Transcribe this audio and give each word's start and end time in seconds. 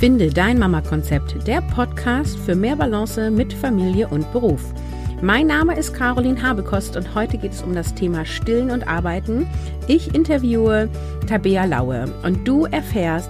Finde 0.00 0.30
dein 0.30 0.58
Mama-Konzept, 0.58 1.46
der 1.46 1.60
Podcast 1.60 2.38
für 2.38 2.54
mehr 2.54 2.74
Balance 2.74 3.30
mit 3.30 3.52
Familie 3.52 4.08
und 4.08 4.32
Beruf. 4.32 4.72
Mein 5.20 5.46
Name 5.46 5.76
ist 5.76 5.92
Caroline 5.92 6.42
Habekost 6.42 6.96
und 6.96 7.14
heute 7.14 7.36
geht 7.36 7.52
es 7.52 7.60
um 7.60 7.74
das 7.74 7.94
Thema 7.94 8.24
Stillen 8.24 8.70
und 8.70 8.88
Arbeiten. 8.88 9.46
Ich 9.88 10.14
interviewe 10.14 10.88
Tabea 11.28 11.66
Laue 11.66 12.06
und 12.22 12.48
du 12.48 12.64
erfährst, 12.64 13.28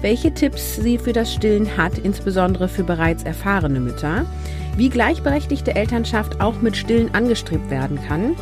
welche 0.00 0.32
Tipps 0.32 0.76
sie 0.76 0.96
für 0.96 1.12
das 1.12 1.34
Stillen 1.34 1.76
hat, 1.76 1.98
insbesondere 1.98 2.68
für 2.68 2.84
bereits 2.84 3.24
erfahrene 3.24 3.80
Mütter, 3.80 4.24
wie 4.76 4.90
gleichberechtigte 4.90 5.74
Elternschaft 5.74 6.40
auch 6.40 6.62
mit 6.62 6.76
Stillen 6.76 7.12
angestrebt 7.16 7.68
werden 7.68 7.98
kann 8.06 8.36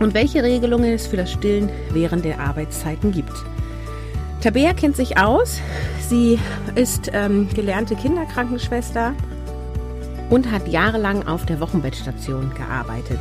und 0.00 0.12
welche 0.12 0.42
Regelungen 0.42 0.92
es 0.92 1.06
für 1.06 1.18
das 1.18 1.30
Stillen 1.30 1.70
während 1.92 2.24
der 2.24 2.40
Arbeitszeiten 2.40 3.12
gibt. 3.12 3.44
Tabea 4.42 4.72
kennt 4.72 4.96
sich 4.96 5.18
aus. 5.18 5.60
Sie 6.08 6.36
ist 6.74 7.10
ähm, 7.12 7.48
gelernte 7.54 7.94
Kinderkrankenschwester 7.94 9.14
und 10.30 10.50
hat 10.50 10.66
jahrelang 10.66 11.28
auf 11.28 11.46
der 11.46 11.60
Wochenbettstation 11.60 12.52
gearbeitet. 12.54 13.20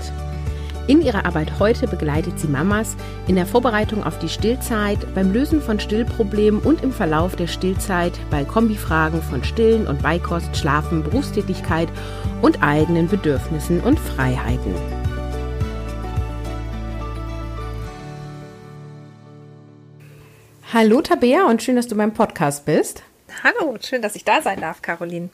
In 0.87 0.99
ihrer 1.03 1.25
Arbeit 1.25 1.59
heute 1.59 1.87
begleitet 1.87 2.39
sie 2.39 2.47
Mamas 2.47 2.95
in 3.27 3.35
der 3.35 3.45
Vorbereitung 3.45 4.03
auf 4.03 4.17
die 4.17 4.29
Stillzeit, 4.29 5.13
beim 5.13 5.31
Lösen 5.31 5.61
von 5.61 5.79
Stillproblemen 5.79 6.59
und 6.59 6.81
im 6.81 6.91
Verlauf 6.91 7.35
der 7.35 7.47
Stillzeit 7.47 8.13
bei 8.31 8.43
Kombifragen 8.43 9.21
von 9.21 9.43
Stillen 9.43 9.85
und 9.85 10.01
Beikost, 10.01 10.57
Schlafen, 10.57 11.03
Berufstätigkeit 11.03 11.89
und 12.41 12.63
eigenen 12.63 13.07
Bedürfnissen 13.07 13.79
und 13.81 13.99
Freiheiten. 13.99 15.00
Hallo 20.73 21.01
Tabea 21.01 21.49
und 21.49 21.61
schön, 21.61 21.75
dass 21.75 21.87
du 21.87 21.97
beim 21.97 22.13
Podcast 22.13 22.65
bist. 22.65 23.03
Hallo, 23.43 23.75
schön, 23.81 24.01
dass 24.01 24.15
ich 24.15 24.23
da 24.23 24.41
sein 24.41 24.61
darf, 24.61 24.81
Caroline. 24.81 25.27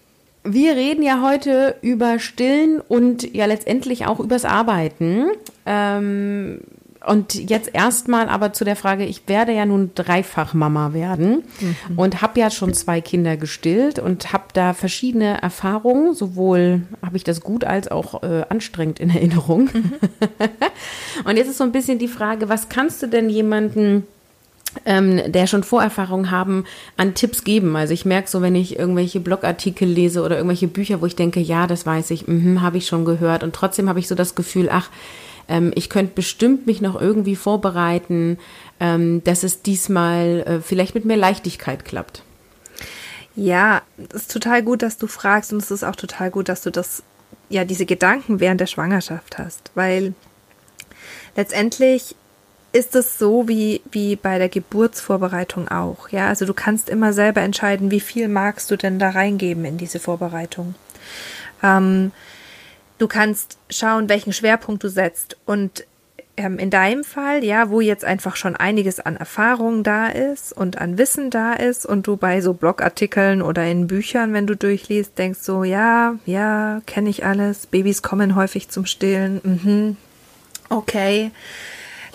Wir 0.44 0.76
reden 0.76 1.04
ja 1.04 1.22
heute 1.22 1.76
über 1.84 2.18
Stillen 2.18 2.82
und 2.82 3.36
ja 3.36 3.46
letztendlich 3.46 4.08
auch 4.08 4.20
übers 4.20 4.46
Arbeiten. 4.46 5.28
Ähm, 5.68 6.62
und 7.06 7.36
jetzt 7.36 7.70
erstmal 7.72 8.30
aber 8.30 8.54
zu 8.54 8.66
der 8.66 8.76
Frage, 8.76 9.06
ich 9.06 9.28
werde 9.28 9.52
ja 9.52 9.68
nun 9.68 9.92
dreifach 9.94 10.56
Mama 10.56 10.94
werden 10.94 11.44
mhm. 11.60 12.00
und 12.00 12.24
habe 12.24 12.40
ja 12.40 12.50
schon 12.50 12.74
zwei 12.74 13.00
Kinder 13.00 13.38
gestillt 13.38 14.00
und 14.00 14.34
habe 14.34 14.46
da 14.54 14.74
verschiedene 14.74 15.40
Erfahrungen, 15.40 16.16
sowohl 16.16 16.82
habe 17.06 17.16
ich 17.16 17.24
das 17.24 17.42
gut 17.42 17.64
als 17.64 17.90
auch 17.90 18.24
äh, 18.24 18.44
anstrengend 18.50 19.00
in 19.00 19.12
Erinnerung. 19.12 19.70
Mhm. 19.72 19.94
und 21.26 21.38
jetzt 21.38 21.50
ist 21.50 21.60
so 21.60 21.64
ein 21.64 21.72
bisschen 21.72 22.00
die 22.00 22.08
Frage, 22.08 22.50
was 22.50 22.70
kannst 22.70 23.04
du 23.04 23.08
denn 23.08 23.30
jemanden 23.30 24.08
ähm, 24.86 25.32
der 25.32 25.48
schon 25.48 25.64
Vorerfahrung 25.64 26.32
haben, 26.32 26.66
an 26.98 27.14
Tipps 27.14 27.44
geben. 27.44 27.76
Also 27.76 27.94
ich 27.94 28.06
merke 28.06 28.30
so, 28.30 28.42
wenn 28.42 28.56
ich 28.56 28.78
irgendwelche 28.78 29.20
Blogartikel 29.20 29.88
lese 29.88 30.22
oder 30.24 30.38
irgendwelche 30.38 30.68
Bücher, 30.68 31.02
wo 31.02 31.06
ich 31.06 31.16
denke, 31.16 31.40
ja, 31.40 31.68
das 31.68 31.86
weiß 31.86 32.12
ich, 32.12 32.28
mhm, 32.28 32.62
habe 32.62 32.78
ich 32.78 32.88
schon 32.88 33.06
gehört. 33.06 33.44
Und 33.44 33.56
trotzdem 33.56 33.90
habe 33.90 34.00
ich 34.00 34.08
so 34.08 34.16
das 34.16 34.36
Gefühl, 34.36 34.70
ach, 34.72 34.90
ähm, 35.48 35.72
ich 35.76 35.90
könnte 35.90 36.14
bestimmt 36.14 36.68
mich 36.68 36.82
noch 36.82 37.00
irgendwie 37.00 37.36
vorbereiten, 37.36 38.38
ähm, 38.80 39.24
dass 39.24 39.44
es 39.44 39.62
diesmal 39.62 40.44
äh, 40.46 40.60
vielleicht 40.62 40.96
mit 40.96 41.06
mehr 41.06 41.18
Leichtigkeit 41.18 41.86
klappt. 41.86 42.24
Ja, 43.36 43.84
es 44.10 44.24
ist 44.24 44.32
total 44.32 44.64
gut, 44.64 44.82
dass 44.82 44.98
du 44.98 45.08
fragst 45.08 45.54
und 45.54 45.62
es 45.62 45.72
ist 45.72 45.84
auch 45.84 45.96
total 45.96 46.32
gut, 46.32 46.50
dass 46.50 46.64
du 46.64 46.72
das, 46.72 47.04
ja, 47.50 47.66
diese 47.66 47.86
Gedanken 47.86 48.40
während 48.40 48.60
der 48.60 48.66
Schwangerschaft 48.66 49.38
hast, 49.38 49.72
weil 49.76 50.16
letztendlich 51.36 52.16
ist 52.72 52.96
es 52.96 53.18
so 53.18 53.48
wie, 53.48 53.82
wie 53.92 54.16
bei 54.16 54.38
der 54.38 54.50
Geburtsvorbereitung 54.50 55.68
auch. 55.70 56.10
Ja, 56.10 56.28
also 56.28 56.46
du 56.46 56.54
kannst 56.54 56.90
immer 56.90 57.14
selber 57.14 57.42
entscheiden, 57.42 57.92
wie 57.92 58.00
viel 58.00 58.28
magst 58.28 58.70
du 58.70 58.76
denn 58.76 59.00
da 59.00 59.10
reingeben 59.10 59.66
in 59.66 59.78
diese 59.78 60.00
Vorbereitung. 60.00 60.76
Ähm, 61.64 62.12
du 62.98 63.08
kannst 63.08 63.58
schauen, 63.70 64.10
welchen 64.10 64.34
Schwerpunkt 64.34 64.84
du 64.84 64.90
setzt 64.90 65.38
und 65.46 65.86
ähm, 66.36 66.60
in 66.60 66.70
deinem 66.70 67.04
Fall, 67.04 67.44
ja, 67.44 67.70
wo 67.70 67.82
jetzt 67.82 68.06
einfach 68.06 68.36
schon 68.36 68.56
einiges 68.56 69.00
an 69.00 69.16
Erfahrung 69.16 69.82
da 69.82 70.08
ist 70.08 70.54
und 70.54 70.78
an 70.78 70.98
Wissen 71.00 71.32
da 71.32 71.54
ist 71.54 71.86
und 71.86 72.06
du 72.06 72.16
bei 72.16 72.42
so 72.42 72.54
Blogartikeln 72.54 73.42
oder 73.42 73.66
in 73.66 73.88
Büchern, 73.88 74.34
wenn 74.34 74.46
du 74.46 74.56
durchliest, 74.56 75.18
denkst 75.18 75.40
so, 75.42 75.64
ja, 75.64 76.16
ja, 76.26 76.82
kenne 76.86 77.10
ich 77.10 77.26
alles, 77.26 77.66
Babys 77.66 78.04
kommen 78.04 78.36
häufig 78.36 78.70
zum 78.70 78.86
Stillen, 78.86 79.42
mhm, 79.44 79.98
okay 80.70 81.32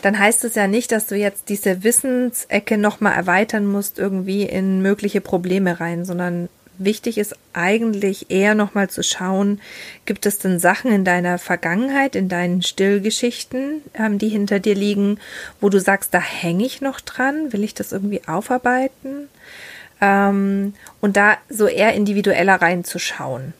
dann 0.02 0.18
heißt 0.18 0.44
es 0.44 0.54
ja 0.54 0.66
nicht, 0.66 0.92
dass 0.92 1.06
du 1.06 1.16
jetzt 1.16 1.48
diese 1.48 1.84
Wissensecke 1.84 2.76
nochmal 2.76 3.14
erweitern 3.14 3.66
musst, 3.66 3.98
irgendwie 3.98 4.42
in 4.42 4.82
mögliche 4.82 5.20
Probleme 5.20 5.80
rein, 5.80 6.04
sondern 6.04 6.48
wichtig 6.78 7.18
ist 7.18 7.36
eigentlich 7.52 8.30
eher 8.30 8.54
nochmal 8.54 8.90
zu 8.90 9.02
schauen, 9.02 9.60
gibt 10.04 10.26
es 10.26 10.38
denn 10.38 10.58
Sachen 10.58 10.90
in 10.92 11.04
deiner 11.04 11.38
Vergangenheit, 11.38 12.16
in 12.16 12.28
deinen 12.28 12.62
Stillgeschichten, 12.62 13.82
ähm, 13.94 14.18
die 14.18 14.28
hinter 14.28 14.58
dir 14.58 14.74
liegen, 14.74 15.18
wo 15.60 15.68
du 15.68 15.78
sagst, 15.80 16.12
da 16.14 16.20
hänge 16.20 16.64
ich 16.64 16.80
noch 16.80 17.00
dran, 17.00 17.52
will 17.52 17.62
ich 17.62 17.74
das 17.74 17.92
irgendwie 17.92 18.22
aufarbeiten? 18.26 19.28
Ähm, 20.00 20.74
und 21.00 21.16
da 21.16 21.36
so 21.48 21.66
eher 21.66 21.94
individueller 21.94 22.60
reinzuschauen. 22.60 23.54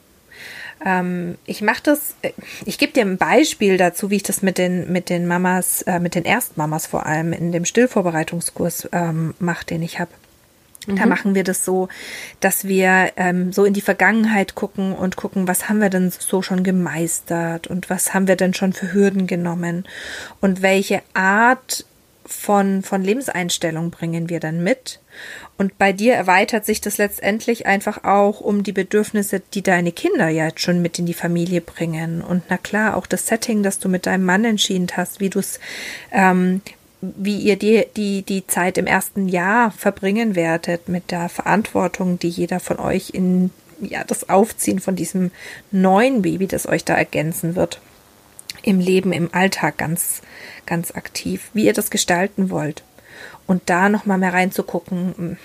Ähm, 0.85 1.37
ich 1.47 1.63
mache 1.63 1.83
das, 1.83 2.15
äh, 2.23 2.33
ich 2.65 2.79
gebe 2.79 2.93
dir 2.93 3.03
ein 3.03 3.19
Beispiel 3.19 3.77
dazu, 3.77 4.11
wie 4.11 4.17
ich 4.17 4.23
das 4.23 4.43
mit 4.43 4.59
den, 4.59 4.91
mit 4.93 5.11
den 5.11 5.27
Mamas, 5.27 5.83
äh, 5.83 6.01
mit 6.01 6.15
den 6.15 6.25
Erstmamas 6.25 6.87
vor 6.87 7.07
allem 7.07 7.33
in 7.33 7.53
dem 7.53 7.65
Stillvorbereitungskurs 7.65 8.89
ähm, 8.93 9.35
mache, 9.39 9.67
den 9.67 9.83
ich 9.83 9.99
habe. 9.99 10.11
Mhm. 10.87 10.97
Da 10.97 11.07
machen 11.07 11.35
wir 11.35 11.45
das 11.45 11.65
so, 11.65 11.89
dass 12.41 12.65
wir 12.65 13.13
ähm, 13.17 13.53
so 13.53 13.65
in 13.65 13.75
die 13.75 13.81
Vergangenheit 13.81 14.55
gucken 14.55 14.93
und 14.93 15.17
gucken, 15.17 15.49
was 15.49 15.69
haben 15.69 15.81
wir 15.81 15.91
denn 15.91 16.11
so 16.11 16.43
schon 16.43 16.65
gemeistert 16.65 17.67
und 17.67 17.91
was 17.91 18.15
haben 18.15 18.27
wir 18.27 18.37
denn 18.37 18.55
schon 18.55 18.73
für 18.73 18.93
Hürden 18.93 19.27
genommen 19.27 19.85
und 20.41 20.63
welche 20.63 21.03
Art 21.15 21.87
von, 22.37 22.83
von 22.83 23.03
Lebenseinstellung 23.03 23.91
bringen 23.91 24.29
wir 24.29 24.41
dann 24.41 24.63
mit 24.63 25.01
und 25.59 25.79
bei 25.79 25.93
dir 25.93 26.15
erweitert 26.15 26.67
sich 26.67 26.81
das 26.81 26.99
letztendlich 26.99 27.67
einfach 27.67 28.05
auch 28.05 28.41
um 28.41 28.63
die 28.63 28.73
Bedürfnisse, 28.73 29.43
die 29.55 29.63
deine 29.63 29.93
Kinder 29.93 30.29
ja 30.29 30.47
jetzt 30.47 30.61
schon 30.61 30.83
mit 30.83 30.99
in 30.99 31.07
die 31.07 31.15
Familie 31.15 31.61
bringen. 31.61 32.21
Und 32.21 32.43
na 32.49 32.57
klar, 32.57 32.97
auch 32.97 33.07
das 33.07 33.27
Setting, 33.27 33.63
das 33.63 33.79
du 33.79 33.89
mit 33.89 34.07
deinem 34.07 34.25
Mann 34.25 34.45
entschieden 34.45 34.89
hast, 34.97 35.21
wie 35.21 35.31
du 35.31 35.39
es, 35.39 35.61
ähm, 36.11 36.63
wie 37.01 37.39
ihr 37.39 37.57
die, 37.57 37.85
die, 37.97 38.23
die 38.23 38.47
Zeit 38.47 38.79
im 38.79 38.87
ersten 38.87 39.29
Jahr 39.29 39.71
verbringen 39.71 40.35
werdet, 40.35 40.89
mit 40.89 41.11
der 41.11 41.29
Verantwortung, 41.29 42.19
die 42.19 42.29
jeder 42.29 42.59
von 42.59 42.79
euch 42.79 43.11
in 43.11 43.51
ja, 43.81 44.05
das 44.05 44.29
Aufziehen 44.29 44.81
von 44.81 44.97
diesem 44.97 45.31
neuen 45.71 46.23
Baby, 46.23 46.47
das 46.47 46.67
euch 46.67 46.85
da 46.85 46.95
ergänzen 46.95 47.57
wird, 47.57 47.81
im 48.63 48.81
Leben, 48.81 49.13
im 49.13 49.33
Alltag 49.33 49.79
ganz, 49.79 50.23
ganz 50.67 50.93
aktiv, 50.93 51.51
wie 51.53 51.67
ihr 51.67 51.73
das 51.73 51.91
gestalten 51.91 52.51
wollt 52.51 52.83
und 53.47 53.63
da 53.67 53.89
noch 53.89 54.07
mal 54.07 54.19
mehr 54.19 54.33
reinzugucken, 54.33 55.39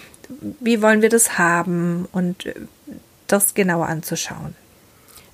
wie 0.60 0.82
wollen 0.82 1.02
wir 1.02 1.10
das 1.10 1.38
haben 1.38 2.08
und 2.12 2.46
äh, 2.46 2.54
das 3.28 3.54
genauer 3.54 3.88
anzuschauen. 3.88 4.56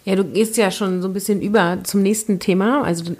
Ja, 0.06 0.16
du 0.16 0.26
gehst 0.26 0.58
ja 0.58 0.70
schon 0.70 1.02
so 1.02 1.08
ein 1.08 1.14
bisschen 1.14 1.42
über 1.42 1.78
zum 1.84 2.02
nächsten 2.02 2.40
Thema. 2.40 2.84
Also 2.84 3.14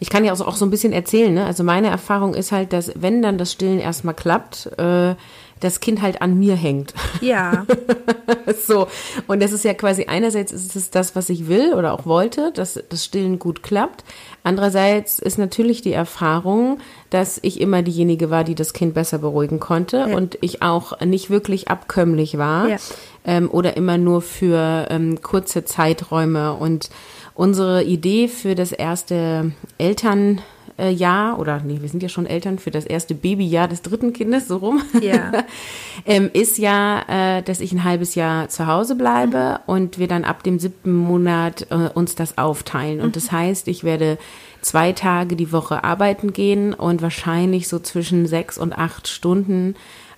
ich 0.00 0.10
kann 0.10 0.24
ja 0.24 0.32
auch 0.32 0.56
so 0.56 0.66
ein 0.66 0.70
bisschen 0.70 0.92
erzählen. 0.92 1.32
Ne? 1.32 1.46
Also 1.46 1.64
meine 1.64 1.88
Erfahrung 1.88 2.34
ist 2.34 2.52
halt, 2.52 2.74
dass 2.74 2.92
wenn 2.94 3.22
dann 3.22 3.38
das 3.38 3.52
Stillen 3.52 3.78
erstmal 3.78 4.14
klappt, 4.14 4.70
äh, 4.78 5.14
das 5.60 5.80
Kind 5.80 6.02
halt 6.02 6.20
an 6.20 6.38
mir 6.38 6.54
hängt. 6.54 6.92
Ja. 7.20 7.66
so. 8.66 8.88
Und 9.26 9.42
das 9.42 9.52
ist 9.52 9.64
ja 9.64 9.74
quasi 9.74 10.04
einerseits 10.04 10.52
ist 10.52 10.76
es 10.76 10.90
das, 10.90 11.16
was 11.16 11.30
ich 11.30 11.48
will 11.48 11.74
oder 11.74 11.94
auch 11.94 12.04
wollte, 12.04 12.52
dass 12.52 12.82
das 12.88 13.04
Stillen 13.04 13.38
gut 13.38 13.62
klappt. 13.62 14.04
Andererseits 14.42 15.18
ist 15.18 15.38
natürlich 15.38 15.80
die 15.80 15.92
Erfahrung, 15.92 16.78
dass 17.10 17.38
ich 17.42 17.60
immer 17.60 17.82
diejenige 17.82 18.30
war, 18.30 18.44
die 18.44 18.54
das 18.54 18.74
Kind 18.74 18.94
besser 18.94 19.18
beruhigen 19.18 19.58
konnte 19.58 20.06
ja. 20.08 20.16
und 20.16 20.38
ich 20.40 20.62
auch 20.62 21.00
nicht 21.00 21.30
wirklich 21.30 21.68
abkömmlich 21.68 22.36
war 22.36 22.68
ja. 22.68 22.76
ähm, 23.24 23.50
oder 23.50 23.76
immer 23.76 23.96
nur 23.96 24.22
für 24.22 24.86
ähm, 24.90 25.22
kurze 25.22 25.64
Zeiträume. 25.64 26.52
Und 26.54 26.90
unsere 27.34 27.82
Idee 27.82 28.28
für 28.28 28.54
das 28.54 28.72
erste 28.72 29.52
Eltern 29.78 30.42
Jahr 30.78 31.38
oder 31.38 31.60
nee, 31.64 31.78
wir 31.80 31.88
sind 31.88 32.02
ja 32.02 32.08
schon 32.08 32.26
Eltern 32.26 32.58
für 32.58 32.70
das 32.70 32.84
erste 32.84 33.14
Babyjahr 33.14 33.66
des 33.68 33.82
dritten 33.82 34.12
Kindes, 34.12 34.48
so 34.48 34.58
rum, 34.58 34.82
ja. 35.00 35.32
ähm, 36.06 36.30
ist 36.32 36.58
ja, 36.58 37.38
äh, 37.38 37.42
dass 37.42 37.60
ich 37.60 37.72
ein 37.72 37.84
halbes 37.84 38.14
Jahr 38.14 38.48
zu 38.48 38.66
Hause 38.66 38.94
bleibe 38.94 39.60
mhm. 39.66 39.72
und 39.72 39.98
wir 39.98 40.08
dann 40.08 40.24
ab 40.24 40.42
dem 40.42 40.58
siebten 40.58 40.94
Monat 40.94 41.66
äh, 41.70 41.88
uns 41.94 42.14
das 42.14 42.36
aufteilen. 42.36 43.00
Und 43.00 43.08
mhm. 43.08 43.12
das 43.12 43.32
heißt, 43.32 43.68
ich 43.68 43.84
werde 43.84 44.18
zwei 44.60 44.92
Tage 44.92 45.36
die 45.36 45.52
Woche 45.52 45.84
arbeiten 45.84 46.32
gehen 46.32 46.74
und 46.74 47.00
wahrscheinlich 47.00 47.68
so 47.68 47.78
zwischen 47.78 48.26
sechs 48.26 48.58
und 48.58 48.76
acht 48.76 49.08
Stunden 49.08 49.76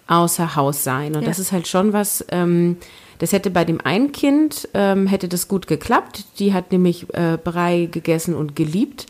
außer 0.08 0.56
Haus 0.56 0.82
sein. 0.82 1.14
Und 1.14 1.22
ja. 1.22 1.28
das 1.28 1.38
ist 1.38 1.52
halt 1.52 1.68
schon 1.68 1.92
was, 1.92 2.24
ähm, 2.30 2.78
das 3.18 3.32
hätte 3.32 3.50
bei 3.50 3.64
dem 3.64 3.80
einen 3.80 4.12
Kind, 4.12 4.68
ähm, 4.74 5.06
hätte 5.06 5.28
das 5.28 5.48
gut 5.48 5.66
geklappt. 5.66 6.24
Die 6.38 6.54
hat 6.54 6.72
nämlich 6.72 7.12
äh, 7.14 7.36
Brei 7.42 7.88
gegessen 7.90 8.34
und 8.34 8.54
geliebt. 8.56 9.06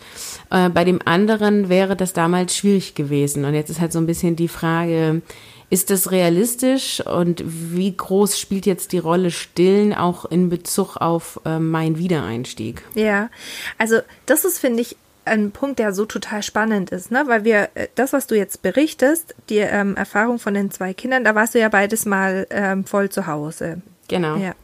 Äh, 0.51 0.71
bei 0.71 0.85
dem 0.85 1.01
anderen 1.05 1.69
wäre 1.69 1.97
das 1.97 2.13
damals 2.13 2.57
schwierig 2.57 2.95
gewesen. 2.95 3.45
Und 3.45 3.55
jetzt 3.55 3.71
ist 3.71 3.81
halt 3.81 3.93
so 3.93 3.99
ein 3.99 4.07
bisschen 4.07 4.37
die 4.37 4.49
Frage, 4.49 5.23
Ist 5.71 5.91
das 5.91 6.11
realistisch 6.11 7.05
und 7.05 7.43
wie 7.45 7.95
groß 7.95 8.39
spielt 8.39 8.65
jetzt 8.65 8.93
die 8.93 8.99
Rolle 8.99 9.31
Stillen 9.31 9.93
auch 9.93 10.25
in 10.25 10.49
Bezug 10.49 10.97
auf 10.97 11.41
äh, 11.45 11.59
meinen 11.59 11.99
Wiedereinstieg? 11.99 12.83
Ja, 12.95 13.29
also 13.77 13.99
das 14.25 14.47
ist, 14.47 14.59
finde 14.59 14.81
ich, 14.81 14.97
ein 15.27 15.51
Punkt, 15.51 15.79
der 15.79 15.93
so 15.93 16.07
total 16.07 16.43
spannend 16.43 16.89
ist, 16.91 17.11
ne? 17.11 17.25
Weil 17.27 17.45
wir, 17.45 17.69
äh, 17.75 17.89
das, 17.97 18.15
was 18.15 18.27
du 18.27 18.35
jetzt 18.35 18.63
berichtest, 18.63 19.35
die 19.51 19.59
ähm, 19.59 19.95
Erfahrung 19.95 20.39
von 20.39 20.55
den 20.55 20.71
zwei 20.71 20.95
Kindern, 20.95 21.23
da 21.23 21.35
warst 21.35 21.55
du 21.55 21.59
ja 21.59 21.69
beides 21.69 22.07
mal 22.07 22.47
ähm, 22.49 22.87
voll 22.87 23.11
zu 23.11 23.27
Hause. 23.27 23.83
Genau. 24.09 24.37
Ja. 24.37 24.55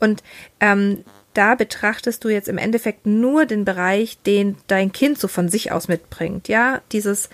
Und 0.00 0.22
ähm, 0.60 1.04
da 1.34 1.54
betrachtest 1.54 2.24
du 2.24 2.28
jetzt 2.28 2.48
im 2.48 2.56
Endeffekt 2.56 3.04
nur 3.04 3.44
den 3.44 3.64
Bereich, 3.64 4.18
den 4.24 4.56
dein 4.68 4.92
Kind 4.92 5.18
so 5.18 5.28
von 5.28 5.48
sich 5.48 5.70
aus 5.70 5.88
mitbringt. 5.88 6.48
Ja, 6.48 6.80
dieses 6.92 7.28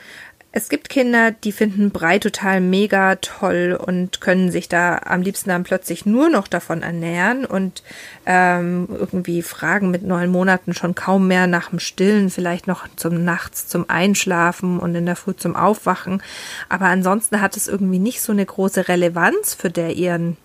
es 0.55 0.69
gibt 0.69 0.91
Kinder, 0.91 1.31
die 1.31 1.51
finden 1.51 1.91
Brei 1.91 2.19
total 2.19 2.61
mega 2.61 3.17
toll 3.17 3.79
und 3.83 4.21
können 4.21 4.51
sich 4.51 4.69
da 4.69 4.99
am 4.99 5.23
liebsten 5.23 5.49
dann 5.49 5.65
plötzlich 5.65 6.05
nur 6.05 6.29
noch 6.29 6.47
davon 6.47 6.83
ernähren 6.83 7.47
und 7.47 7.83
ähm, 8.27 8.87
irgendwie 8.91 9.41
fragen 9.41 9.91
mit 9.91 10.03
neun 10.03 10.31
Monaten 10.31 10.75
schon 10.75 10.95
kaum 10.95 11.27
mehr 11.27 11.47
nach 11.47 11.71
dem 11.71 11.79
Stillen, 11.79 12.29
vielleicht 12.29 12.67
noch 12.67 12.87
zum 12.97 13.25
Nachts 13.25 13.67
zum 13.67 13.89
Einschlafen 13.89 14.79
und 14.79 14.95
in 14.95 15.07
der 15.07 15.17
Früh 15.17 15.35
zum 15.35 15.57
Aufwachen. 15.57 16.23
Aber 16.69 16.85
ansonsten 16.85 17.41
hat 17.41 17.57
es 17.57 17.67
irgendwie 17.67 17.99
nicht 17.99 18.21
so 18.21 18.33
eine 18.33 18.45
große 18.45 18.89
Relevanz 18.89 19.55
für 19.55 19.71
der 19.71 19.95
ihren 19.97 20.37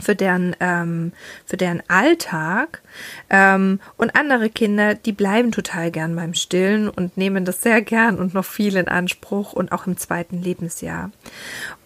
für 0.00 0.14
deren, 0.14 0.54
ähm, 0.60 1.12
für 1.44 1.56
deren 1.56 1.82
Alltag. 1.88 2.82
Ähm, 3.30 3.80
und 3.96 4.14
andere 4.16 4.50
Kinder, 4.50 4.94
die 4.94 5.12
bleiben 5.12 5.52
total 5.52 5.90
gern 5.90 6.14
beim 6.16 6.34
Stillen 6.34 6.88
und 6.88 7.16
nehmen 7.16 7.44
das 7.44 7.62
sehr 7.62 7.82
gern 7.82 8.18
und 8.18 8.34
noch 8.34 8.44
viel 8.44 8.76
in 8.76 8.88
Anspruch 8.88 9.52
und 9.52 9.72
auch 9.72 9.86
im 9.86 9.96
zweiten 9.96 10.42
Lebensjahr. 10.42 11.10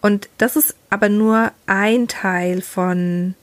Und 0.01 0.29
das 0.37 0.55
ist 0.55 0.75
aber 0.89 1.09
nur 1.09 1.51
ein 1.65 2.07
Teil 2.07 2.61
von 2.61 3.35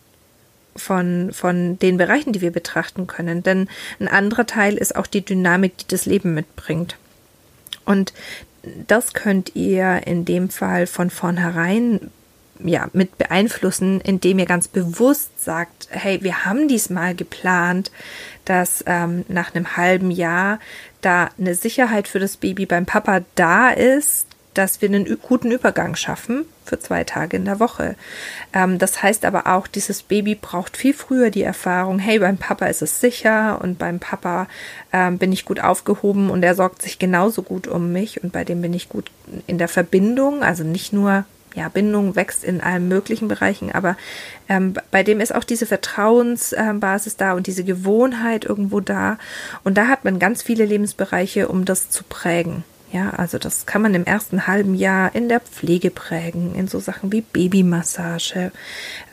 von, 0.77 1.33
von 1.33 1.79
den 1.81 1.97
Bereichen, 1.97 2.33
die 2.33 2.41
wir 2.41 2.53
betrachten 2.53 3.09
können. 3.09 3.43
Denn 3.43 3.69
ein 3.99 4.07
anderer 4.09 4.47
Teil 4.47 4.77
ist 4.77 4.95
auch 4.95 5.09
die 5.09 5.25
Dynamik, 5.25 5.77
die 5.79 5.89
das 5.89 6.07
Leben 6.07 6.33
mitbringt. 6.33 6.97
Und 7.85 8.15
das 8.87 9.13
könnt 9.13 9.57
ihr 9.57 10.07
in 10.07 10.25
dem 10.25 10.49
Fall 10.49 10.87
von 10.87 11.11
vornherein 11.11 12.11
ja, 12.65 12.89
mit 12.93 13.19
beeinflussen, 13.19 14.01
indem 14.01 14.39
ihr 14.39 14.47
ganz 14.47 14.69
bewusst 14.69 15.43
sagt, 15.43 15.89
hey, 15.91 16.23
wir 16.23 16.45
haben 16.45 16.69
diesmal 16.69 17.15
geplant, 17.15 17.91
dass 18.45 18.85
ähm, 18.87 19.25
nach 19.29 19.55
einem 19.55 19.77
halben 19.77 20.11
Jahr 20.11 20.59
da 21.01 21.31
eine 21.39 21.55
Sicherheit 21.55 22.09
für 22.09 22.19
das 22.19 22.37
Baby 22.37 22.67
beim 22.67 22.87
Papa 22.87 23.23
da 23.35 23.71
ist, 23.71 24.27
dass 24.55 24.83
wir 24.83 24.89
einen 24.89 25.19
guten 25.23 25.53
Übergang 25.53 25.95
schaffen 25.95 26.45
für 26.65 26.79
zwei 26.79 27.05
Tage 27.05 27.37
in 27.37 27.45
der 27.45 27.61
Woche. 27.61 27.95
Ähm, 28.53 28.79
das 28.79 29.03
heißt 29.03 29.25
aber 29.25 29.47
auch, 29.47 29.67
dieses 29.67 30.03
Baby 30.03 30.35
braucht 30.35 30.77
viel 30.77 30.95
früher 30.95 31.31
die 31.31 31.43
Erfahrung, 31.43 31.99
hey, 31.99 32.19
beim 32.19 32.37
Papa 32.37 32.67
ist 32.67 32.83
es 32.83 33.01
sicher 33.01 33.61
und 33.63 33.79
beim 33.79 34.01
Papa 34.01 34.49
ähm, 34.93 35.19
bin 35.19 35.33
ich 35.33 35.45
gut 35.45 35.61
aufgehoben 35.61 36.31
und 36.31 36.43
er 36.43 36.55
sorgt 36.55 36.83
sich 36.83 36.99
genauso 36.99 37.43
gut 37.43 37.69
um 37.69 37.93
mich 37.93 38.23
und 38.23 38.33
bei 38.33 38.45
dem 38.45 38.61
bin 38.61 38.75
ich 38.75 38.89
gut 38.89 39.11
in 39.47 39.59
der 39.59 39.69
Verbindung, 39.69 40.43
also 40.43 40.65
nicht 40.65 40.93
nur 40.93 41.25
ja, 41.55 41.69
Bindung 41.69 42.17
wächst 42.17 42.45
in 42.45 42.61
allen 42.61 42.89
möglichen 42.89 43.29
Bereichen, 43.29 43.73
aber 43.73 43.97
ähm, 44.49 44.75
bei 44.91 45.03
dem 45.03 45.21
ist 45.21 45.35
auch 45.35 45.45
diese 45.45 45.67
Vertrauensbasis 45.67 47.15
äh, 47.15 47.17
da 47.17 47.33
und 47.33 47.47
diese 47.47 47.65
Gewohnheit 47.65 48.45
irgendwo 48.45 48.81
da. 48.81 49.19
Und 49.65 49.77
da 49.79 49.89
hat 49.89 50.05
man 50.05 50.19
ganz 50.19 50.43
viele 50.43 50.65
Lebensbereiche, 50.65 51.49
um 51.49 51.65
das 51.65 51.91
zu 51.91 52.05
prägen. 52.05 52.65
Ja, 52.93 53.11
also 53.11 53.39
das 53.39 53.67
kann 53.67 53.83
man 53.83 53.95
im 53.95 54.05
ersten 54.05 54.49
halben 54.49 54.75
Jahr 54.75 55.15
in 55.15 55.29
der 55.29 55.39
Pflege 55.39 55.91
prägen, 55.91 56.57
in 56.57 56.67
so 56.67 56.81
Sachen 56.81 57.13
wie 57.13 57.21
Babymassage, 57.21 58.51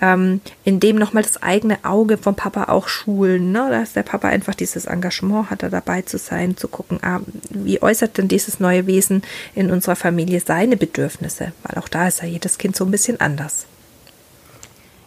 ähm, 0.02 0.42
in 0.64 0.80
dem 0.80 0.96
nochmal 0.96 1.22
das 1.22 1.44
eigene 1.44 1.86
Auge 1.86 2.18
vom 2.18 2.34
Papa 2.34 2.66
auch 2.66 2.88
schulen, 2.88 3.52
ne? 3.52 3.68
dass 3.70 3.94
der 3.94 4.02
Papa 4.02 4.30
einfach 4.30 4.56
dieses 4.56 4.86
Engagement 4.86 5.52
hat, 5.52 5.62
da 5.62 5.70
dabei 5.70 6.02
zu 6.02 6.18
sein, 6.18 6.58
zu 6.58 6.68
gucken, 6.68 7.00
ah, 7.04 7.20
wie 7.52 7.80
äußert 7.80 8.18
denn 8.18 8.28
dieses 8.28 8.60
neue 8.60 8.88
Wesen 8.88 9.22
in 9.54 9.70
unserer 9.70 9.96
Familie 9.96 10.40
seine 10.40 10.76
Bedürfnisse, 10.76 11.52
weil 11.62 11.78
auch 11.78 11.88
da 11.88 12.08
ist 12.08 12.24
ja 12.24 12.28
jedes 12.28 12.58
Kind 12.58 12.76
so 12.76 12.84
ein 12.84 12.92
bisschen 12.92 13.22
anders. 13.22 13.68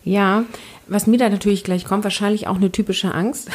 Ja, 0.03 0.45
was 0.87 1.07
mir 1.07 1.19
da 1.19 1.29
natürlich 1.29 1.63
gleich 1.63 1.85
kommt, 1.85 2.05
wahrscheinlich 2.05 2.49
auch 2.49 2.57
eine 2.57 2.73
typische 2.73 3.15
Angst. 3.15 3.49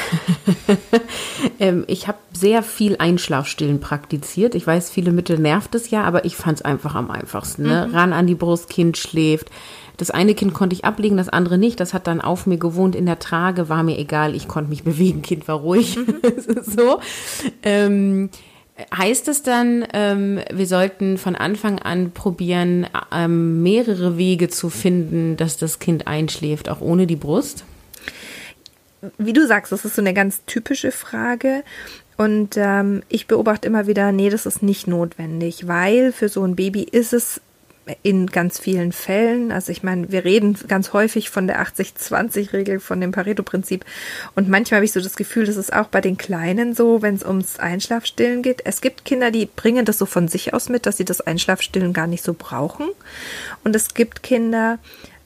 ähm, 1.60 1.84
ich 1.88 2.08
habe 2.08 2.18
sehr 2.32 2.64
viel 2.64 2.98
Einschlafstillen 2.98 3.80
praktiziert. 3.80 4.56
Ich 4.56 4.66
weiß, 4.66 4.90
viele 4.90 5.12
Mittel 5.12 5.40
nervt 5.40 5.76
es 5.76 5.90
ja, 5.90 6.04
aber 6.04 6.26
ich 6.26 6.36
fand 6.36 6.60
es 6.60 6.66
einfach 6.66 6.96
am 6.96 7.12
einfachsten. 7.12 7.64
Ne? 7.64 7.88
Mhm. 7.88 7.96
Ran 7.96 8.14
an 8.14 8.28
die 8.28 8.36
Brust, 8.36 8.70
Kind 8.70 8.98
schläft. 8.98 9.50
Das 9.98 10.12
eine 10.12 10.36
Kind 10.36 10.54
konnte 10.54 10.76
ich 10.76 10.86
ablegen, 10.86 11.18
das 11.18 11.30
andere 11.30 11.58
nicht. 11.58 11.80
Das 11.80 11.94
hat 11.94 12.08
dann 12.08 12.22
auf 12.22 12.48
mir 12.48 12.58
gewohnt 12.58 12.96
in 12.96 13.06
der 13.06 13.20
Trage, 13.20 13.70
war 13.70 13.84
mir 13.84 13.98
egal. 13.98 14.36
Ich 14.36 14.48
konnte 14.48 14.70
mich 14.70 14.84
bewegen, 14.86 15.22
Kind 15.22 15.48
war 15.48 15.58
ruhig. 15.58 15.98
Mhm. 15.98 16.22
so. 16.64 17.00
Ähm, 17.64 18.30
Heißt 18.94 19.30
es 19.30 19.42
dann, 19.42 19.88
ähm, 19.94 20.42
wir 20.52 20.68
sollten 20.68 21.18
von 21.18 21.36
Anfang 21.36 21.80
an 21.80 22.12
probieren, 22.12 22.88
ähm, 23.10 23.64
mehrere 23.64 24.18
Wege 24.18 24.50
zu 24.50 24.70
finden, 24.70 25.38
dass 25.38 25.56
das 25.56 25.80
Kind 25.80 26.08
einschläft, 26.08 26.68
auch 26.68 26.82
ohne 26.82 27.08
die 27.08 27.16
Brust? 27.16 27.64
Wie 29.18 29.32
du 29.32 29.48
sagst, 29.48 29.72
das 29.72 29.86
ist 29.86 29.96
so 29.96 30.02
eine 30.02 30.14
ganz 30.14 30.44
typische 30.46 30.92
Frage. 30.92 31.64
Und 32.18 32.58
ähm, 32.58 33.04
ich 33.08 33.28
beobachte 33.28 33.68
immer 33.68 33.88
wieder, 33.88 34.12
nee, 34.12 34.30
das 34.30 34.46
ist 34.46 34.62
nicht 34.62 34.88
notwendig, 34.88 35.68
weil 35.68 36.12
für 36.12 36.28
so 36.28 36.44
ein 36.44 36.56
Baby 36.56 36.84
ist 36.84 37.14
es 37.14 37.42
in 38.02 38.28
ganz 38.28 38.60
vielen 38.60 38.92
Fällen. 38.92 39.52
Also 39.52 39.72
ich 39.72 39.84
meine, 39.84 40.12
wir 40.12 40.26
reden 40.26 40.58
ganz 40.68 40.94
häufig 40.94 41.30
von 41.30 41.48
der 41.48 41.62
80-20-Regel, 41.62 42.80
von 42.80 43.00
dem 43.00 43.12
Pareto-Prinzip. 43.12 43.86
Und 44.36 44.50
manchmal 44.50 44.78
habe 44.78 44.86
ich 44.86 44.92
so 44.92 45.02
das 45.02 45.16
Gefühl, 45.16 45.46
das 45.46 45.58
ist 45.58 45.74
auch 45.74 45.88
bei 45.88 46.02
den 46.02 46.18
Kleinen 46.18 46.74
so, 46.74 47.02
wenn 47.02 47.16
es 47.16 47.24
ums 47.24 47.60
Einschlafstillen 47.60 48.42
geht. 48.42 48.62
Es 48.66 48.82
gibt 48.82 49.06
Kinder, 49.06 49.32
die 49.32 49.46
bringen 49.46 49.86
das 49.86 49.98
so 49.98 50.06
von 50.06 50.28
sich 50.28 50.54
aus 50.54 50.70
mit, 50.70 50.86
dass 50.86 50.98
sie 50.98 51.06
das 51.06 51.22
Einschlafstillen 51.22 51.94
gar 51.94 52.08
nicht 52.08 52.24
so 52.24 52.34
brauchen. 52.34 52.88
Und 53.64 53.76
es 53.76 53.94
gibt 53.94 54.24
Kinder, 54.24 54.80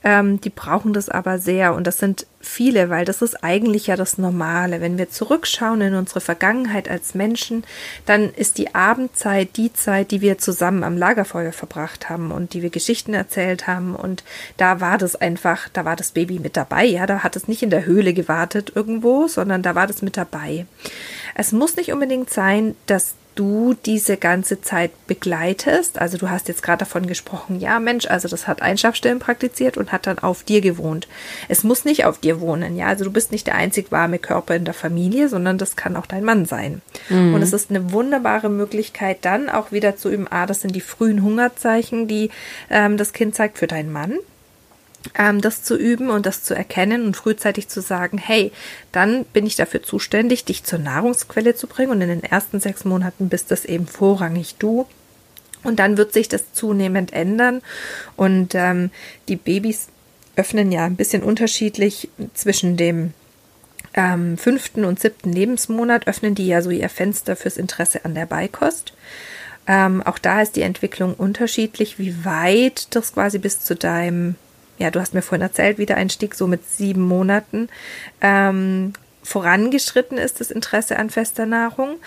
ähm, 0.04 0.40
die 0.42 0.50
brauchen 0.50 0.94
das 0.94 1.10
aber 1.10 1.40
sehr 1.40 1.74
und 1.74 1.86
das 1.86 1.98
sind 1.98 2.26
viele, 2.42 2.90
weil 2.90 3.04
das 3.04 3.22
ist 3.22 3.44
eigentlich 3.44 3.88
ja 3.88 3.98
das 3.98 4.18
Normale. 4.18 4.80
Wenn 4.80 4.98
wir 4.98 5.10
zurückschauen 5.10 5.82
in 5.82 5.94
unsere 5.94 6.22
Vergangenheit 6.22 6.90
als 6.90 7.14
Menschen, 7.14 7.66
dann 8.06 8.34
ist 8.34 8.58
die 8.58 8.74
Abendzeit 8.74 9.58
die 9.58 9.74
Zeit, 9.74 10.12
die 10.12 10.22
wir 10.22 10.38
zusammen 10.38 10.84
am 10.84 10.98
Lagerfeuer 10.98 11.52
verbracht 11.52 12.10
haben 12.10 12.32
und 12.32 12.54
die 12.54 12.62
wir 12.62 12.70
Geschichten 12.70 13.14
erzählt 13.14 13.68
haben 13.68 13.96
und 13.96 14.24
da 14.58 14.80
war 14.80 14.98
das 14.98 15.16
einfach, 15.16 15.68
da 15.74 15.84
war 15.84 15.98
das 15.98 16.12
Baby 16.12 16.40
mit 16.40 16.56
dabei, 16.56 16.86
ja, 16.86 17.06
da 17.06 17.24
hat 17.24 17.36
es 17.36 17.48
nicht 17.48 17.64
in 17.64 17.70
der 17.70 17.86
Höhle 17.86 18.14
gewartet 18.14 18.72
irgendwo, 18.74 19.28
sondern 19.28 19.62
da 19.62 19.76
war 19.76 19.88
das 19.88 20.02
mit 20.02 20.16
dabei. 20.16 20.66
Es 21.36 21.52
muss 21.52 21.76
nicht 21.76 21.92
unbedingt 21.92 22.30
sein, 22.30 22.76
dass 22.86 23.16
du 23.40 23.74
diese 23.86 24.18
ganze 24.18 24.62
Zeit 24.62 24.92
begleitest. 25.08 25.98
Also 25.98 26.18
du 26.18 26.30
hast 26.30 26.50
jetzt 26.50 26.62
gerade 26.62 26.80
davon 26.80 27.08
gesprochen, 27.08 27.60
ja 27.60 27.80
Mensch, 27.80 28.06
also 28.08 28.28
das 28.28 28.48
hat 28.48 28.62
Einschlafstellen 28.62 29.20
praktiziert 29.20 29.78
und 29.78 29.94
hat 29.94 30.08
dann 30.08 30.20
auf 30.20 30.44
dir 30.44 30.60
gewohnt. 30.60 31.08
Es 31.48 31.64
muss 31.64 31.86
nicht 31.86 32.04
auf 32.04 32.18
dir 32.18 32.42
wohnen, 32.42 32.76
ja. 32.76 32.88
Also 32.88 33.06
du 33.06 33.12
bist 33.12 33.32
nicht 33.32 33.48
der 33.48 33.56
einzig 33.56 33.92
warme 33.92 34.20
Körper 34.20 34.56
in 34.56 34.66
der 34.66 34.74
Familie, 34.74 35.30
sondern 35.30 35.58
das 35.58 35.78
kann 35.78 35.96
auch 35.96 36.06
dein 36.06 36.26
Mann 36.26 36.46
sein. 36.46 36.82
Mhm. 37.08 37.34
Und 37.34 37.42
es 37.42 37.54
ist 37.54 37.70
eine 37.70 37.94
wunderbare 37.94 38.50
Möglichkeit, 38.50 39.20
dann 39.22 39.50
auch 39.50 39.72
wieder 39.72 39.96
zu 39.96 40.10
üben, 40.10 40.28
ah, 40.30 40.46
das 40.46 40.62
sind 40.62 40.76
die 40.76 40.82
frühen 40.82 41.24
Hungerzeichen, 41.24 42.08
die 42.08 42.32
ähm, 42.70 42.98
das 42.98 43.14
Kind 43.14 43.36
zeigt 43.36 43.58
für 43.58 43.68
deinen 43.68 43.92
Mann 43.92 44.20
ähm, 45.18 45.42
das 45.42 45.64
zu 45.64 45.78
üben 45.78 46.10
und 46.10 46.26
das 46.26 46.44
zu 46.44 46.54
erkennen 46.54 47.06
und 47.06 47.16
frühzeitig 47.16 47.68
zu 47.68 47.82
sagen, 47.82 48.18
hey, 48.18 48.52
dann 48.92 49.26
bin 49.26 49.46
ich 49.46 49.56
dafür 49.56 49.84
zuständig, 49.84 50.46
dich 50.46 50.64
zur 50.64 50.80
Nahrungsquelle 50.80 51.56
zu 51.56 51.68
bringen 51.68 51.92
und 51.92 52.02
in 52.02 52.10
den 52.10 52.24
ersten 52.24 52.60
sechs 52.60 52.86
Monaten 52.86 53.30
bist 53.30 53.52
das 53.52 53.66
eben 53.66 53.88
vorrangig 53.88 54.56
du. 54.60 54.88
Und 55.64 55.80
dann 55.80 55.98
wird 55.98 56.14
sich 56.14 56.30
das 56.30 56.54
zunehmend 56.54 57.12
ändern 57.12 57.62
und 58.16 58.56
ähm, 58.56 58.92
die 59.28 59.36
Babys 59.36 59.88
öffnen 60.38 60.72
ja 60.72 60.86
ein 60.86 60.96
bisschen 60.96 61.22
unterschiedlich 61.22 62.10
zwischen 62.34 62.78
dem 62.78 63.14
ähm, 63.94 64.38
fünften 64.38 64.86
und 64.86 65.02
siebten 65.02 65.34
Lebensmonat 65.34 66.08
öffnen 66.08 66.34
die 66.34 66.48
ja 66.48 66.62
so 66.62 66.70
ihr 66.70 66.88
Fenster 66.88 67.36
fürs 67.36 67.58
Interesse 67.58 68.06
an 68.06 68.16
der 68.16 68.26
Beikost. 68.26 68.94
Ähm, 69.68 70.02
auch 70.04 70.18
da 70.18 70.42
ist 70.42 70.56
die 70.56 70.62
Entwicklung 70.62 71.14
unterschiedlich, 71.14 72.00
wie 72.00 72.24
weit 72.24 72.96
das 72.96 73.14
quasi 73.14 73.38
bis 73.38 73.60
zu 73.60 73.76
deinem 73.76 74.36
ja, 74.80 74.90
du 74.92 75.00
hast 75.00 75.14
mir 75.14 75.22
vorhin 75.22 75.44
erzählt, 75.44 75.78
wie 75.78 75.86
der 75.86 75.98
Einstieg 75.98 76.34
so 76.34 76.48
mit 76.48 76.68
sieben 76.68 77.02
Monaten 77.08 77.70
ähm, 78.22 78.94
vorangeschritten 79.24 80.18
ist, 80.18 80.40
das 80.40 80.52
Interesse 80.52 80.98
an 80.98 81.10
fester 81.10 81.46
Nahrung. 81.46 81.98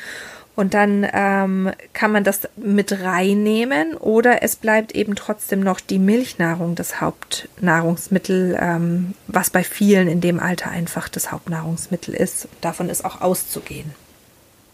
Und 0.55 0.75
dann 0.75 1.07
ähm, 1.13 1.71
kann 1.95 2.13
man 2.13 2.25
das 2.25 2.41
mit 2.57 3.01
reinnehmen 3.01 3.95
oder 3.95 4.43
es 4.43 4.57
bleibt 4.57 4.95
eben 4.95 5.15
trotzdem 5.15 5.61
noch 5.61 5.81
die 5.81 5.99
Milchnahrung 5.99 6.75
das 6.75 7.01
Hauptnahrungsmittel, 7.01 8.59
ähm, 8.61 9.15
was 9.29 9.49
bei 9.49 9.65
vielen 9.65 10.09
in 10.09 10.21
dem 10.21 10.41
Alter 10.41 10.71
einfach 10.71 11.09
das 11.09 11.33
Hauptnahrungsmittel 11.33 12.13
ist. 12.13 12.49
Davon 12.61 12.91
ist 12.91 13.03
auch 13.03 13.23
auszugehen. 13.23 13.95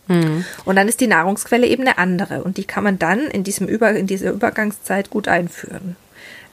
Mhm. 0.09 0.45
Und 0.65 0.75
dann 0.75 0.89
ist 0.89 1.01
die 1.01 1.07
Nahrungsquelle 1.07 1.67
eben 1.67 1.83
eine 1.83 1.99
andere 1.99 2.43
und 2.43 2.57
die 2.57 2.65
kann 2.65 2.83
man 2.83 2.99
dann 2.99 3.21
in 3.21 3.45
diesem 3.45 3.69
Über 3.69 3.93
in 3.93 4.09
dieser 4.09 4.33
Übergangszeit 4.33 5.11
gut 5.11 5.29
einführen. 5.29 5.97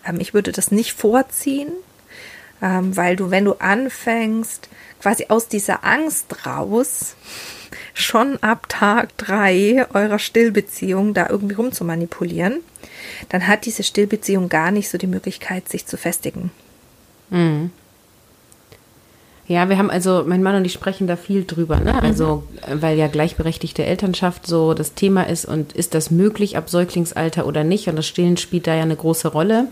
Ähm, 0.05 0.19
ich 0.19 0.33
würde 0.33 0.51
das 0.51 0.71
nicht 0.71 0.93
vorziehen, 0.93 1.71
ähm, 2.61 2.95
weil 2.95 3.15
du, 3.15 3.31
wenn 3.31 3.45
du 3.45 3.53
anfängst, 3.53 4.69
quasi 5.01 5.25
aus 5.29 5.47
dieser 5.47 5.83
Angst 5.83 6.45
raus, 6.45 7.15
schon 7.93 8.37
ab 8.41 8.67
Tag 8.69 9.17
drei 9.17 9.85
eurer 9.93 10.19
Stillbeziehung 10.19 11.13
da 11.13 11.29
irgendwie 11.29 11.55
rumzumanipulieren, 11.55 12.61
dann 13.29 13.47
hat 13.47 13.65
diese 13.65 13.83
Stillbeziehung 13.83 14.49
gar 14.49 14.71
nicht 14.71 14.89
so 14.89 14.97
die 14.97 15.07
Möglichkeit, 15.07 15.69
sich 15.69 15.85
zu 15.85 15.97
festigen. 15.97 16.51
Mhm. 17.29 17.71
Ja, 19.47 19.69
wir 19.69 19.77
haben 19.77 19.91
also, 19.91 20.23
mein 20.25 20.41
Mann 20.41 20.55
und 20.55 20.65
ich 20.65 20.73
sprechen 20.73 21.05
da 21.05 21.15
viel 21.15 21.45
drüber, 21.45 21.79
ne? 21.79 22.01
Also, 22.01 22.43
mhm. 22.67 22.81
weil 22.81 22.97
ja 22.97 23.07
gleichberechtigte 23.07 23.85
Elternschaft 23.85 24.47
so 24.47 24.73
das 24.73 24.95
Thema 24.95 25.23
ist 25.23 25.45
und 25.45 25.73
ist 25.73 25.93
das 25.93 26.09
möglich 26.09 26.57
ab 26.57 26.69
Säuglingsalter 26.69 27.45
oder 27.45 27.63
nicht? 27.63 27.87
Und 27.87 27.95
das 27.95 28.07
Stillen 28.07 28.37
spielt 28.37 28.65
da 28.65 28.73
ja 28.73 28.81
eine 28.81 28.95
große 28.95 29.27
Rolle. 29.27 29.67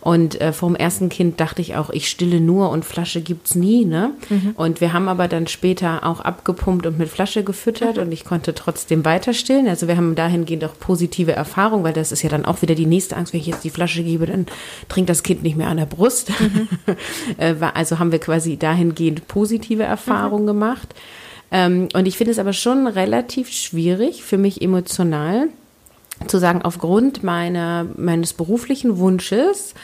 Und 0.00 0.40
äh, 0.40 0.52
vom 0.52 0.76
ersten 0.76 1.08
Kind 1.08 1.40
dachte 1.40 1.60
ich 1.60 1.76
auch, 1.76 1.90
ich 1.90 2.08
stille 2.08 2.40
nur 2.40 2.70
und 2.70 2.84
Flasche 2.84 3.20
gibt's 3.20 3.54
nie, 3.54 3.84
ne? 3.84 4.12
Mhm. 4.28 4.52
Und 4.56 4.80
wir 4.80 4.92
haben 4.92 5.08
aber 5.08 5.28
dann 5.28 5.46
später 5.46 6.06
auch 6.06 6.20
abgepumpt 6.20 6.86
und 6.86 6.98
mit 6.98 7.08
Flasche 7.08 7.42
gefüttert 7.42 7.96
mhm. 7.96 8.02
und 8.02 8.12
ich 8.12 8.24
konnte 8.24 8.54
trotzdem 8.54 9.04
weiter 9.04 9.34
stillen. 9.34 9.68
Also 9.68 9.88
wir 9.88 9.96
haben 9.96 10.14
dahingehend 10.14 10.64
auch 10.64 10.78
positive 10.78 11.32
Erfahrungen, 11.32 11.84
weil 11.84 11.92
das 11.92 12.12
ist 12.12 12.22
ja 12.22 12.28
dann 12.28 12.44
auch 12.44 12.62
wieder 12.62 12.74
die 12.74 12.86
nächste 12.86 13.16
Angst, 13.16 13.32
wenn 13.32 13.40
ich 13.40 13.46
jetzt 13.46 13.64
die 13.64 13.70
Flasche 13.70 14.02
gebe, 14.02 14.26
dann 14.26 14.46
trinkt 14.88 15.10
das 15.10 15.22
Kind 15.22 15.42
nicht 15.42 15.56
mehr 15.56 15.68
an 15.68 15.76
der 15.78 15.86
Brust. 15.86 16.30
Mhm. 16.40 16.68
Äh, 17.36 17.54
also 17.74 17.98
haben 17.98 18.10
wir 18.10 18.18
quasi 18.18 18.56
dahingehend 18.56 19.28
positive 19.28 19.82
Erfahrungen 19.82 20.44
mhm. 20.44 20.48
gemacht. 20.48 20.94
Ähm, 21.50 21.88
und 21.94 22.06
ich 22.06 22.16
finde 22.16 22.32
es 22.32 22.38
aber 22.38 22.52
schon 22.52 22.86
relativ 22.86 23.50
schwierig 23.50 24.22
für 24.22 24.38
mich 24.38 24.60
emotional 24.62 25.48
zu 26.26 26.38
sagen, 26.38 26.62
aufgrund 26.62 27.22
meiner, 27.22 27.86
meines 27.96 28.32
beruflichen 28.32 28.98
Wunsches 28.98 29.74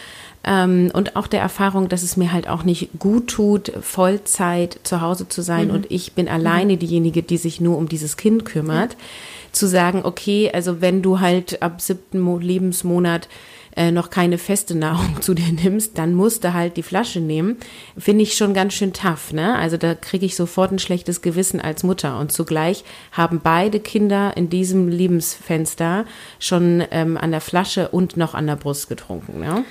ähm, 0.44 0.90
und 0.92 1.16
auch 1.16 1.26
der 1.26 1.40
Erfahrung, 1.40 1.88
dass 1.88 2.02
es 2.02 2.16
mir 2.16 2.32
halt 2.32 2.48
auch 2.48 2.64
nicht 2.64 2.90
gut 2.98 3.28
tut, 3.28 3.72
Vollzeit 3.80 4.78
zu 4.82 5.00
Hause 5.00 5.28
zu 5.28 5.42
sein 5.42 5.68
mhm. 5.68 5.74
und 5.74 5.90
ich 5.90 6.12
bin 6.12 6.28
alleine 6.28 6.74
mhm. 6.74 6.78
diejenige, 6.78 7.22
die 7.22 7.38
sich 7.38 7.60
nur 7.60 7.78
um 7.78 7.88
dieses 7.88 8.16
Kind 8.16 8.44
kümmert, 8.44 8.96
mhm. 8.96 9.52
zu 9.52 9.66
sagen, 9.66 10.02
okay, 10.04 10.50
also 10.52 10.80
wenn 10.80 11.02
du 11.02 11.20
halt 11.20 11.62
ab 11.62 11.80
siebten 11.80 12.40
Lebensmonat 12.40 13.28
äh, 13.76 13.90
noch 13.90 14.10
keine 14.10 14.38
feste 14.38 14.74
Nahrung 14.76 15.16
zu 15.20 15.34
dir 15.34 15.52
nimmst, 15.52 15.98
dann 15.98 16.14
musst 16.14 16.44
du 16.44 16.52
halt 16.52 16.76
die 16.76 16.82
Flasche 16.82 17.20
nehmen, 17.20 17.56
finde 17.98 18.22
ich 18.22 18.34
schon 18.34 18.54
ganz 18.54 18.74
schön 18.74 18.92
tough. 18.92 19.32
Ne? 19.32 19.56
Also 19.56 19.76
da 19.76 19.94
kriege 19.94 20.26
ich 20.26 20.36
sofort 20.36 20.72
ein 20.72 20.78
schlechtes 20.78 21.22
Gewissen 21.22 21.60
als 21.60 21.82
Mutter. 21.82 22.18
Und 22.18 22.32
zugleich 22.32 22.84
haben 23.12 23.40
beide 23.42 23.80
Kinder 23.80 24.36
in 24.36 24.48
diesem 24.48 24.88
Lebensfenster 24.88 26.04
schon 26.38 26.84
ähm, 26.90 27.16
an 27.16 27.30
der 27.30 27.40
Flasche 27.40 27.88
und 27.88 28.16
noch 28.16 28.34
an 28.34 28.46
der 28.46 28.56
Brust 28.56 28.88
getrunken. 28.88 29.40
Ne? 29.40 29.64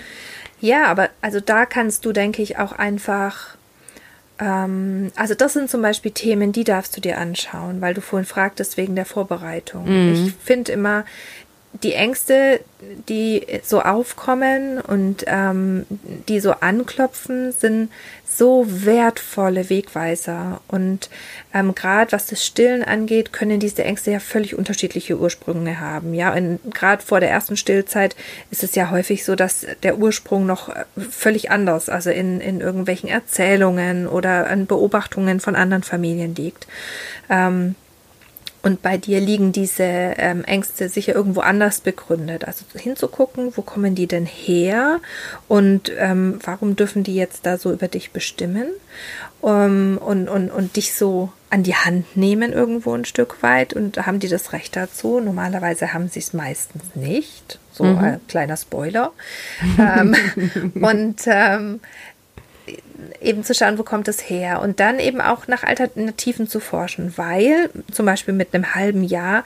Ja, 0.60 0.86
aber 0.86 1.10
also 1.22 1.39
da 1.39 1.65
kannst 1.65 2.05
du, 2.05 2.13
denke 2.13 2.41
ich, 2.41 2.57
auch 2.57 2.72
einfach 2.72 3.55
ähm, 4.39 5.12
also 5.15 5.36
das 5.36 5.53
sind 5.53 5.69
zum 5.69 5.81
Beispiel 5.81 6.12
Themen, 6.12 6.51
die 6.51 6.63
darfst 6.63 6.95
du 6.98 7.01
dir 7.01 7.17
anschauen, 7.17 7.81
weil 7.81 7.93
du 7.93 8.01
vorhin 8.01 8.25
fragtest 8.25 8.77
wegen 8.77 8.95
der 8.95 9.05
Vorbereitung. 9.05 9.86
Mhm. 9.86 10.13
Ich 10.13 10.33
finde 10.43 10.72
immer, 10.72 11.05
die 11.82 11.94
Ängste, 11.94 12.60
die 13.10 13.46
so 13.63 13.82
aufkommen 13.82 14.80
und 14.80 15.25
ähm, 15.27 15.86
die 16.27 16.39
so 16.39 16.51
anklopfen, 16.51 17.51
sind 17.51 17.89
so 18.25 18.65
wertvolle 18.68 19.70
Wegweiser. 19.70 20.62
Und 20.68 21.10
ähm, 21.53 21.74
gerade 21.74 22.12
was 22.12 22.27
das 22.27 22.46
Stillen 22.46 22.84
angeht, 22.84 23.34
können 23.34 23.60
diese 23.60 23.84
Ängste 23.84 24.12
ja 24.12 24.20
völlig 24.20 24.56
unterschiedliche 24.56 25.18
Ursprünge 25.18 25.80
haben. 25.80 26.13
Ja, 26.13 26.34
und 26.34 26.60
gerade 26.74 27.01
vor 27.03 27.20
der 27.20 27.32
ersten 27.32 27.58
Stillzeit 27.58 28.15
ist 28.51 28.63
es 28.63 28.75
ja 28.75 28.92
häufig 28.92 29.25
so, 29.25 29.36
dass 29.36 29.65
der 29.82 29.98
Ursprung 29.98 30.46
noch 30.46 30.70
äh, 30.70 30.86
völlig 31.10 31.50
anders, 31.50 31.89
also 31.89 32.12
in, 32.12 32.39
in 32.39 32.62
irgendwelchen 32.62 33.10
Erzählungen 33.10 34.08
oder 34.08 34.48
an 34.48 34.68
Beobachtungen 34.68 35.39
von 35.39 35.56
anderen 35.56 35.84
Familien 35.84 36.36
liegt. 36.36 36.68
Ähm, 37.30 37.75
und 38.63 38.82
bei 38.82 38.98
dir 38.98 39.20
liegen 39.20 39.51
diese 39.51 39.84
ähm, 39.84 40.46
Ängste 40.46 40.88
sicher 40.88 41.13
irgendwo 41.13 41.41
anders 41.41 41.82
begründet. 41.82 42.46
Also 42.48 42.63
hinzugucken, 42.74 43.51
wo 43.58 43.62
kommen 43.62 43.93
die 43.93 44.08
denn 44.08 44.25
her 44.25 45.01
und 45.50 45.91
ähm, 45.98 46.39
warum 46.41 46.77
dürfen 46.77 47.03
die 47.03 47.13
jetzt 47.13 47.46
da 47.46 47.58
so 47.58 47.74
über 47.74 47.89
dich 47.89 48.12
bestimmen 48.12 48.67
um, 49.41 49.98
und, 49.98 50.29
und, 50.29 50.50
und 50.50 50.77
dich 50.77 50.93
so 50.93 51.34
an 51.50 51.63
die 51.63 51.75
Hand 51.75 52.15
nehmen 52.15 52.53
irgendwo 52.53 52.93
ein 52.93 53.03
Stück 53.03 53.43
weit 53.43 53.74
und 53.74 53.98
haben 54.08 54.20
die 54.20 54.29
das 54.29 54.53
Recht 54.53 54.77
dazu? 54.77 55.20
Normalerweise 55.20 55.93
haben 55.93 56.08
sie 56.08 56.20
es 56.20 56.32
meistens 56.32 56.96
nicht. 56.96 57.60
So 57.74 57.84
mhm. 57.84 57.98
ein 57.98 58.22
kleiner 58.29 58.55
Spoiler. 58.55 59.12
ähm, 59.77 60.15
und 60.82 61.22
ähm, 61.25 61.82
eben 63.22 63.43
zu 63.43 63.53
schauen, 63.53 63.77
wo 63.77 63.83
kommt 63.83 64.07
es 64.07 64.29
her 64.29 64.62
und 64.62 64.79
dann 64.79 65.00
eben 65.00 65.22
auch 65.22 65.48
nach 65.48 65.63
Alternativen 65.63 66.48
zu 66.48 66.60
forschen, 66.60 67.13
weil 67.15 67.69
zum 67.91 68.05
Beispiel 68.05 68.33
mit 68.33 68.53
einem 68.53 68.75
halben 68.75 69.03
Jahr 69.03 69.43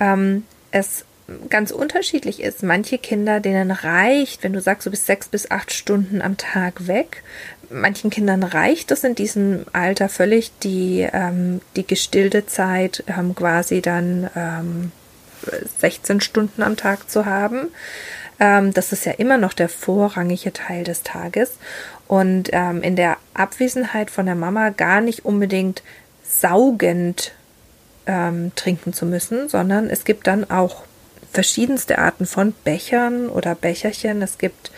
ähm, 0.00 0.44
es 0.70 1.04
ganz 1.48 1.70
unterschiedlich 1.70 2.42
ist. 2.42 2.62
Manche 2.62 2.98
Kinder, 2.98 3.40
denen 3.40 3.70
reicht, 3.70 4.42
wenn 4.42 4.52
du 4.52 4.60
sagst, 4.60 4.86
du 4.86 4.90
bist 4.90 5.06
sechs 5.06 5.28
bis 5.28 5.50
acht 5.50 5.72
Stunden 5.72 6.20
am 6.20 6.36
Tag 6.36 6.86
weg, 6.86 7.22
manchen 7.70 8.10
Kindern 8.10 8.42
reicht 8.42 8.90
es 8.90 9.04
in 9.04 9.14
diesem 9.14 9.64
Alter 9.72 10.08
völlig, 10.08 10.52
die, 10.62 11.08
ähm, 11.12 11.60
die 11.76 11.86
gestillte 11.86 12.46
Zeit 12.46 13.04
ähm, 13.06 13.34
quasi 13.34 13.80
dann 13.80 14.28
ähm, 14.36 14.92
16 15.78 16.20
Stunden 16.20 16.62
am 16.62 16.76
Tag 16.76 17.10
zu 17.10 17.26
haben. 17.26 17.68
Ähm, 18.38 18.72
das 18.72 18.92
ist 18.92 19.04
ja 19.06 19.12
immer 19.12 19.38
noch 19.38 19.52
der 19.52 19.68
vorrangige 19.68 20.52
Teil 20.52 20.84
des 20.84 21.02
Tages 21.02 21.52
und 22.08 22.50
ähm, 22.52 22.82
in 22.82 22.96
der 22.96 23.16
Abwesenheit 23.34 24.10
von 24.10 24.26
der 24.26 24.34
Mama 24.34 24.70
gar 24.70 25.00
nicht 25.00 25.24
unbedingt 25.24 25.82
saugend 26.22 27.32
ähm, 28.06 28.52
trinken 28.56 28.92
zu 28.92 29.06
müssen, 29.06 29.48
sondern 29.48 29.88
es 29.88 30.04
gibt 30.04 30.26
dann 30.26 30.50
auch 30.50 30.84
verschiedenste 31.32 31.98
Arten 31.98 32.26
von 32.26 32.52
Bechern 32.64 33.28
oder 33.28 33.54
Becherchen. 33.54 34.22
Es 34.22 34.38
gibt 34.38 34.70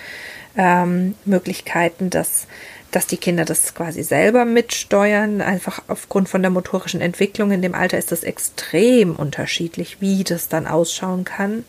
ähm, 0.57 1.15
Möglichkeiten, 1.25 2.11
dass 2.11 2.47
dass 2.95 3.09
die 3.09 3.17
Kinder 3.17 3.45
das 3.45 3.75
quasi 3.75 4.05
selber 4.05 4.45
mitsteuern. 4.45 5.41
Einfach 5.41 5.83
aufgrund 5.89 6.29
von 6.29 6.43
der 6.43 6.53
motorischen 6.53 7.01
Entwicklung 7.01 7.51
in 7.51 7.61
dem 7.61 7.75
Alter 7.75 7.99
ist 7.99 8.13
das 8.13 8.23
extrem 8.23 9.17
unterschiedlich, 9.17 9.97
wie 10.01 10.23
das 10.23 10.49
dann 10.49 10.69
ausschauen 10.69 11.25
kann. 11.25 11.65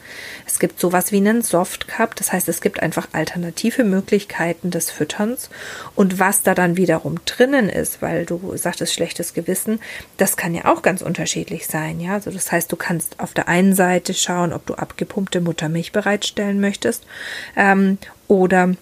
Es 0.46 0.60
gibt 0.60 0.79
sowas 0.79 1.12
wie 1.12 1.17
einen 1.17 1.41
Soft 1.41 1.88
Cup, 1.88 2.15
das 2.15 2.32
heißt, 2.32 2.48
es 2.48 2.62
gibt 2.62 2.84
einfach 2.84 3.08
alternative 3.13 3.84
Möglichkeiten 3.84 4.70
des 4.70 4.91
Fütterns. 4.91 5.50
Und 5.96 6.20
was 6.20 6.44
da 6.44 6.53
dann 6.53 6.77
wiederum 6.77 7.15
drinnen 7.25 7.70
ist, 7.70 8.03
weil 8.03 8.25
du 8.25 8.55
sagtest 8.55 8.94
schlechtes 8.94 9.34
Gewissen, 9.34 9.79
das 10.17 10.38
kann 10.38 10.53
ja 10.53 10.65
auch 10.65 10.84
ganz 10.84 11.01
unterschiedlich 11.01 11.65
sein. 11.65 12.00
Ja, 12.00 12.13
also 12.13 12.29
das 12.29 12.51
heißt, 12.51 12.72
du 12.72 12.75
kannst 12.75 13.20
auf 13.20 13.34
der 13.34 13.48
einen 13.48 13.74
Seite 13.74 14.13
schauen, 14.13 14.53
ob 14.53 14.67
du 14.67 14.75
abgepumpte 14.75 15.41
Muttermilch 15.41 15.91
bereitstellen 15.91 16.62
möchtest 16.62 17.03
ähm, 17.55 17.98
oder 18.27 18.75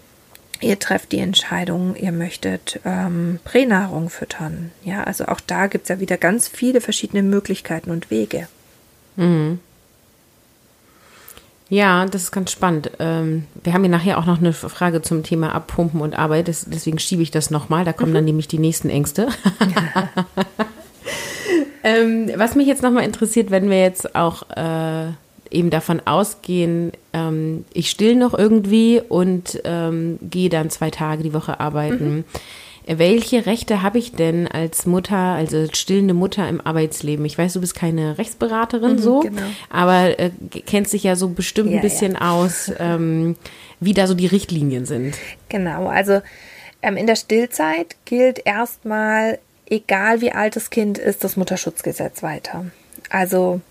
ihr 0.64 0.80
trefft 0.80 1.12
die 1.12 1.20
Entscheidung, 1.20 1.96
ihr 1.96 2.12
möchtet 2.12 2.80
ähm, 2.86 3.40
Pränahrung 3.44 4.10
füttern. 4.10 4.72
Ja, 4.84 5.04
also 5.04 5.26
auch 5.26 5.40
da 5.40 5.68
gibt 5.68 5.84
es 5.84 5.90
ja 5.90 6.00
wieder 6.00 6.18
ganz 6.18 6.48
viele 6.48 6.82
verschiedene 6.82 7.24
Möglichkeiten 7.24 7.92
und 7.92 8.10
Wege. 8.10 8.48
Mhm. 9.16 9.60
Ja, 11.70 12.06
das 12.06 12.24
ist 12.24 12.32
ganz 12.32 12.52
spannend. 12.52 12.92
Ähm, 13.00 13.46
wir 13.64 13.74
haben 13.74 13.82
hier 13.82 13.90
nachher 13.90 14.18
auch 14.20 14.26
noch 14.26 14.38
eine 14.38 14.54
Frage 14.54 15.02
zum 15.02 15.24
Thema 15.24 15.56
Abpumpen 15.56 16.02
und 16.02 16.18
Arbeit, 16.18 16.48
das, 16.48 16.66
deswegen 16.66 17.00
schiebe 17.00 17.24
ich 17.24 17.32
das 17.32 17.50
nochmal. 17.50 17.84
Da 17.86 17.94
kommen 17.94 18.12
mhm. 18.12 18.16
dann 18.16 18.26
nämlich 18.26 18.48
die 18.48 18.60
nächsten 18.60 18.90
Ängste. 18.90 19.30
ähm, 21.84 22.32
was 22.36 22.56
mich 22.56 22.68
jetzt 22.68 22.84
nochmal 22.84 23.06
interessiert, 23.06 23.50
wenn 23.50 23.70
wir 23.70 23.82
jetzt 23.82 24.16
auch 24.16 24.50
äh, 24.52 25.14
eben 25.54 25.70
davon 25.70 26.02
ausgehen, 26.06 26.92
ähm, 27.14 27.66
ich 27.74 27.90
still 27.90 28.16
noch 28.16 28.34
irgendwie 28.34 29.02
und 29.08 29.62
ähm, 29.64 30.20
gehe 30.22 30.50
dann 30.50 30.70
zwei 30.70 30.90
Tage 30.90 31.24
die 31.24 31.34
Woche 31.34 31.60
arbeiten. 31.60 32.18
Mhm. 32.18 32.24
Welche 32.86 33.46
Rechte 33.46 33.82
habe 33.82 33.98
ich 33.98 34.12
denn 34.12 34.46
als 34.46 34.86
Mutter, 34.86 35.16
also 35.16 35.68
stillende 35.72 36.14
Mutter 36.14 36.50
im 36.50 36.60
Arbeitsleben? 36.60 37.24
Ich 37.24 37.38
weiß, 37.38 37.54
du 37.54 37.62
bist 37.62 37.76
keine 37.76 38.18
Rechtsberaterin 38.18 38.94
mhm, 38.94 39.00
so, 39.00 39.20
genau. 39.22 39.42
aber 39.70 40.20
äh, 40.20 40.32
kennst 40.66 40.92
dich 40.92 41.04
ja 41.04 41.16
so 41.16 41.30
bestimmt 41.30 41.70
ja, 41.70 41.78
ein 41.78 41.82
bisschen 41.82 42.14
ja. 42.14 42.32
aus, 42.32 42.72
ähm, 42.80 43.38
wie 43.80 43.94
da 43.94 44.06
so 44.06 44.16
die 44.16 44.28
Richtlinien 44.28 44.86
sind. 44.86 45.16
Genau, 45.48 45.88
also 45.88 46.22
ähm, 46.82 46.98
in 46.98 47.08
der 47.08 47.16
Stillzeit 47.16 47.96
gilt 48.04 48.46
erstmal, 48.46 49.40
egal 49.70 50.20
wie 50.20 50.34
alt 50.34 50.58
das 50.58 50.70
Kind 50.70 50.98
ist, 50.98 51.24
das 51.24 51.38
Mutterschutzgesetz 51.38 52.22
weiter. 52.22 52.66
Also 53.10 53.62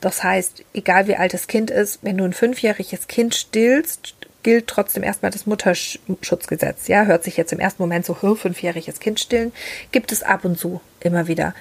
das 0.00 0.24
heißt, 0.24 0.64
egal 0.72 1.06
wie 1.08 1.16
alt 1.16 1.34
das 1.34 1.46
Kind 1.46 1.70
ist, 1.70 1.98
wenn 2.02 2.16
du 2.16 2.24
ein 2.24 2.32
fünfjähriges 2.32 3.06
Kind 3.06 3.34
stillst, 3.34 4.14
gilt 4.42 4.66
trotzdem 4.66 5.02
erstmal 5.02 5.30
das 5.30 5.46
Mutterschutzgesetz. 5.46 6.88
Ja, 6.88 7.04
hört 7.04 7.24
sich 7.24 7.36
jetzt 7.36 7.52
im 7.52 7.60
ersten 7.60 7.82
Moment 7.82 8.04
so, 8.06 8.14
fünfjähriges 8.14 8.98
Kind 8.98 9.20
stillen, 9.20 9.52
gibt 9.92 10.12
es 10.12 10.22
ab 10.22 10.44
und 10.44 10.58
zu 10.58 10.80
immer 11.00 11.28
wieder. 11.28 11.54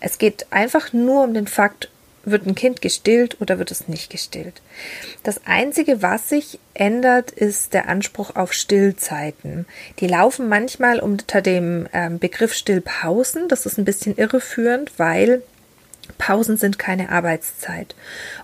Es 0.00 0.18
geht 0.18 0.46
einfach 0.50 0.92
nur 0.92 1.24
um 1.24 1.34
den 1.34 1.46
Fakt, 1.46 1.90
wird 2.24 2.46
ein 2.46 2.54
Kind 2.54 2.82
gestillt 2.82 3.40
oder 3.40 3.58
wird 3.58 3.70
es 3.70 3.88
nicht 3.88 4.10
gestillt. 4.10 4.60
Das 5.22 5.46
Einzige, 5.46 6.02
was 6.02 6.28
sich 6.28 6.58
ändert, 6.74 7.30
ist 7.30 7.74
der 7.74 7.88
Anspruch 7.88 8.36
auf 8.36 8.52
Stillzeiten. 8.52 9.66
Die 9.98 10.06
laufen 10.06 10.48
manchmal 10.48 11.00
unter 11.00 11.40
dem 11.40 11.88
ähm, 11.92 12.18
Begriff 12.18 12.52
Stillpausen. 12.54 13.48
Das 13.48 13.66
ist 13.66 13.78
ein 13.78 13.84
bisschen 13.84 14.16
irreführend, 14.16 14.92
weil 14.98 15.42
Pausen 16.16 16.56
sind 16.56 16.78
keine 16.78 17.10
Arbeitszeit. 17.10 17.94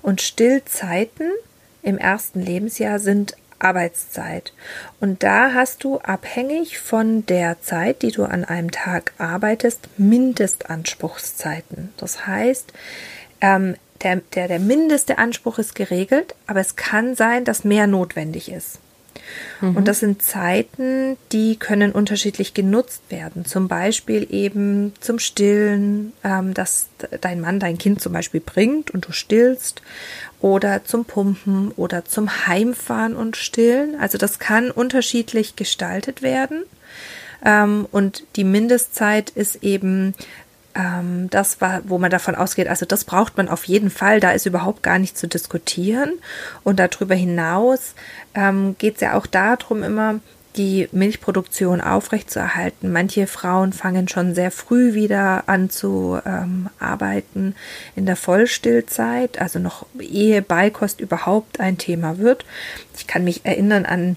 Und 0.03 0.21
Stillzeiten 0.21 1.31
im 1.83 1.99
ersten 1.99 2.41
Lebensjahr 2.41 2.99
sind 2.99 3.37
Arbeitszeit. 3.59 4.53
Und 5.01 5.23
da 5.23 5.55
hast 5.55 5.85
du 5.85 5.99
abhängig 5.99 6.79
von 6.79 7.25
der 7.27 7.61
Zeit, 7.63 8.03
die 8.03 8.11
du 8.11 8.25
an 8.25 8.45
einem 8.45 8.71
Tag 8.71 9.13
arbeitest, 9.19 9.89
Mindestanspruchszeiten. 9.97 11.93
Das 11.97 12.27
heißt, 12.27 12.73
ähm, 13.41 13.77
der, 14.03 14.17
der, 14.35 14.49
der 14.49 14.59
mindeste 14.59 15.19
Anspruch 15.19 15.59
ist 15.59 15.75
geregelt, 15.75 16.35
aber 16.47 16.61
es 16.61 16.77
kann 16.77 17.15
sein, 17.15 17.45
dass 17.45 17.65
mehr 17.65 17.87
notwendig 17.87 18.51
ist. 18.51 18.81
Mhm. 19.61 19.77
Und 19.77 19.89
das 19.89 20.01
sind 20.01 20.23
Zeiten, 20.23 21.17
die 21.33 21.57
können 21.57 21.93
unterschiedlich 21.93 22.55
genutzt 22.55 23.03
werden. 23.09 23.45
Zum 23.45 23.69
Beispiel 23.69 24.27
eben 24.31 24.93
zum 25.01 25.19
Stillen, 25.19 26.13
ähm, 26.23 26.55
dass 26.55 26.89
dein 27.21 27.41
Mann 27.41 27.61
dein 27.61 27.79
Kind 27.79 28.01
zum 28.01 28.13
Beispiel 28.13 28.41
bringt 28.41 28.91
und 28.91 29.07
du 29.07 29.13
stillst. 29.13 29.83
Oder 30.41 30.85
zum 30.85 31.07
Pumpen 31.07 31.73
oder 31.73 32.05
zum 32.05 32.47
Heimfahren 32.47 33.17
und 33.17 33.37
Stillen. 33.37 33.99
Also 33.99 34.19
das 34.19 34.39
kann 34.39 34.71
unterschiedlich 34.71 35.57
gestaltet 35.57 36.21
werden. 36.21 36.65
Ähm, 37.45 37.87
und 37.91 38.25
die 38.37 38.45
Mindestzeit 38.45 39.31
ist 39.31 39.63
eben 39.63 40.15
ähm, 40.75 41.29
das 41.31 41.61
war, 41.61 41.83
wo 41.85 41.99
man 41.99 42.11
davon 42.11 42.35
ausgeht, 42.35 42.69
also 42.69 42.87
das 42.87 43.05
braucht 43.05 43.37
man 43.37 43.49
auf 43.49 43.65
jeden 43.65 43.91
Fall, 43.91 44.21
da 44.21 44.33
ist 44.33 44.47
überhaupt 44.47 44.83
gar 44.83 44.99
nicht 44.99 45.17
zu 45.17 45.29
diskutieren. 45.29 46.13
Und 46.63 46.79
darüber 46.79 47.15
hinaus 47.15 47.95
ähm, 48.35 48.77
geht 48.79 48.97
es 48.97 49.01
ja 49.01 49.15
auch 49.15 49.27
darum, 49.27 49.83
immer 49.83 50.21
die 50.57 50.89
Milchproduktion 50.93 51.81
aufrechtzuerhalten. 51.81 52.93
Manche 52.93 53.27
Frauen 53.27 53.73
fangen 53.73 54.09
schon 54.09 54.35
sehr 54.35 54.51
früh 54.51 54.95
wieder 54.95 55.45
an 55.49 55.69
zu 55.69 56.21
ähm, 56.25 56.69
arbeiten 56.79 57.57
in 57.97 58.07
der 58.07 58.17
Vollstillzeit, 58.17 59.41
also 59.41 59.59
noch 59.59 59.87
ehe 59.99 60.43
Beikost 60.43 61.01
überhaupt 61.01 61.59
ein 61.59 61.79
Thema 61.79 62.19
wird. 62.19 62.45
Ich 62.97 63.09
kann 63.09 63.25
mich 63.25 63.45
erinnern 63.45 63.85
an 63.85 64.17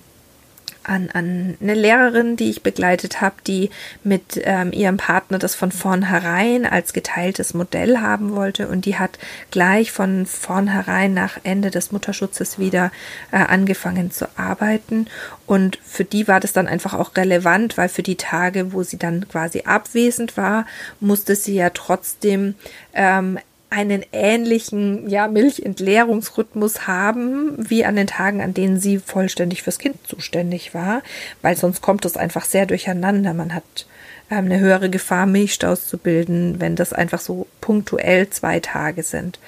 an, 0.88 1.10
an 1.13 1.58
eine 1.62 1.74
Lehrerin, 1.74 2.38
die 2.38 2.50
ich 2.50 2.63
begleitet 2.63 3.22
habe, 3.22 3.36
die 3.46 3.70
mit 4.03 4.41
ähm, 4.44 4.72
ihrem 4.72 4.98
Partner 4.98 5.38
das 5.38 5.56
von 5.56 5.72
vornherein 5.72 6.65
als 6.65 6.94
geteiltes 6.94 7.53
Modell 7.53 8.00
haben 8.00 8.36
wollte. 8.36 8.67
Und 8.67 8.86
die 8.86 8.98
hat 8.98 9.20
gleich 9.51 9.91
von 9.91 10.25
vornherein 10.25 11.13
nach 11.13 11.38
Ende 11.44 11.72
des 11.72 11.91
Mutterschutzes 11.91 12.58
wieder 12.58 12.91
äh, 13.32 13.38
angefangen 13.38 14.12
zu 14.12 14.27
arbeiten. 14.38 15.08
Und 15.46 15.77
für 15.84 16.06
die 16.06 16.27
war 16.27 16.39
das 16.39 16.53
dann 16.53 16.67
einfach 16.67 16.94
auch 16.94 17.15
relevant, 17.15 17.77
weil 17.77 17.89
für 17.89 18.03
die 18.03 18.17
Tage, 18.17 18.74
wo 18.74 18.84
sie 18.84 18.98
dann 18.98 19.27
quasi 19.27 19.63
abwesend 19.65 20.38
war, 20.38 20.65
musste 21.00 21.36
sie 21.36 21.56
ja 21.56 21.70
trotzdem 21.70 22.56
ähm, 22.94 23.39
einen 23.69 24.05
ähnlichen 24.13 25.09
ja, 25.09 25.27
Milchentleerungsrhythmus 25.27 26.88
haben 26.88 27.55
wie 27.57 27.83
an 27.83 27.95
den 27.95 28.07
Tagen, 28.07 28.41
an 28.41 28.53
denen 28.53 28.79
sie 28.79 28.97
vollständig 29.00 29.62
fürs 29.62 29.79
Kind 29.79 29.97
zuständig 30.07 30.74
war, 30.74 31.01
weil 31.41 31.57
sonst 31.57 31.81
kommt 31.81 32.05
es 32.05 32.15
einfach 32.15 32.45
sehr 32.45 32.65
durcheinander. 32.65 33.33
Man 33.33 33.53
hat 33.53 33.86
ähm, 34.31 34.45
eine 34.45 34.59
höhere 34.59 34.89
Gefahr, 34.89 35.25
Milchstaus 35.25 35.88
zu 35.88 35.97
bilden, 35.97 36.59
wenn 36.59 36.75
das 36.77 36.93
einfach 36.93 37.19
so 37.19 37.47
punktuell 37.59 38.29
zwei 38.29 38.62
Tage 38.62 39.03
sind. 39.03 39.39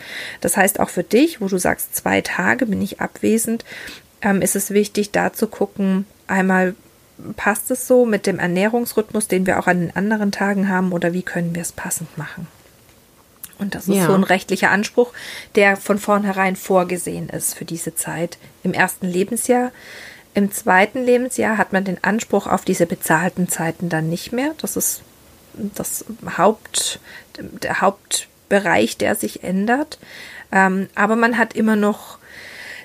Das 0.41 0.57
heißt 0.57 0.81
auch 0.81 0.89
für 0.89 1.03
dich, 1.03 1.39
wo 1.39 1.47
du 1.47 1.57
sagst, 1.57 1.95
zwei 1.95 2.19
Tage 2.21 2.65
bin 2.65 2.81
ich 2.81 2.99
abwesend, 2.99 3.63
ähm, 4.21 4.41
ist 4.41 4.57
es 4.57 4.71
wichtig, 4.71 5.11
da 5.11 5.31
zu 5.31 5.47
gucken, 5.47 6.05
einmal 6.27 6.75
passt 7.37 7.71
es 7.71 7.87
so 7.87 8.05
mit 8.05 8.25
dem 8.25 8.39
Ernährungsrhythmus, 8.39 9.27
den 9.27 9.45
wir 9.45 9.59
auch 9.59 9.67
an 9.67 9.79
den 9.79 9.95
anderen 9.95 10.31
Tagen 10.31 10.69
haben, 10.69 10.91
oder 10.91 11.13
wie 11.13 11.23
können 11.23 11.55
wir 11.55 11.61
es 11.61 11.71
passend 11.71 12.17
machen? 12.17 12.47
Und 13.59 13.75
das 13.75 13.87
ist 13.87 13.97
ja. 13.97 14.07
so 14.07 14.13
ein 14.13 14.23
rechtlicher 14.23 14.71
Anspruch, 14.71 15.13
der 15.55 15.77
von 15.77 15.99
vornherein 15.99 16.55
vorgesehen 16.55 17.29
ist 17.29 17.55
für 17.55 17.65
diese 17.65 17.93
Zeit 17.93 18.37
im 18.63 18.73
ersten 18.73 19.07
Lebensjahr. 19.07 19.71
Im 20.33 20.51
zweiten 20.51 21.03
Lebensjahr 21.03 21.57
hat 21.57 21.73
man 21.73 21.83
den 21.83 22.03
Anspruch 22.03 22.47
auf 22.47 22.63
diese 22.63 22.85
bezahlten 22.85 23.49
Zeiten 23.49 23.89
dann 23.89 24.09
nicht 24.09 24.31
mehr. 24.31 24.55
Das 24.61 24.77
ist 24.77 25.01
das 25.53 26.05
Haupt, 26.37 26.99
der 27.37 27.81
Hauptbereich, 27.81 28.97
der 28.97 29.15
sich 29.15 29.43
ändert. 29.43 29.99
Ähm, 30.51 30.87
aber 30.95 31.15
man 31.15 31.37
hat 31.37 31.53
immer 31.53 31.75
noch 31.75 32.17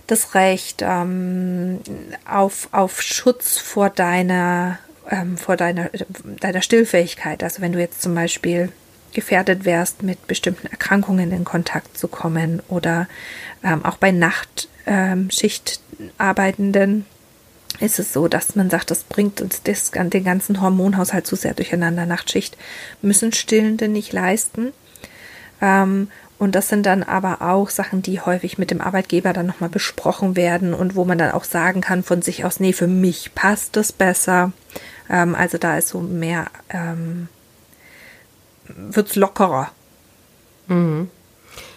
das 0.07 0.35
Recht 0.35 0.83
ähm, 0.83 1.81
auf, 2.29 2.69
auf 2.73 3.01
Schutz 3.01 3.59
vor 3.59 3.91
deiner, 3.91 4.79
ähm, 5.11 5.39
vor 5.39 5.57
deiner, 5.57 5.91
deiner 6.41 6.63
Stillfähigkeit. 6.63 7.43
Also 7.43 7.63
wenn 7.63 7.73
du 7.73 7.79
jetzt 7.79 8.03
zum 8.03 8.15
Beispiel 8.15 8.71
gefährdet 9.15 9.65
wärst, 9.65 10.03
mit 10.03 10.27
bestimmten 10.27 10.67
Erkrankungen 10.67 11.33
in 11.33 11.45
Kontakt 11.45 11.97
zu 11.97 12.09
kommen 12.09 12.61
oder 12.69 13.09
ähm, 13.63 13.83
auch 13.85 13.97
bei 13.97 14.13
Nachtschichtarbeitenden 14.13 16.91
ähm, 16.91 17.07
ist 17.81 17.99
es 17.99 18.13
so, 18.13 18.29
dass 18.29 18.55
man 18.55 18.71
sagt, 18.71 18.91
das 18.91 19.05
bringt 19.05 19.41
uns 19.41 19.63
das, 19.63 19.91
den 19.91 20.25
ganzen 20.25 20.61
Hormonhaushalt 20.61 21.27
zu 21.27 21.37
sehr 21.37 21.55
durcheinander. 21.55 22.07
Nachtschicht 22.07 22.57
müssen 23.03 23.33
Stillende 23.33 23.89
nicht 23.89 24.13
leisten. 24.13 24.73
Ähm, 25.61 26.09
und 26.39 26.55
das 26.55 26.69
sind 26.69 26.85
dann 26.85 27.03
aber 27.03 27.43
auch 27.43 27.71
Sachen, 27.71 28.03
die 28.03 28.21
häufig 28.21 28.59
mit 28.59 28.71
dem 28.71 28.81
Arbeitgeber 28.81 29.33
dann 29.33 29.47
nochmal 29.47 29.71
besprochen 29.71 30.37
werden 30.37 30.75
und 30.75 30.95
wo 30.95 31.05
man 31.05 31.19
dann 31.19 31.31
auch 31.31 31.45
sagen 31.45 31.81
kann 31.81 32.03
von 32.03 32.23
sich 32.23 32.45
aus, 32.45 32.61
nee, 32.61 32.73
für 32.73 32.89
mich 32.89 33.35
passt 33.35 33.77
das 33.77 33.93
besser. 33.93 34.53
Ähm, 35.09 35.35
also 35.35 35.59
da 35.59 35.79
ist 35.79 35.89
so 35.89 36.01
mehr 36.01 36.47
ähm, 36.71 37.29
wird 38.69 39.09
es 39.09 39.17
lockerer. 39.17 39.71
Mhm. 40.69 41.09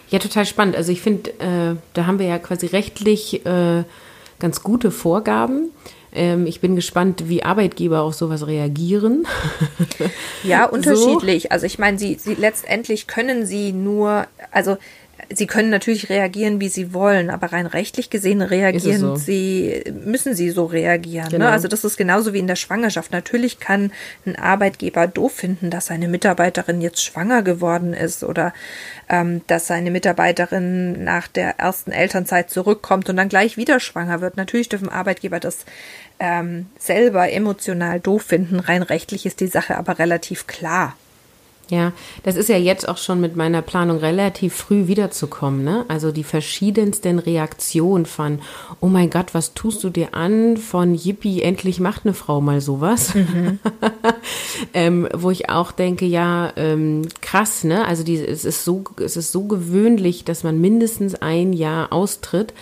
Ja, 0.09 0.19
total 0.19 0.45
spannend. 0.45 0.75
Also 0.75 0.91
ich 0.91 1.01
finde, 1.01 1.31
äh, 1.39 1.75
da 1.93 2.05
haben 2.05 2.19
wir 2.19 2.27
ja 2.27 2.39
quasi 2.39 2.67
rechtlich 2.67 3.45
äh, 3.45 3.83
ganz 4.39 4.63
gute 4.63 4.91
Vorgaben. 4.91 5.71
Ähm, 6.13 6.47
ich 6.47 6.61
bin 6.61 6.75
gespannt, 6.75 7.27
wie 7.27 7.43
Arbeitgeber 7.43 8.01
auf 8.01 8.15
sowas 8.15 8.47
reagieren. 8.47 9.27
ja, 10.43 10.65
unterschiedlich. 10.69 11.43
So. 11.43 11.49
Also 11.49 11.65
ich 11.65 11.77
meine, 11.77 11.99
sie, 11.99 12.15
sie 12.15 12.35
letztendlich 12.35 13.07
können 13.07 13.45
sie 13.45 13.73
nur, 13.73 14.25
also 14.51 14.77
Sie 15.33 15.47
können 15.47 15.69
natürlich 15.69 16.09
reagieren, 16.09 16.61
wie 16.61 16.69
Sie 16.69 16.93
wollen, 16.93 17.29
aber 17.29 17.51
rein 17.51 17.65
rechtlich 17.65 18.09
gesehen 18.09 18.41
reagieren 18.41 18.99
so? 18.99 19.15
Sie, 19.15 19.83
müssen 20.05 20.35
Sie 20.35 20.51
so 20.51 20.65
reagieren. 20.65 21.25
Ne? 21.25 21.31
Genau. 21.31 21.45
Ne? 21.45 21.51
Also 21.51 21.67
das 21.67 21.83
ist 21.83 21.97
genauso 21.97 22.33
wie 22.33 22.39
in 22.39 22.47
der 22.47 22.55
Schwangerschaft. 22.55 23.11
Natürlich 23.11 23.59
kann 23.59 23.91
ein 24.25 24.35
Arbeitgeber 24.35 25.07
doof 25.07 25.33
finden, 25.33 25.69
dass 25.69 25.87
seine 25.87 26.07
Mitarbeiterin 26.07 26.81
jetzt 26.81 27.03
schwanger 27.03 27.41
geworden 27.41 27.93
ist 27.93 28.23
oder 28.23 28.53
ähm, 29.09 29.41
dass 29.47 29.67
seine 29.67 29.91
Mitarbeiterin 29.91 31.03
nach 31.03 31.27
der 31.27 31.59
ersten 31.59 31.91
Elternzeit 31.91 32.49
zurückkommt 32.49 33.09
und 33.09 33.17
dann 33.17 33.29
gleich 33.29 33.57
wieder 33.57 33.79
schwanger 33.79 34.21
wird. 34.21 34.37
Natürlich 34.37 34.69
dürfen 34.69 34.89
Arbeitgeber 34.89 35.39
das 35.39 35.65
ähm, 36.19 36.67
selber 36.77 37.31
emotional 37.31 37.99
doof 37.99 38.23
finden. 38.23 38.59
Rein 38.59 38.83
rechtlich 38.83 39.25
ist 39.25 39.39
die 39.39 39.47
Sache 39.47 39.77
aber 39.77 39.99
relativ 39.99 40.47
klar. 40.47 40.95
Ja, 41.69 41.91
das 42.23 42.35
ist 42.35 42.47
ja 42.49 42.57
jetzt 42.57 42.87
auch 42.87 42.97
schon 42.97 43.19
mit 43.19 43.35
meiner 43.35 43.61
Planung 43.61 43.97
relativ 43.97 44.55
früh 44.55 44.87
wiederzukommen, 44.87 45.63
ne? 45.63 45.85
Also 45.89 46.11
die 46.11 46.23
verschiedensten 46.23 47.19
Reaktionen 47.19 48.05
von, 48.05 48.39
oh 48.79 48.87
mein 48.87 49.09
Gott, 49.09 49.33
was 49.33 49.53
tust 49.53 49.83
du 49.83 49.89
dir 49.89 50.13
an? 50.13 50.57
Von 50.57 50.95
Yippie, 50.95 51.41
endlich 51.41 51.79
macht 51.79 52.05
eine 52.05 52.13
Frau 52.13 52.39
mal 52.39 52.61
sowas. 52.61 53.13
Mhm. 53.15 53.59
ähm, 54.73 55.09
wo 55.13 55.29
ich 55.29 55.49
auch 55.49 55.71
denke, 55.71 56.05
ja, 56.05 56.53
ähm, 56.55 57.01
krass, 57.21 57.63
ne? 57.63 57.85
Also 57.85 58.03
die, 58.03 58.15
es 58.15 58.45
ist 58.45 58.63
so, 58.63 58.83
es 59.03 59.17
ist 59.17 59.31
so 59.31 59.43
gewöhnlich, 59.43 60.23
dass 60.23 60.43
man 60.43 60.61
mindestens 60.61 61.15
ein 61.15 61.51
Jahr 61.51 61.91
austritt 61.91 62.53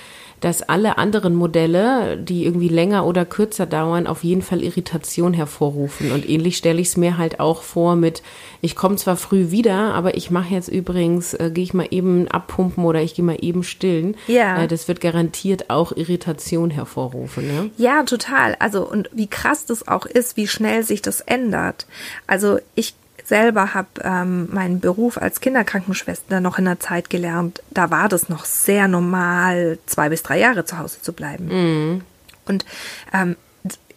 dass 0.46 0.62
alle 0.62 1.00
anderen 1.00 1.34
Modelle, 1.34 2.18
die 2.18 2.46
irgendwie 2.46 2.68
länger 2.68 3.08
oder 3.08 3.26
kürzer 3.26 3.66
dauern, 3.66 4.06
auf 4.06 4.24
jeden 4.24 4.44
Fall 4.44 4.62
Irritation 4.62 5.34
hervorrufen. 5.34 6.12
Und 6.12 6.30
ähnlich 6.30 6.56
stelle 6.56 6.80
ich 6.80 6.90
es 6.90 6.98
mir 6.98 7.18
halt 7.18 7.40
auch 7.40 7.64
vor 7.64 7.96
mit, 7.96 8.22
ich 8.62 8.76
komme 8.76 8.96
zwar 8.98 9.16
früh 9.16 9.50
wieder, 9.50 9.96
aber 9.96 10.16
ich 10.16 10.30
mache 10.30 10.54
jetzt 10.54 10.68
übrigens, 10.68 11.34
äh, 11.34 11.50
gehe 11.52 11.64
ich 11.64 11.74
mal 11.74 11.88
eben 11.90 12.28
abpumpen 12.28 12.86
oder 12.86 13.02
ich 13.02 13.16
gehe 13.16 13.26
mal 13.26 13.40
eben 13.42 13.64
stillen. 13.64 14.18
Ja. 14.28 14.62
Äh, 14.62 14.68
das 14.68 14.88
wird 14.88 15.02
garantiert 15.02 15.72
auch 15.72 15.92
Irritation 15.94 16.70
hervorrufen. 16.70 17.48
Ne? 17.48 17.72
Ja, 17.78 18.04
total. 18.04 18.56
Also 18.60 18.88
und 18.88 19.10
wie 19.14 19.26
krass 19.28 19.66
das 19.66 19.88
auch 19.88 20.06
ist, 20.06 20.38
wie 20.38 20.46
schnell 20.46 20.84
sich 20.84 21.02
das 21.02 21.22
ändert. 21.22 21.88
Also 22.28 22.60
ich 22.76 22.94
selber 23.26 23.74
habe 23.74 23.88
ähm, 24.04 24.48
meinen 24.52 24.80
Beruf 24.80 25.18
als 25.18 25.42
Kinderkrankenschwester 25.42 26.40
noch 26.40 26.58
in 26.58 26.66
der 26.66 26.80
Zeit 26.80 27.10
gelernt, 27.10 27.62
da 27.72 27.90
war 27.92 28.08
das 28.08 28.30
noch 28.30 28.46
sehr 28.46 28.88
normal, 28.88 29.80
zwei 29.86 30.10
bis 30.10 30.24
drei 30.24 30.40
Jahre 30.40 30.66
zu 30.66 30.78
Hause 30.78 31.02
zu 31.02 31.14
bleiben. 31.14 31.48
Mhm. 31.48 32.02
Und 32.46 32.66
ähm, 33.14 33.36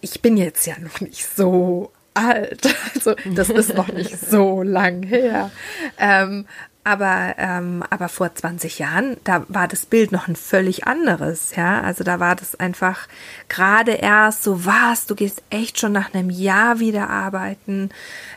ich 0.01 0.21
bin 0.21 0.37
jetzt 0.37 0.65
ja 0.65 0.73
noch 0.79 1.01
nicht 1.01 1.25
so 1.35 1.91
alt. 2.13 2.75
Also 2.95 3.15
das 3.33 3.49
ist 3.49 3.75
noch 3.75 3.87
nicht 3.89 4.19
so 4.29 4.61
lang 4.61 5.03
her. 5.03 5.51
Ähm, 5.97 6.45
Aber, 6.85 7.35
ähm, 7.37 7.83
aber 7.89 8.07
vor 8.07 8.33
20 8.33 8.79
Jahren, 8.79 9.17
da 9.25 9.43
war 9.49 9.67
das 9.67 9.85
Bild 9.85 10.13
noch 10.13 10.29
ein 10.29 10.37
völlig 10.37 10.87
anderes, 10.87 11.55
ja. 11.55 11.81
Also 11.81 12.05
da 12.05 12.21
war 12.21 12.35
das 12.37 12.57
einfach 12.57 13.07
gerade 13.49 13.91
erst 13.91 14.43
so, 14.43 14.65
was, 14.65 15.05
du 15.05 15.13
gehst 15.13 15.43
echt 15.49 15.77
schon 15.77 15.91
nach 15.91 16.13
einem 16.13 16.29
Jahr 16.29 16.79
wieder 16.79 17.09
arbeiten. 17.09 17.89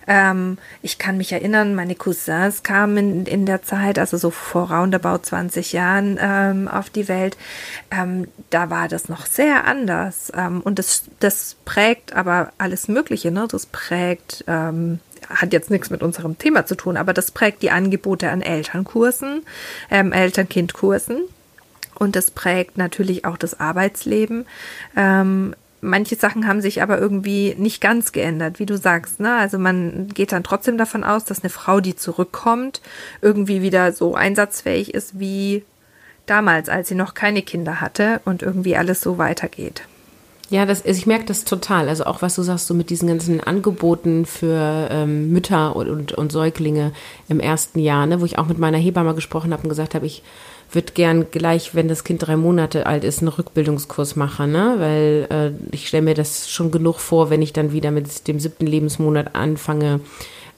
Ähm, 0.08 0.58
ich 0.82 0.98
kann 0.98 1.18
mich 1.18 1.32
erinnern, 1.32 1.76
meine 1.76 1.94
Cousins 1.94 2.64
kamen 2.64 2.96
in, 2.96 3.26
in 3.26 3.46
der 3.46 3.62
Zeit, 3.62 3.98
also 3.98 4.16
so 4.16 4.30
vor 4.30 4.72
roundabout 4.72 5.20
20 5.22 5.72
Jahren 5.72 6.18
ähm, 6.20 6.66
auf 6.66 6.90
die 6.90 7.06
Welt. 7.06 7.36
Ähm, 7.92 8.26
da 8.50 8.70
war 8.70 8.88
das 8.88 9.08
noch 9.08 9.24
sehr 9.24 9.66
anders. 9.66 10.32
Ähm, 10.34 10.62
und 10.62 10.80
das, 10.80 11.04
das 11.20 11.56
prägt 11.64 12.12
aber 12.12 12.52
alles 12.58 12.88
Mögliche, 12.88 13.30
ne? 13.30 13.46
Das 13.48 13.66
prägt 13.66 14.44
ähm, 14.48 14.98
hat 15.34 15.52
jetzt 15.52 15.70
nichts 15.70 15.90
mit 15.90 16.02
unserem 16.02 16.38
Thema 16.38 16.66
zu 16.66 16.74
tun, 16.74 16.96
aber 16.96 17.12
das 17.12 17.30
prägt 17.30 17.62
die 17.62 17.70
Angebote 17.70 18.30
an 18.30 18.42
Elternkursen, 18.42 19.42
ähm, 19.90 20.12
Eltern-Kind-Kursen. 20.12 21.22
Und 21.94 22.16
das 22.16 22.30
prägt 22.30 22.78
natürlich 22.78 23.24
auch 23.24 23.36
das 23.36 23.60
Arbeitsleben. 23.60 24.46
Ähm, 24.96 25.54
manche 25.80 26.16
Sachen 26.16 26.46
haben 26.46 26.60
sich 26.60 26.82
aber 26.82 26.98
irgendwie 26.98 27.54
nicht 27.58 27.80
ganz 27.80 28.12
geändert, 28.12 28.58
wie 28.58 28.66
du 28.66 28.78
sagst. 28.78 29.20
Ne? 29.20 29.34
Also 29.34 29.58
man 29.58 30.08
geht 30.08 30.32
dann 30.32 30.44
trotzdem 30.44 30.78
davon 30.78 31.04
aus, 31.04 31.24
dass 31.24 31.42
eine 31.42 31.50
Frau, 31.50 31.80
die 31.80 31.96
zurückkommt, 31.96 32.80
irgendwie 33.20 33.62
wieder 33.62 33.92
so 33.92 34.14
einsatzfähig 34.14 34.94
ist 34.94 35.18
wie 35.18 35.64
damals, 36.26 36.68
als 36.68 36.88
sie 36.88 36.94
noch 36.94 37.14
keine 37.14 37.42
Kinder 37.42 37.80
hatte 37.80 38.20
und 38.24 38.42
irgendwie 38.42 38.76
alles 38.76 39.00
so 39.00 39.18
weitergeht. 39.18 39.82
Ja, 40.52 40.66
das 40.66 40.82
ist, 40.82 40.98
ich 40.98 41.06
merke 41.06 41.24
das 41.24 41.44
total. 41.46 41.88
Also 41.88 42.04
auch 42.04 42.20
was 42.20 42.34
du 42.34 42.42
sagst, 42.42 42.66
so 42.66 42.74
mit 42.74 42.90
diesen 42.90 43.08
ganzen 43.08 43.40
Angeboten 43.40 44.26
für 44.26 44.86
ähm, 44.90 45.32
Mütter 45.32 45.74
und, 45.74 45.88
und, 45.88 46.12
und, 46.12 46.30
Säuglinge 46.30 46.92
im 47.30 47.40
ersten 47.40 47.78
Jahr, 47.78 48.04
ne, 48.04 48.20
wo 48.20 48.26
ich 48.26 48.36
auch 48.38 48.48
mit 48.48 48.58
meiner 48.58 48.76
Hebamme 48.76 49.14
gesprochen 49.14 49.54
habe 49.54 49.62
und 49.62 49.70
gesagt 49.70 49.94
habe, 49.94 50.04
ich 50.04 50.22
würde 50.70 50.92
gern 50.92 51.30
gleich, 51.30 51.74
wenn 51.74 51.88
das 51.88 52.04
Kind 52.04 52.26
drei 52.26 52.36
Monate 52.36 52.84
alt 52.84 53.02
ist, 53.02 53.20
einen 53.20 53.28
Rückbildungskurs 53.28 54.14
machen, 54.16 54.52
ne? 54.52 54.74
Weil 54.76 55.26
äh, 55.30 55.74
ich 55.74 55.88
stelle 55.88 56.02
mir 56.02 56.14
das 56.14 56.50
schon 56.50 56.70
genug 56.70 56.98
vor, 56.98 57.30
wenn 57.30 57.40
ich 57.40 57.54
dann 57.54 57.72
wieder 57.72 57.90
mit 57.90 58.28
dem 58.28 58.38
siebten 58.38 58.66
Lebensmonat 58.66 59.34
anfange, 59.34 60.00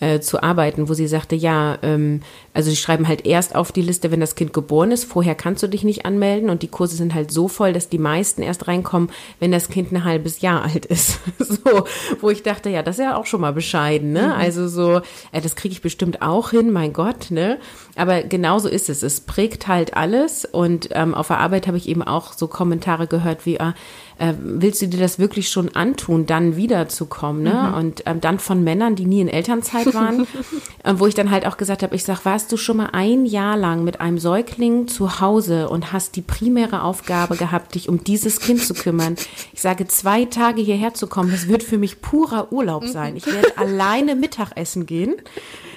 äh, 0.00 0.18
zu 0.18 0.42
arbeiten, 0.42 0.88
wo 0.88 0.94
sie 0.94 1.06
sagte, 1.06 1.36
ja, 1.36 1.78
ähm, 1.82 2.22
also 2.54 2.70
sie 2.70 2.76
schreiben 2.76 3.08
halt 3.08 3.26
erst 3.26 3.56
auf 3.56 3.72
die 3.72 3.82
Liste, 3.82 4.12
wenn 4.12 4.20
das 4.20 4.36
Kind 4.36 4.52
geboren 4.52 4.92
ist. 4.92 5.04
Vorher 5.04 5.34
kannst 5.34 5.62
du 5.64 5.66
dich 5.66 5.82
nicht 5.82 6.06
anmelden 6.06 6.50
und 6.50 6.62
die 6.62 6.68
Kurse 6.68 6.94
sind 6.94 7.12
halt 7.12 7.32
so 7.32 7.48
voll, 7.48 7.72
dass 7.72 7.88
die 7.88 7.98
meisten 7.98 8.42
erst 8.42 8.68
reinkommen, 8.68 9.10
wenn 9.40 9.50
das 9.50 9.68
Kind 9.68 9.90
ein 9.90 10.04
halbes 10.04 10.40
Jahr 10.40 10.62
alt 10.62 10.86
ist. 10.86 11.18
so, 11.40 11.84
wo 12.20 12.30
ich 12.30 12.44
dachte, 12.44 12.70
ja, 12.70 12.82
das 12.82 12.98
ist 12.98 13.04
ja 13.04 13.16
auch 13.16 13.26
schon 13.26 13.40
mal 13.40 13.52
bescheiden, 13.52 14.12
ne? 14.12 14.28
Mhm. 14.28 14.32
Also 14.32 14.68
so, 14.68 15.00
äh, 15.32 15.40
das 15.42 15.56
kriege 15.56 15.72
ich 15.72 15.82
bestimmt 15.82 16.22
auch 16.22 16.50
hin, 16.50 16.70
mein 16.70 16.92
Gott, 16.92 17.30
ne? 17.30 17.58
Aber 17.96 18.22
genauso 18.22 18.68
ist 18.68 18.88
es. 18.88 19.02
Es 19.02 19.20
prägt 19.20 19.66
halt 19.66 19.96
alles 19.96 20.44
und 20.44 20.88
ähm, 20.92 21.14
auf 21.14 21.28
der 21.28 21.38
Arbeit 21.38 21.66
habe 21.66 21.76
ich 21.76 21.88
eben 21.88 22.02
auch 22.02 22.32
so 22.32 22.46
Kommentare 22.46 23.08
gehört 23.08 23.46
wie, 23.46 23.60
ah, 23.60 23.74
äh, 24.18 24.32
willst 24.38 24.80
du 24.80 24.86
dir 24.86 25.00
das 25.00 25.18
wirklich 25.18 25.48
schon 25.48 25.74
antun, 25.74 26.26
dann 26.26 26.56
wiederzukommen, 26.56 27.42
ne? 27.42 27.68
Mhm. 27.70 27.74
Und 27.74 28.02
ähm, 28.06 28.20
dann 28.20 28.38
von 28.38 28.62
Männern, 28.62 28.94
die 28.94 29.06
nie 29.06 29.20
in 29.20 29.28
Elternzeit 29.28 29.92
waren, 29.92 30.26
äh, 30.84 30.94
wo 30.96 31.06
ich 31.06 31.14
dann 31.14 31.30
halt 31.30 31.46
auch 31.46 31.56
gesagt 31.56 31.82
habe, 31.82 31.96
ich 31.96 32.04
sag, 32.04 32.24
warst 32.44 32.52
du 32.52 32.58
schon 32.58 32.76
mal 32.76 32.90
ein 32.92 33.24
Jahr 33.24 33.56
lang 33.56 33.84
mit 33.84 34.02
einem 34.02 34.18
Säugling 34.18 34.86
zu 34.86 35.18
Hause 35.18 35.70
und 35.70 35.94
hast 35.94 36.14
die 36.14 36.20
primäre 36.20 36.82
Aufgabe 36.82 37.36
gehabt, 37.36 37.74
dich 37.74 37.88
um 37.88 38.04
dieses 38.04 38.38
Kind 38.38 38.62
zu 38.62 38.74
kümmern? 38.74 39.16
Ich 39.54 39.62
sage, 39.62 39.86
zwei 39.86 40.26
Tage 40.26 40.60
hierher 40.60 40.92
zu 40.92 41.06
kommen, 41.06 41.30
das 41.30 41.48
wird 41.48 41.62
für 41.62 41.78
mich 41.78 42.02
purer 42.02 42.52
Urlaub 42.52 42.84
sein. 42.84 43.16
Ich 43.16 43.26
werde 43.26 43.56
alleine 43.56 44.14
Mittagessen 44.14 44.84
gehen. 44.84 45.14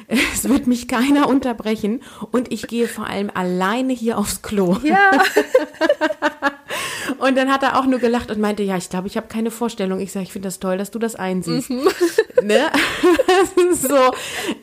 Es 0.09 0.49
wird 0.49 0.67
mich 0.67 0.89
keiner 0.89 1.29
unterbrechen 1.29 2.01
und 2.31 2.51
ich 2.51 2.67
gehe 2.67 2.89
vor 2.89 3.07
allem 3.07 3.31
alleine 3.33 3.93
hier 3.93 4.17
aufs 4.17 4.41
Klo. 4.41 4.75
Ja. 4.83 5.11
Und 7.19 7.37
dann 7.37 7.51
hat 7.51 7.63
er 7.63 7.79
auch 7.79 7.85
nur 7.85 7.99
gelacht 7.99 8.31
und 8.31 8.39
meinte, 8.39 8.63
ja, 8.63 8.77
ich 8.77 8.89
glaube, 8.89 9.07
ich 9.07 9.17
habe 9.17 9.27
keine 9.27 9.51
Vorstellung. 9.51 9.99
Ich 9.99 10.11
sage, 10.11 10.23
ich 10.23 10.31
finde 10.31 10.47
das 10.47 10.59
toll, 10.59 10.77
dass 10.77 10.91
du 10.91 10.99
das 10.99 11.15
einsiehst. 11.15 11.69
Mhm. 11.69 11.87
Ne? 12.43 12.69
so, 13.73 14.13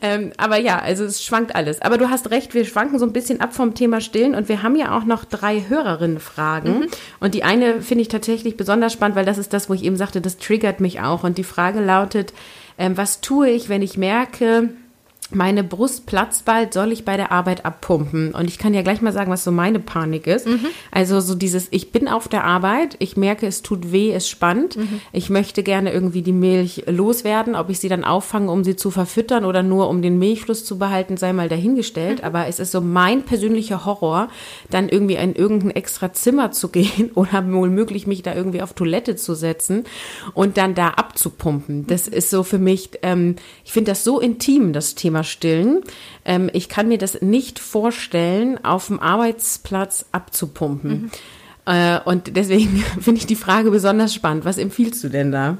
ähm, 0.01 0.33
aber 0.37 0.59
ja, 0.59 0.79
also 0.79 1.05
es 1.05 1.25
schwankt 1.25 1.57
alles. 1.57 1.83
Aber 1.83 1.99
du 1.99 2.09
hast 2.09 2.31
recht, 2.31 2.55
wir 2.55 2.65
schwanken 2.65 3.01
so 3.01 3.05
ein 3.05 3.13
bisschen 3.13 3.41
ab 3.41 3.53
vom 3.53 3.75
Thema 3.75 4.01
Stillen 4.01 4.37
und 4.37 4.49
wir 4.49 4.63
haben 4.63 4.77
ja 4.77 4.97
auch 4.97 5.05
noch 5.05 5.25
drei 5.25 5.65
Hörerinnen-Fragen. 5.69 6.79
Mhm. 6.79 6.87
Und 7.19 7.35
die 7.35 7.43
eine 7.43 7.83
finde 7.83 8.03
ich 8.03 8.09
tatsächlich 8.09 8.57
besonders 8.57 8.93
spannend, 8.93 9.17
weil 9.17 9.25
das 9.25 9.39
ist 9.39 9.53
das, 9.53 9.69
wo 9.69 9.75
ich 9.75 9.83
eben 9.83 9.97
sagte, 9.97 10.21
das 10.21 10.39
triggert 10.39 10.79
mich 10.79 11.01
auch. 11.01 11.25
Und 11.25 11.37
die 11.37 11.45
Frage 11.45 11.81
lautet, 11.81 12.33
ähm, 12.79 12.97
was 12.97 13.21
tue 13.21 13.51
ich, 13.51 13.69
wenn 13.69 13.83
ich 13.83 13.99
merke, 13.99 14.71
meine 15.31 15.65
Brust 15.65 16.07
platzt 16.07 16.45
bald, 16.45 16.75
soll 16.75 16.93
ich 16.93 17.05
bei 17.05 17.17
der 17.17 17.33
Arbeit 17.33 17.65
abpumpen? 17.65 18.35
Und 18.35 18.47
ich 18.47 18.59
kann 18.59 18.75
ja 18.75 18.83
gleich 18.83 19.01
mal 19.01 19.13
sagen, 19.13 19.31
was 19.31 19.43
so 19.43 19.51
meine 19.51 19.81
Panik 19.81 20.27
ist. 20.27 20.47
Mhm. 20.47 20.67
Also 20.91 21.21
so 21.21 21.35
dieses, 21.35 21.69
ich 21.71 21.93
bin 21.93 22.09
auf 22.09 22.29
der 22.29 22.45
Arbeit, 22.45 22.97
ich 22.99 23.17
merke, 23.17 23.47
es 23.47 23.63
tut 23.63 23.91
weh, 23.91 24.13
es 24.13 24.29
spannt. 24.29 24.77
Mhm. 24.77 25.01
Ich 25.13 25.31
möchte 25.31 25.63
gerne 25.63 25.93
irgendwie 25.93 26.23
die 26.23 26.33
Milch 26.33 26.85
loswerden. 26.87 27.55
Ob 27.55 27.71
ich 27.71 27.79
sie 27.79 27.89
dann 27.89 28.05
auffange, 28.05 28.51
um 28.51 28.65
sie 28.65 28.77
zu 28.77 28.91
verfüttern 28.91 29.45
oder 29.45 29.63
nur 29.63 29.89
um 29.89 30.03
den 30.03 30.19
Milchfluss 30.19 30.65
zu 30.65 30.79
behalten, 30.79 31.17
sei 31.17 31.33
mal 31.33 31.49
dahingestellt. 31.49 32.19
Mhm. 32.19 32.25
Aber 32.25 32.47
es 32.47 32.61
ist 32.61 32.73
so 32.73 32.81
mein 32.83 33.23
persönlicher 33.23 33.87
Horror, 33.87 34.29
dann 34.71 34.91
irgendwie 34.91 35.15
in 35.15 35.35
irgendein 35.35 35.71
extra 35.71 36.13
Zimmer 36.13 36.53
zu 36.53 36.69
gehen 36.75 37.11
oder 37.15 37.51
wohl 37.51 37.71
möglich 37.71 38.07
mich 38.07 38.23
da 38.23 38.35
irgendwie 38.35 38.63
auf 38.63 38.75
Toilette 38.75 39.17
zu 39.17 39.35
setzen 39.35 39.85
und 40.35 40.59
dann 40.59 40.75
da 40.75 40.89
abzupumpen. 40.89 41.87
Das 41.87 42.09
ist 42.09 42.31
so 42.31 42.43
für 42.43 42.59
mich, 42.59 42.91
ähm, 43.03 43.37
ich 43.65 43.73
finde 43.73 43.93
das 43.93 44.05
so 44.05 44.21
intim, 44.21 44.73
das 44.73 44.95
Thema 44.95 45.14
stillen. 45.23 45.83
Ähm, 46.25 46.51
ich 46.53 46.69
kann 46.69 46.89
mir 46.89 46.99
das 46.99 47.21
nicht 47.23 47.59
vorstellen, 47.59 48.63
auf 48.65 48.89
dem 48.89 48.99
Arbeitsplatz 48.99 50.07
abzupumpen. 50.11 50.91
Mhm. 50.91 51.11
Äh, 51.67 52.01
und 52.01 52.37
deswegen 52.37 52.79
finde 53.01 53.21
ich 53.21 53.27
die 53.27 53.37
Frage 53.37 53.71
besonders 53.71 54.15
spannend. 54.15 54.45
Was 54.45 54.59
empfiehlst 54.59 55.05
du 55.05 55.09
denn 55.09 55.31
da? 55.31 55.59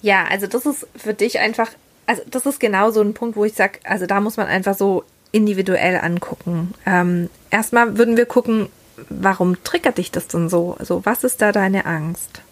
Ja, 0.00 0.24
also 0.30 0.46
das 0.46 0.66
ist 0.66 0.86
für 0.96 1.14
dich 1.14 1.38
einfach, 1.38 1.70
also 2.06 2.22
das 2.30 2.46
ist 2.46 2.60
genau 2.60 2.90
so 2.90 3.00
ein 3.00 3.14
Punkt, 3.14 3.36
wo 3.36 3.44
ich 3.44 3.54
sage, 3.54 3.80
also 3.84 4.06
da 4.06 4.20
muss 4.20 4.36
man 4.36 4.46
einfach 4.46 4.76
so 4.76 5.04
individuell 5.32 5.96
angucken. 5.96 6.74
Ähm, 6.86 7.28
erstmal 7.50 7.98
würden 7.98 8.16
wir 8.16 8.26
gucken, 8.26 8.68
warum 9.08 9.62
triggert 9.64 9.98
dich 9.98 10.10
das 10.10 10.28
denn 10.28 10.48
so? 10.48 10.76
Also 10.78 11.04
was 11.04 11.24
ist 11.24 11.42
da 11.42 11.52
deine 11.52 11.86
Angst? 11.86 12.42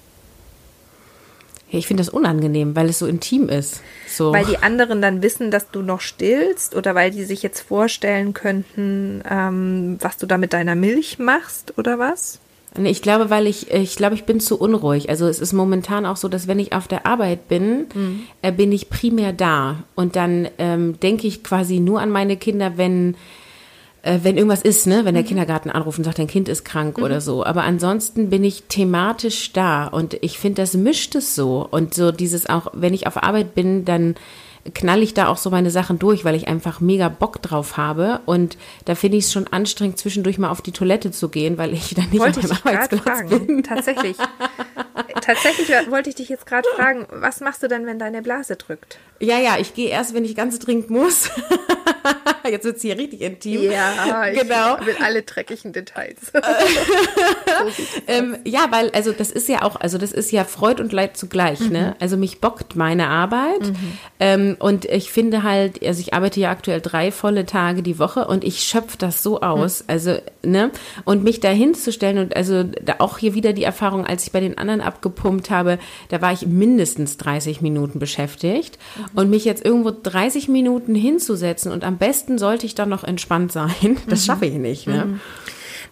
Ich 1.70 1.86
finde 1.86 2.02
das 2.02 2.08
unangenehm, 2.08 2.76
weil 2.76 2.88
es 2.88 2.98
so 2.98 3.06
intim 3.06 3.48
ist. 3.48 3.82
So. 4.08 4.32
Weil 4.32 4.44
die 4.44 4.58
anderen 4.58 5.02
dann 5.02 5.22
wissen, 5.22 5.50
dass 5.50 5.70
du 5.70 5.82
noch 5.82 6.00
stillst 6.00 6.76
oder 6.76 6.94
weil 6.94 7.10
die 7.10 7.24
sich 7.24 7.42
jetzt 7.42 7.60
vorstellen 7.60 8.34
könnten, 8.34 9.22
ähm, 9.28 9.98
was 10.00 10.16
du 10.16 10.26
da 10.26 10.38
mit 10.38 10.52
deiner 10.52 10.74
Milch 10.74 11.18
machst 11.18 11.76
oder 11.76 11.98
was? 11.98 12.38
Ich 12.84 13.00
glaube, 13.00 13.30
weil 13.30 13.46
ich, 13.46 13.70
ich 13.70 13.96
glaube, 13.96 14.14
ich 14.14 14.24
bin 14.24 14.38
zu 14.38 14.58
unruhig. 14.58 15.08
Also 15.08 15.26
es 15.26 15.40
ist 15.40 15.52
momentan 15.52 16.04
auch 16.04 16.16
so, 16.16 16.28
dass 16.28 16.46
wenn 16.46 16.58
ich 16.58 16.72
auf 16.72 16.88
der 16.88 17.06
Arbeit 17.06 17.48
bin, 17.48 17.86
mhm. 17.94 18.20
äh, 18.42 18.52
bin 18.52 18.70
ich 18.70 18.90
primär 18.90 19.32
da. 19.32 19.84
Und 19.94 20.14
dann 20.14 20.48
ähm, 20.58 21.00
denke 21.00 21.26
ich 21.26 21.42
quasi 21.42 21.80
nur 21.80 22.00
an 22.00 22.10
meine 22.10 22.36
Kinder, 22.36 22.76
wenn 22.76 23.16
äh, 24.06 24.20
wenn 24.22 24.36
irgendwas 24.36 24.62
ist, 24.62 24.86
ne, 24.86 25.04
wenn 25.04 25.14
der 25.14 25.24
mhm. 25.24 25.28
Kindergarten 25.28 25.70
anruft 25.70 25.98
und 25.98 26.04
sagt, 26.04 26.18
dein 26.18 26.28
Kind 26.28 26.48
ist 26.48 26.64
krank 26.64 26.98
mhm. 26.98 27.04
oder 27.04 27.20
so. 27.20 27.44
Aber 27.44 27.64
ansonsten 27.64 28.30
bin 28.30 28.44
ich 28.44 28.64
thematisch 28.68 29.52
da 29.52 29.86
und 29.86 30.14
ich 30.22 30.38
finde, 30.38 30.62
das 30.62 30.74
mischt 30.74 31.14
es 31.16 31.34
so. 31.34 31.66
Und 31.68 31.94
so 31.94 32.12
dieses 32.12 32.48
auch, 32.48 32.68
wenn 32.72 32.94
ich 32.94 33.06
auf 33.06 33.22
Arbeit 33.22 33.54
bin, 33.54 33.84
dann 33.84 34.14
knall 34.74 35.02
ich 35.02 35.14
da 35.14 35.28
auch 35.28 35.36
so 35.36 35.50
meine 35.50 35.70
Sachen 35.70 35.98
durch, 35.98 36.24
weil 36.24 36.34
ich 36.34 36.48
einfach 36.48 36.80
mega 36.80 37.08
Bock 37.08 37.42
drauf 37.42 37.76
habe. 37.76 38.20
Und 38.26 38.56
da 38.84 38.94
finde 38.94 39.16
ich 39.16 39.24
es 39.24 39.32
schon 39.32 39.46
anstrengend, 39.48 39.98
zwischendurch 39.98 40.38
mal 40.38 40.50
auf 40.50 40.62
die 40.62 40.72
Toilette 40.72 41.10
zu 41.10 41.28
gehen, 41.28 41.58
weil 41.58 41.72
ich 41.74 41.94
dann 41.94 42.08
nicht 42.10 42.20
wollte 42.20 42.40
auf 42.40 42.64
meinem 42.64 42.76
Arbeitsplatz 42.76 43.02
fragen. 43.02 43.46
bin. 43.46 43.62
Tatsächlich. 43.62 44.16
Tatsächlich 45.20 45.68
wollte 45.90 46.10
ich 46.10 46.16
dich 46.16 46.28
jetzt 46.28 46.46
gerade 46.46 46.66
fragen, 46.76 47.06
was 47.10 47.40
machst 47.40 47.62
du 47.62 47.68
denn, 47.68 47.86
wenn 47.86 47.98
deine 47.98 48.22
Blase 48.22 48.56
drückt? 48.56 48.98
Ja, 49.20 49.38
ja, 49.38 49.56
ich 49.58 49.74
gehe 49.74 49.88
erst, 49.88 50.14
wenn 50.14 50.24
ich 50.24 50.34
ganz 50.34 50.58
dringend 50.58 50.90
muss. 50.90 51.30
Jetzt 52.50 52.64
wird 52.64 52.76
es 52.76 52.82
hier 52.82 52.96
richtig 52.96 53.20
intim. 53.22 53.62
Ja, 53.62 54.28
ich 54.28 54.38
genau. 54.38 54.78
will 54.84 54.96
alle 55.02 55.22
dreckigen 55.22 55.72
Details. 55.72 56.32
ähm, 58.06 58.36
ja, 58.44 58.66
weil, 58.70 58.90
also 58.90 59.12
das 59.12 59.32
ist 59.32 59.48
ja 59.48 59.62
auch, 59.62 59.76
also 59.76 59.98
das 59.98 60.12
ist 60.12 60.30
ja 60.30 60.44
Freud 60.44 60.80
und 60.80 60.92
Leid 60.92 61.16
zugleich, 61.16 61.60
ne? 61.60 61.66
mhm. 61.66 61.72
ne? 61.72 61.96
Also 61.98 62.16
mich 62.16 62.40
bockt 62.40 62.76
meine 62.76 63.08
Arbeit. 63.08 63.62
Mhm. 63.62 63.98
Ähm, 64.20 64.56
und 64.58 64.84
ich 64.84 65.10
finde 65.10 65.42
halt, 65.42 65.84
also 65.84 66.00
ich 66.00 66.14
arbeite 66.14 66.38
ja 66.40 66.50
aktuell 66.50 66.80
drei 66.80 67.10
volle 67.10 67.46
Tage 67.46 67.82
die 67.82 67.98
Woche 67.98 68.26
und 68.26 68.44
ich 68.44 68.60
schöpfe 68.60 68.96
das 68.98 69.22
so 69.22 69.40
aus. 69.40 69.80
Mhm. 69.80 69.84
Also, 69.88 70.18
ne? 70.44 70.70
Und 71.04 71.24
mich 71.24 71.40
da 71.40 71.48
hinzustellen 71.48 72.18
und 72.18 72.36
also 72.36 72.62
da 72.62 72.96
auch 72.98 73.18
hier 73.18 73.34
wieder 73.34 73.52
die 73.52 73.64
Erfahrung, 73.64 74.06
als 74.06 74.24
ich 74.24 74.32
bei 74.32 74.40
den 74.40 74.58
anderen 74.58 74.80
abgepumpt 74.80 75.50
habe, 75.50 75.78
da 76.10 76.20
war 76.20 76.32
ich 76.32 76.46
mindestens 76.46 77.16
30 77.16 77.60
Minuten 77.60 77.98
beschäftigt. 77.98 78.78
Und 79.14 79.30
mich 79.30 79.44
jetzt 79.44 79.64
irgendwo 79.64 79.90
30 79.90 80.48
Minuten 80.48 80.94
hinzusetzen 80.94 81.72
und 81.72 81.84
am 81.84 81.98
besten 81.98 82.38
sollte 82.38 82.66
ich 82.66 82.74
dann 82.74 82.88
noch 82.88 83.04
entspannt 83.04 83.52
sein, 83.52 83.98
das 84.08 84.22
mhm. 84.22 84.24
schaffe 84.24 84.46
ich 84.46 84.54
nicht. 84.54 84.86
Ne? 84.86 85.04
Mhm. 85.04 85.20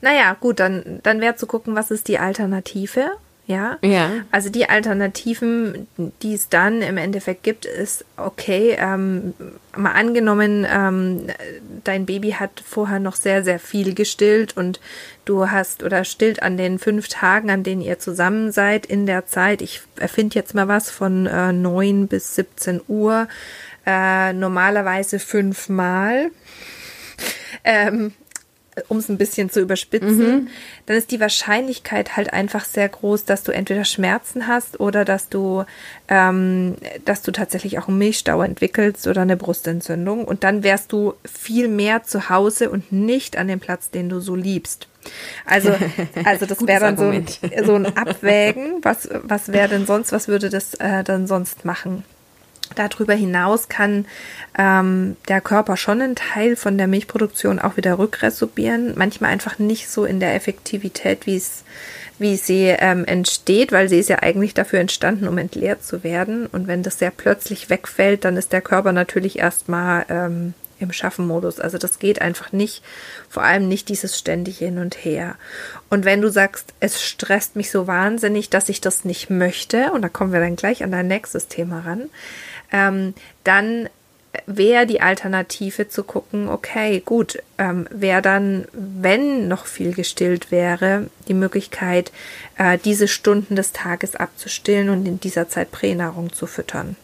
Naja, 0.01 0.37
gut, 0.39 0.61
dann, 0.61 1.01
dann 1.03 1.21
wäre 1.21 1.37
zu 1.37 1.47
gucken, 1.47 1.75
was 1.75 1.91
ist 1.91 2.09
die 2.09 2.19
Alternative. 2.19 3.13
Ja? 3.47 3.77
Ja. 3.83 4.11
Also 4.31 4.49
die 4.49 4.69
Alternativen, 4.69 5.87
die 6.23 6.35
es 6.35 6.49
dann 6.49 6.81
im 6.81 6.97
Endeffekt 6.97 7.43
gibt, 7.43 7.67
ist 7.67 8.05
okay, 8.17 8.75
ähm, 8.79 9.35
mal 9.77 9.93
angenommen, 9.93 10.67
ähm, 10.71 11.27
dein 11.85 12.07
Baby 12.07 12.33
hat 12.33 12.63
vorher 12.65 13.01
noch 13.01 13.17
sehr, 13.17 13.45
sehr 13.45 13.59
viel 13.59 13.95
gestillt 13.95 14.57
und 14.57 14.81
du 15.27 15.51
hast 15.51 15.83
oder 15.83 16.05
stillt 16.05 16.43
an 16.43 16.57
den 16.57 16.79
fünf 16.79 17.09
Tagen, 17.09 17.51
an 17.51 17.65
denen 17.65 17.83
ihr 17.83 17.99
zusammen 17.99 18.51
seid, 18.51 18.87
in 18.87 19.05
der 19.05 19.27
Zeit, 19.27 19.61
ich 19.61 19.83
erfinde 19.97 20.37
jetzt 20.37 20.55
mal 20.55 20.69
was, 20.69 20.91
von 20.91 21.27
äh, 21.27 21.53
9 21.53 22.09
bis 22.09 22.35
17 22.37 22.81
Uhr, 22.89 23.29
äh, 23.85 24.33
normalerweise 24.33 25.19
fünfmal. 25.19 26.31
Ähm, 27.63 28.13
um 28.89 28.99
es 28.99 29.09
ein 29.09 29.19
bisschen 29.19 29.51
zu 29.51 29.61
überspitzen, 29.61 30.49
dann 30.87 30.97
ist 30.97 31.11
die 31.11 31.21
Wahrscheinlichkeit 31.21 32.17
halt 32.17 32.33
einfach 32.33 32.65
sehr 32.65 32.89
groß, 32.89 33.25
dass 33.25 33.43
du 33.43 33.53
entweder 33.53 33.85
Schmerzen 33.85 34.47
hast 34.47 34.81
oder 34.81 35.05
dass 35.05 35.29
du, 35.29 35.65
ähm, 36.09 36.77
dass 37.05 37.23
du 37.23 37.31
tatsächlich 37.31 37.79
auch 37.79 37.89
einen 37.89 37.99
Milchstau 37.99 38.43
entwickelst 38.43 39.07
oder 39.07 39.23
eine 39.23 39.37
Brustentzündung. 39.37 40.25
Und 40.25 40.45
dann 40.45 40.63
wärst 40.63 40.93
du 40.93 41.15
viel 41.25 41.69
mehr 41.69 42.03
zu 42.03 42.29
Hause 42.29 42.71
und 42.71 42.93
nicht 42.93 43.37
an 43.37 43.49
dem 43.49 43.61
Platz, 43.61 43.91
den 43.91 44.09
du 44.09 44.21
so 44.21 44.35
liebst. 44.35 44.89
Also, 45.45 45.75
also 46.25 46.47
das 46.47 46.67
wäre 46.67 46.81
dann 46.81 46.97
so 46.97 47.05
ein, 47.05 47.27
so 47.65 47.75
ein 47.75 47.87
Abwägen. 47.97 48.81
Was, 48.83 49.09
was 49.23 49.53
wäre 49.53 49.69
denn 49.69 49.87
sonst, 49.87 50.13
was 50.13 50.29
würde 50.29 50.51
das 50.51 50.75
äh, 50.75 51.05
dann 51.05 51.27
sonst 51.27 51.65
machen? 51.65 52.05
Darüber 52.75 53.15
hinaus 53.15 53.69
kann 53.69 54.07
ähm, 54.59 55.17
der 55.29 55.41
Körper 55.41 55.77
schon 55.77 56.01
einen 56.01 56.17
Teil 56.17 56.57
von 56.57 56.79
der 56.79 56.87
Milchproduktion 56.87 57.59
auch 57.59 57.77
wieder 57.77 57.99
rückresorbieren. 57.99 58.95
Manchmal 58.97 59.31
einfach 59.31 59.59
nicht 59.59 59.89
so 59.89 60.05
in 60.05 60.21
der 60.21 60.35
Effektivität, 60.35 61.27
wie 61.27 61.37
es 61.37 61.65
wie 62.19 62.37
sie 62.37 62.67
ähm, 62.67 63.05
entsteht, 63.05 63.73
weil 63.73 63.89
sie 63.89 63.99
ist 63.99 64.09
ja 64.09 64.21
eigentlich 64.21 64.55
dafür 64.55 64.79
entstanden, 64.79 65.27
um 65.27 65.37
entleert 65.37 65.85
zu 65.85 66.05
werden. 66.05 66.47
Und 66.47 66.69
wenn 66.69 66.85
das 66.85 66.99
sehr 66.99 67.11
plötzlich 67.11 67.71
wegfällt, 67.71 68.25
dann 68.25 68.37
ist 68.37 68.53
der 68.53 68.61
Körper 68.61 68.93
natürlich 68.93 69.39
erstmal 69.39 70.07
ähm, 70.09 70.55
im 70.79 70.93
Schaffenmodus. 70.93 71.61
Also 71.61 71.79
das 71.79 71.99
geht 71.99 72.21
einfach 72.21 72.53
nicht, 72.53 72.83
vor 73.29 73.43
allem 73.43 73.69
nicht 73.69 73.89
dieses 73.89 74.19
ständig 74.19 74.59
hin 74.59 74.79
und 74.79 75.05
her. 75.05 75.37
Und 75.91 76.05
wenn 76.05 76.21
du 76.21 76.31
sagst, 76.31 76.73
es 76.81 77.03
stresst 77.03 77.57
mich 77.57 77.71
so 77.71 77.87
wahnsinnig, 77.87 78.51
dass 78.51 78.69
ich 78.69 78.81
das 78.81 79.05
nicht 79.05 79.31
möchte, 79.31 79.93
und 79.93 80.03
da 80.03 80.09
kommen 80.09 80.33
wir 80.33 80.41
dann 80.41 80.57
gleich 80.57 80.85
an 80.85 80.93
dein 80.93 81.09
nächstes 81.09 81.49
Thema 81.49 81.81
ran, 81.81 82.11
ähm, 82.73 83.15
dann 83.45 83.89
wäre 84.47 84.87
die 84.87 85.01
Alternative 85.01 85.89
zu 85.89 86.03
gucken, 86.03 86.49
okay, 86.49 87.03
gut, 87.05 87.39
ähm, 87.59 87.87
wäre 87.91 88.23
dann, 88.23 88.67
wenn 88.73 89.49
noch 89.49 89.67
viel 89.67 89.95
gestillt 89.95 90.51
wäre, 90.51 91.09
die 91.29 91.35
Möglichkeit, 91.35 92.13
äh, 92.59 92.79
diese 92.79 93.09
Stunden 93.09 93.57
des 93.57 93.73
Tages 93.73 94.17
abzustillen 94.17 94.89
und 94.89 95.07
in 95.07 95.21
dieser 95.21 95.49
Zeit 95.49 95.71
Pränahrung 95.71 96.33
zu 96.33 96.47
füttern. 96.47 96.97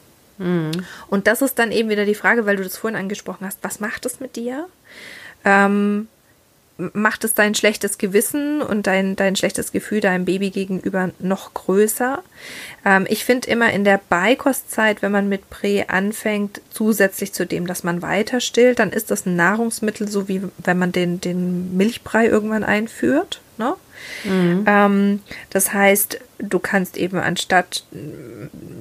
Und 1.09 1.27
das 1.27 1.43
ist 1.43 1.59
dann 1.59 1.71
eben 1.71 1.91
wieder 1.91 2.05
die 2.05 2.15
Frage, 2.15 2.47
weil 2.47 2.57
du 2.57 2.65
das 2.65 2.77
vorhin 2.77 2.99
angesprochen 2.99 3.47
hast, 3.47 3.59
was 3.63 3.79
macht 3.79 4.07
es 4.07 4.21
mit 4.21 4.37
dir? 4.37 4.67
Ähm, 5.45 6.09
macht 6.93 7.25
es 7.25 7.35
dein 7.35 7.55
schlechtes 7.55 7.99
Gewissen 7.99 8.63
und 8.63 8.87
dein, 8.87 9.17
dein 9.17 9.37
schlechtes 9.37 9.73
Gefühl 9.73 10.01
deinem 10.01 10.25
Baby 10.25 10.51
gegenüber 10.51 11.11
noch 11.19 11.55
größer? 11.55 12.23
Ähm, 12.85 13.07
ich 13.09 13.25
finde 13.25 13.49
immer 13.49 13.73
in 13.73 13.85
der 13.85 14.01
Beikostzeit, 14.09 15.03
wenn 15.03 15.13
man 15.13 15.29
mit 15.29 15.51
Prä 15.51 15.85
anfängt, 15.89 16.61
zusätzlich 16.71 17.33
zu 17.33 17.47
dem, 17.47 17.67
dass 17.67 17.85
man 17.85 18.03
weiter 18.03 18.41
stillt, 18.41 18.79
dann 18.79 18.91
ist 18.91 19.11
das 19.11 19.27
ein 19.27 19.37
Nahrungsmittel, 19.37 20.09
so 20.09 20.29
wie 20.29 20.43
wenn 20.59 20.79
man 20.79 20.93
den, 20.93 21.21
den 21.21 21.77
Milchbrei 21.77 22.27
irgendwann 22.27 22.65
einführt. 22.65 23.41
Ne? 23.59 23.75
Ähm, 24.25 25.21
das 25.51 25.73
heißt, 25.73 26.19
du 26.39 26.59
kannst 26.59 26.97
eben 26.97 27.19
anstatt, 27.19 27.85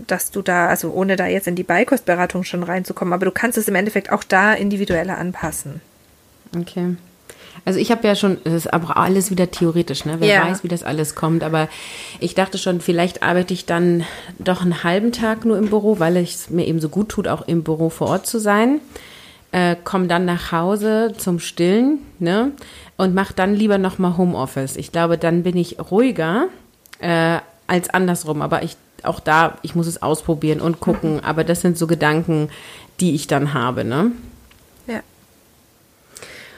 dass 0.07 0.31
du 0.31 0.41
da, 0.41 0.67
also 0.67 0.91
ohne 0.91 1.15
da 1.15 1.27
jetzt 1.27 1.47
in 1.47 1.55
die 1.55 1.63
Beikostberatung 1.63 2.43
schon 2.43 2.63
reinzukommen, 2.63 3.13
aber 3.13 3.25
du 3.25 3.31
kannst 3.31 3.57
es 3.57 3.67
im 3.67 3.75
Endeffekt 3.75 4.11
auch 4.11 4.23
da 4.23 4.53
individueller 4.53 5.17
anpassen. 5.17 5.81
Okay. 6.55 6.95
Also 7.65 7.79
ich 7.79 7.91
habe 7.91 8.07
ja 8.07 8.15
schon, 8.15 8.37
das 8.43 8.53
ist 8.53 8.73
aber 8.73 8.97
alles 8.97 9.31
wieder 9.31 9.51
theoretisch, 9.51 10.05
ne? 10.05 10.15
Wer 10.19 10.27
Ja. 10.27 10.47
weiß, 10.47 10.63
wie 10.63 10.67
das 10.67 10.83
alles 10.83 11.15
kommt. 11.15 11.43
Aber 11.43 11.67
ich 12.19 12.35
dachte 12.35 12.57
schon, 12.57 12.81
vielleicht 12.81 13.23
arbeite 13.23 13.53
ich 13.53 13.65
dann 13.65 14.03
doch 14.39 14.61
einen 14.61 14.83
halben 14.83 15.11
Tag 15.11 15.45
nur 15.45 15.57
im 15.57 15.67
Büro, 15.69 15.99
weil 15.99 16.17
es 16.17 16.49
mir 16.49 16.65
eben 16.67 16.79
so 16.79 16.89
gut 16.89 17.09
tut, 17.09 17.27
auch 17.27 17.47
im 17.47 17.63
Büro 17.63 17.89
vor 17.89 18.07
Ort 18.07 18.27
zu 18.27 18.39
sein. 18.39 18.79
Äh, 19.51 19.75
komm 19.83 20.07
dann 20.07 20.25
nach 20.25 20.51
Hause 20.51 21.13
zum 21.17 21.39
Stillen, 21.39 21.99
ne? 22.19 22.51
Und 22.97 23.15
mach 23.15 23.31
dann 23.31 23.55
lieber 23.55 23.77
nochmal 23.77 24.17
Homeoffice. 24.17 24.75
Ich 24.75 24.91
glaube, 24.91 25.17
dann 25.17 25.43
bin 25.43 25.57
ich 25.57 25.77
ruhiger 25.91 26.47
äh, 26.99 27.37
als 27.67 27.89
andersrum. 27.89 28.41
Aber 28.41 28.63
ich 28.63 28.77
auch 29.03 29.19
da, 29.19 29.57
ich 29.61 29.75
muss 29.75 29.87
es 29.87 30.01
ausprobieren 30.01 30.59
und 30.59 30.79
gucken. 30.81 31.23
Aber 31.23 31.43
das 31.43 31.61
sind 31.61 31.77
so 31.77 31.87
Gedanken, 31.87 32.49
die 32.99 33.15
ich 33.15 33.27
dann 33.27 33.53
habe, 33.53 33.85
ne? 33.85 34.11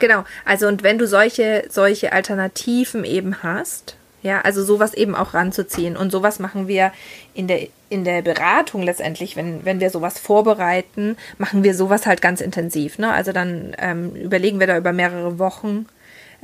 Genau. 0.02 0.24
Also 0.46 0.68
und 0.68 0.82
wenn 0.82 0.98
du 0.98 1.06
solche, 1.06 1.64
solche 1.70 2.12
Alternativen 2.12 3.04
eben 3.06 3.44
hast, 3.44 3.96
ja, 4.24 4.42
also 4.42 4.64
sowas 4.64 4.96
eben 4.96 5.16
auch 5.16 5.36
ranzuziehen. 5.36 5.96
Und 5.96 6.12
sowas 6.12 6.40
machen 6.40 6.68
wir 6.68 6.92
in 7.36 7.48
der, 7.48 7.68
in 7.90 8.04
der 8.04 8.24
Beratung 8.24 8.82
letztendlich, 8.82 9.36
wenn, 9.36 9.64
wenn 9.64 9.80
wir 9.80 9.92
sowas 9.92 10.18
vorbereiten, 10.18 11.18
machen 11.38 11.64
wir 11.64 11.76
sowas 11.76 12.08
halt 12.08 12.20
ganz 12.22 12.42
intensiv. 12.42 12.98
Ne? 12.98 13.14
Also 13.14 13.32
dann 13.32 13.76
ähm, 13.78 14.16
überlegen 14.16 14.60
wir 14.60 14.66
da 14.66 14.76
über 14.76 14.92
mehrere 14.92 15.38
Wochen 15.38 15.86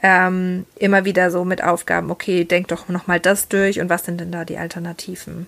ähm, 0.03 0.67
immer 0.75 1.03
wieder 1.05 1.31
so 1.31 1.43
mit 1.43 1.63
Aufgaben, 1.63 2.11
okay, 2.11 2.45
denk 2.45 2.67
doch 2.67 2.87
nochmal 2.89 3.19
das 3.19 3.47
durch 3.47 3.79
und 3.79 3.89
was 3.89 4.05
sind 4.05 4.21
denn 4.21 4.31
da 4.31 4.45
die 4.45 4.57
Alternativen? 4.57 5.47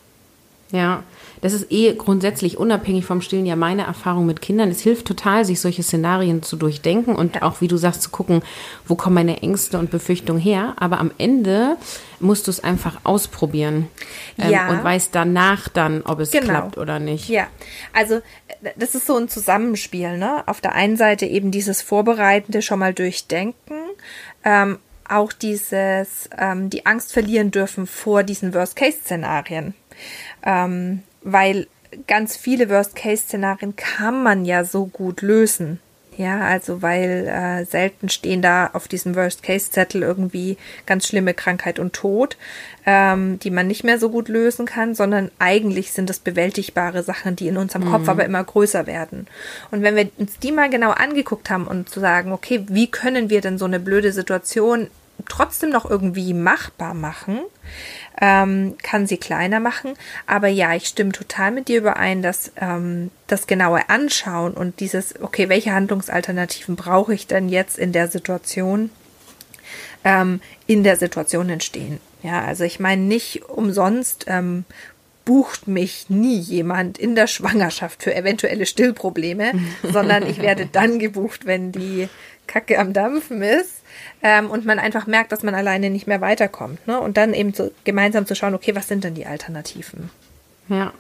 Ja, 0.72 1.04
das 1.42 1.54
ist 1.54 1.72
eh 1.72 1.94
grundsätzlich 1.96 2.58
unabhängig 2.58 3.04
vom 3.06 3.22
Stillen 3.22 3.46
ja 3.48 3.56
meine 3.56 3.84
Erfahrung 3.88 4.28
mit 4.28 4.40
Kindern. 4.42 4.70
Es 4.70 4.82
hilft 4.82 5.08
total, 5.08 5.44
sich 5.44 5.60
solche 5.62 5.82
Szenarien 5.82 6.44
zu 6.44 6.58
durchdenken 6.58 7.16
und 7.16 7.38
Ja. 7.38 7.42
auch, 7.44 7.60
wie 7.62 7.68
du 7.68 7.78
sagst, 7.78 8.04
zu 8.04 8.10
gucken, 8.12 8.44
wo 8.86 8.94
kommen 8.96 9.16
meine 9.16 9.42
Ängste 9.42 9.80
und 9.80 9.90
Befürchtungen 9.90 10.40
her. 10.40 10.76
Aber 10.80 11.00
am 11.00 11.10
Ende 11.18 11.78
musst 12.20 12.46
du 12.46 12.52
es 12.52 12.64
einfach 12.64 13.00
ausprobieren 13.04 13.88
ähm, 14.38 14.52
Ja. 14.52 14.70
und 14.70 14.84
weißt 14.84 15.10
danach 15.16 15.70
dann, 15.70 16.04
ob 16.04 16.20
es 16.20 16.30
Genau. 16.32 16.46
klappt 16.46 16.78
oder 16.78 17.00
nicht. 17.00 17.30
Ja, 17.30 17.48
also 17.94 18.16
äh, 18.18 18.22
das 18.76 18.94
ist 18.94 19.08
so 19.08 19.16
ein 19.18 19.28
Zusammenspiel, 19.28 20.18
ne? 20.20 20.44
Auf 20.46 20.62
der 20.62 20.74
einen 20.76 20.98
Seite 20.98 21.26
eben 21.26 21.50
dieses 21.50 21.82
Vorbereitende 21.82 22.62
schon 22.62 22.78
mal 22.80 22.94
durchdenken, 22.94 23.76
ähm, 24.44 24.78
auch 25.08 25.34
dieses, 25.34 26.30
ähm, 26.38 26.70
die 26.70 26.86
Angst 26.86 27.12
verlieren 27.14 27.50
dürfen 27.50 27.88
vor 27.88 28.22
diesen 28.22 28.54
Worst-Case-Szenarien. 28.54 29.74
Ähm, 30.44 31.04
weil 31.22 31.68
ganz 32.08 32.38
viele 32.38 32.70
Worst-Case-Szenarien 32.70 33.76
kann 33.76 34.24
man 34.24 34.46
ja 34.46 34.64
so 34.64 34.86
gut 34.86 35.22
lösen. 35.22 35.80
Ja, 36.20 36.42
also 36.42 36.82
weil 36.82 37.30
äh, 37.30 37.64
selten 37.64 38.10
stehen 38.10 38.42
da 38.42 38.72
auf 38.74 38.90
diesem 38.90 39.16
Worst-Case-Zettel 39.16 40.04
irgendwie 40.04 40.58
ganz 40.86 41.08
schlimme 41.08 41.34
Krankheit 41.34 41.80
und 41.80 41.94
Tod, 41.94 42.36
ähm, 42.86 43.40
die 43.40 43.52
man 43.52 43.68
nicht 43.68 43.86
mehr 43.86 43.98
so 43.98 44.10
gut 44.10 44.28
lösen 44.28 44.66
kann, 44.66 44.96
sondern 44.96 45.32
eigentlich 45.40 45.94
sind 45.94 46.10
es 46.10 46.20
bewältigbare 46.20 47.04
Sachen, 47.04 47.38
die 47.38 47.48
in 47.48 47.56
unserem 47.56 47.90
Kopf 47.90 48.10
aber 48.10 48.26
immer 48.26 48.44
größer 48.44 48.86
werden. 48.86 49.28
Und 49.72 49.82
wenn 49.82 49.96
wir 49.96 50.10
uns 50.18 50.38
die 50.40 50.52
mal 50.52 50.70
genau 50.70 50.92
angeguckt 50.92 51.50
haben 51.50 51.66
und 51.68 51.88
zu 51.88 52.02
sagen, 52.02 52.34
okay, 52.34 52.66
wie 52.68 52.92
können 52.92 53.30
wir 53.30 53.40
denn 53.40 53.58
so 53.58 53.64
eine 53.64 53.80
blöde 53.80 54.12
Situation 54.12 54.88
trotzdem 55.30 55.70
noch 55.70 55.90
irgendwie 55.90 56.34
machbar 56.34 56.94
machen, 56.94 57.40
ähm, 58.20 58.76
kann 58.84 59.08
sie 59.08 59.18
kleiner 59.18 59.62
machen. 59.62 59.94
Aber 60.28 60.50
ja, 60.50 60.76
ich 60.76 60.88
stimme 60.88 61.14
total 61.14 61.52
mit 61.52 61.70
dir 61.70 61.80
überein, 61.80 62.22
dass 62.22 62.52
ähm, 62.60 63.12
das 63.28 63.48
genaue 63.48 63.90
Anschauen 63.90 64.54
und 64.54 64.82
dieses, 64.82 65.22
okay, 65.22 65.48
welche 65.48 65.74
Handlungsalternativen 65.74 66.76
brauche 66.76 67.14
ich 67.14 67.28
denn 67.28 67.48
jetzt 67.48 67.78
in 67.78 67.94
der 67.94 68.10
Situation, 68.10 68.90
ähm, 70.04 70.42
in 70.68 70.84
der 70.84 70.98
Situation 70.98 71.50
entstehen. 71.50 72.00
Ja, 72.22 72.44
also 72.44 72.66
ich 72.66 72.82
meine 72.82 73.04
nicht 73.04 73.46
umsonst 73.46 74.26
ähm, 74.28 74.66
bucht 75.24 75.68
mich 75.68 76.10
nie 76.10 76.38
jemand 76.38 76.98
in 76.98 77.16
der 77.16 77.28
Schwangerschaft 77.28 78.04
für 78.04 78.14
eventuelle 78.14 78.66
Stillprobleme, 78.66 79.54
sondern 79.84 80.28
ich 80.28 80.42
werde 80.42 80.66
dann 80.66 81.00
gebucht, 81.00 81.46
wenn 81.46 81.72
die 81.72 82.10
Kacke 82.48 82.80
am 82.80 82.94
Dampfen 82.94 83.42
ist 83.42 83.79
ähm, 84.22 84.50
und 84.50 84.66
man 84.66 84.80
einfach 84.80 85.08
merkt, 85.08 85.32
dass 85.32 85.44
man 85.44 85.56
alleine 85.56 85.90
nicht 85.90 86.08
mehr 86.08 86.22
weiterkommt. 86.22 86.86
Ne? 86.88 87.00
Und 87.00 87.18
dann 87.18 87.34
eben 87.34 87.54
so 87.54 87.72
gemeinsam 87.84 88.26
zu 88.26 88.36
schauen, 88.36 88.54
okay, 88.54 88.76
was 88.76 88.88
sind 88.88 89.04
denn 89.04 89.16
die 89.16 89.26
Alternativen? 89.26 90.10
Ja. 90.68 90.94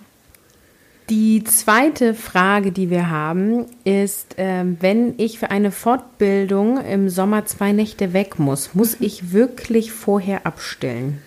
Die 1.10 1.44
zweite 1.44 2.14
Frage, 2.14 2.72
die 2.72 2.92
wir 2.92 3.10
haben, 3.10 3.66
ist, 3.84 4.36
ähm, 4.38 4.78
wenn 4.80 5.16
ich 5.18 5.40
für 5.40 5.50
eine 5.50 5.72
Fortbildung 5.72 6.84
im 6.86 7.10
Sommer 7.10 7.46
zwei 7.46 7.72
Nächte 7.72 8.14
weg 8.14 8.38
muss, 8.38 8.76
muss 8.76 8.96
ich 9.00 9.32
wirklich 9.34 9.92
vorher 9.92 10.46
abstillen? 10.46 11.20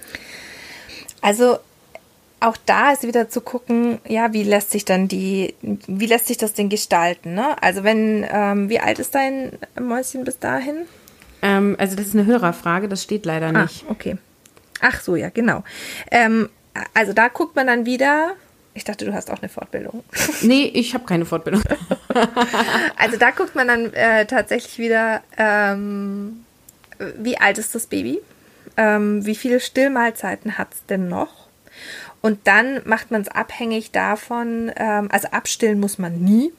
Also 1.21 1.59
auch 2.39 2.57
da 2.65 2.93
ist 2.93 3.05
wieder 3.05 3.29
zu 3.29 3.41
gucken, 3.41 3.99
ja, 4.07 4.33
wie 4.33 4.43
lässt 4.43 4.71
sich 4.71 4.85
dann 4.85 5.09
die, 5.09 5.55
wie 5.63 6.07
lässt 6.07 6.27
sich 6.27 6.37
das 6.37 6.53
denn 6.53 6.69
gestalten? 6.69 7.35
Ne? 7.35 7.61
Also 7.63 7.85
wenn, 7.85 8.27
ähm, 8.31 8.69
wie 8.69 8.81
alt 8.81 8.99
ist 8.99 9.15
dein 9.15 9.59
Mäuschen 9.81 10.25
bis 10.25 10.39
dahin? 10.39 10.87
Ähm, 11.43 11.77
also 11.79 11.97
das 11.97 12.07
ist 12.07 12.15
eine 12.15 12.27
Hörerfrage, 12.27 12.89
das 12.89 13.03
steht 13.03 13.27
leider 13.27 13.53
nicht. 13.53 13.85
Ah, 13.87 13.91
okay. 13.91 14.17
Ach 14.81 15.01
so, 15.01 15.17
ja, 15.17 15.29
genau. 15.29 15.65
Ähm, 16.11 16.49
also 16.95 17.13
da 17.13 17.29
guckt 17.29 17.57
man 17.57 17.67
dann 17.67 17.85
wieder. 17.85 18.33
Ich 18.75 18.85
dachte, 18.85 19.05
du 19.05 19.13
hast 19.13 19.31
auch 19.31 19.41
eine 19.41 19.49
Fortbildung. 19.49 20.03
Nee, 20.43 20.71
ich 20.75 20.95
habe 20.95 21.05
keine 21.05 21.25
Fortbildung. 21.25 21.63
also 22.97 23.17
da 23.17 23.31
guckt 23.31 23.55
man 23.55 23.69
dann 23.69 23.93
äh, 23.93 24.27
tatsächlich 24.27 24.79
wieder, 24.79 25.23
ähm, 25.37 26.45
wie 27.19 27.39
alt 27.39 27.59
ist 27.59 27.75
das 27.75 27.87
Baby? 27.87 28.21
Ähm, 28.77 29.27
wie 29.27 29.35
viele 29.35 29.61
Stillmahlzeiten 29.61 30.57
hat 30.57 30.73
es 30.73 30.87
denn 30.87 31.09
noch? 31.09 31.49
Und 32.23 32.47
dann 32.47 32.81
macht 32.85 33.11
man 33.11 33.21
es 33.21 33.29
abhängig 33.29 33.91
davon, 33.91 34.73
ähm, 34.77 35.09
also 35.13 35.29
abstillen 35.29 35.79
muss 35.79 35.99
man 35.99 36.21
nie, 36.21 36.53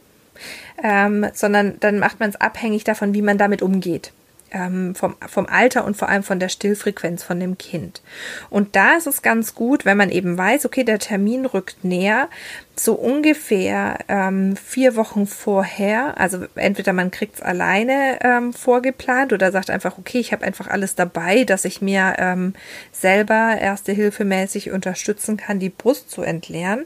ähm, 0.83 1.25
sondern 1.33 1.79
dann 1.79 1.99
macht 1.99 2.19
man 2.19 2.29
es 2.29 2.35
abhängig 2.35 2.83
davon, 2.83 3.13
wie 3.13 3.21
man 3.21 3.37
damit 3.37 3.61
umgeht 3.61 4.11
ähm, 4.53 4.95
vom, 4.95 5.15
vom 5.27 5.47
Alter 5.47 5.83
und 5.83 5.97
vor 5.97 6.09
allem 6.09 6.23
von 6.23 6.39
der 6.39 6.49
Stillfrequenz 6.49 7.23
von 7.23 7.39
dem 7.39 7.57
Kind. 7.57 8.01
Und 8.49 8.75
da 8.75 8.95
ist 8.95 9.07
es 9.07 9.21
ganz 9.21 9.55
gut, 9.55 9.85
wenn 9.85 9.97
man 9.97 10.09
eben 10.09 10.37
weiß, 10.37 10.65
okay, 10.65 10.83
der 10.83 10.99
Termin 10.99 11.45
rückt 11.45 11.83
näher, 11.83 12.29
so 12.75 12.93
ungefähr 12.93 13.99
ähm, 14.07 14.55
vier 14.55 14.95
Wochen 14.95 15.27
vorher, 15.27 16.19
also 16.19 16.45
entweder 16.55 16.93
man 16.93 17.11
kriegt 17.11 17.35
es 17.35 17.41
alleine 17.41 18.19
ähm, 18.21 18.51
vorgeplant 18.51 19.31
oder 19.31 19.51
sagt 19.51 19.69
einfach, 19.69 19.97
okay, 19.97 20.19
ich 20.19 20.31
habe 20.31 20.45
einfach 20.45 20.67
alles 20.67 20.95
dabei, 20.95 21.43
dass 21.43 21.65
ich 21.65 21.81
mir 21.81 22.15
ähm, 22.17 22.53
selber 22.91 23.57
erste 23.59 23.91
Hilfe 23.91 24.25
mäßig 24.25 24.71
unterstützen 24.71 25.37
kann, 25.37 25.59
die 25.59 25.69
Brust 25.69 26.09
zu 26.09 26.23
entleeren. 26.23 26.85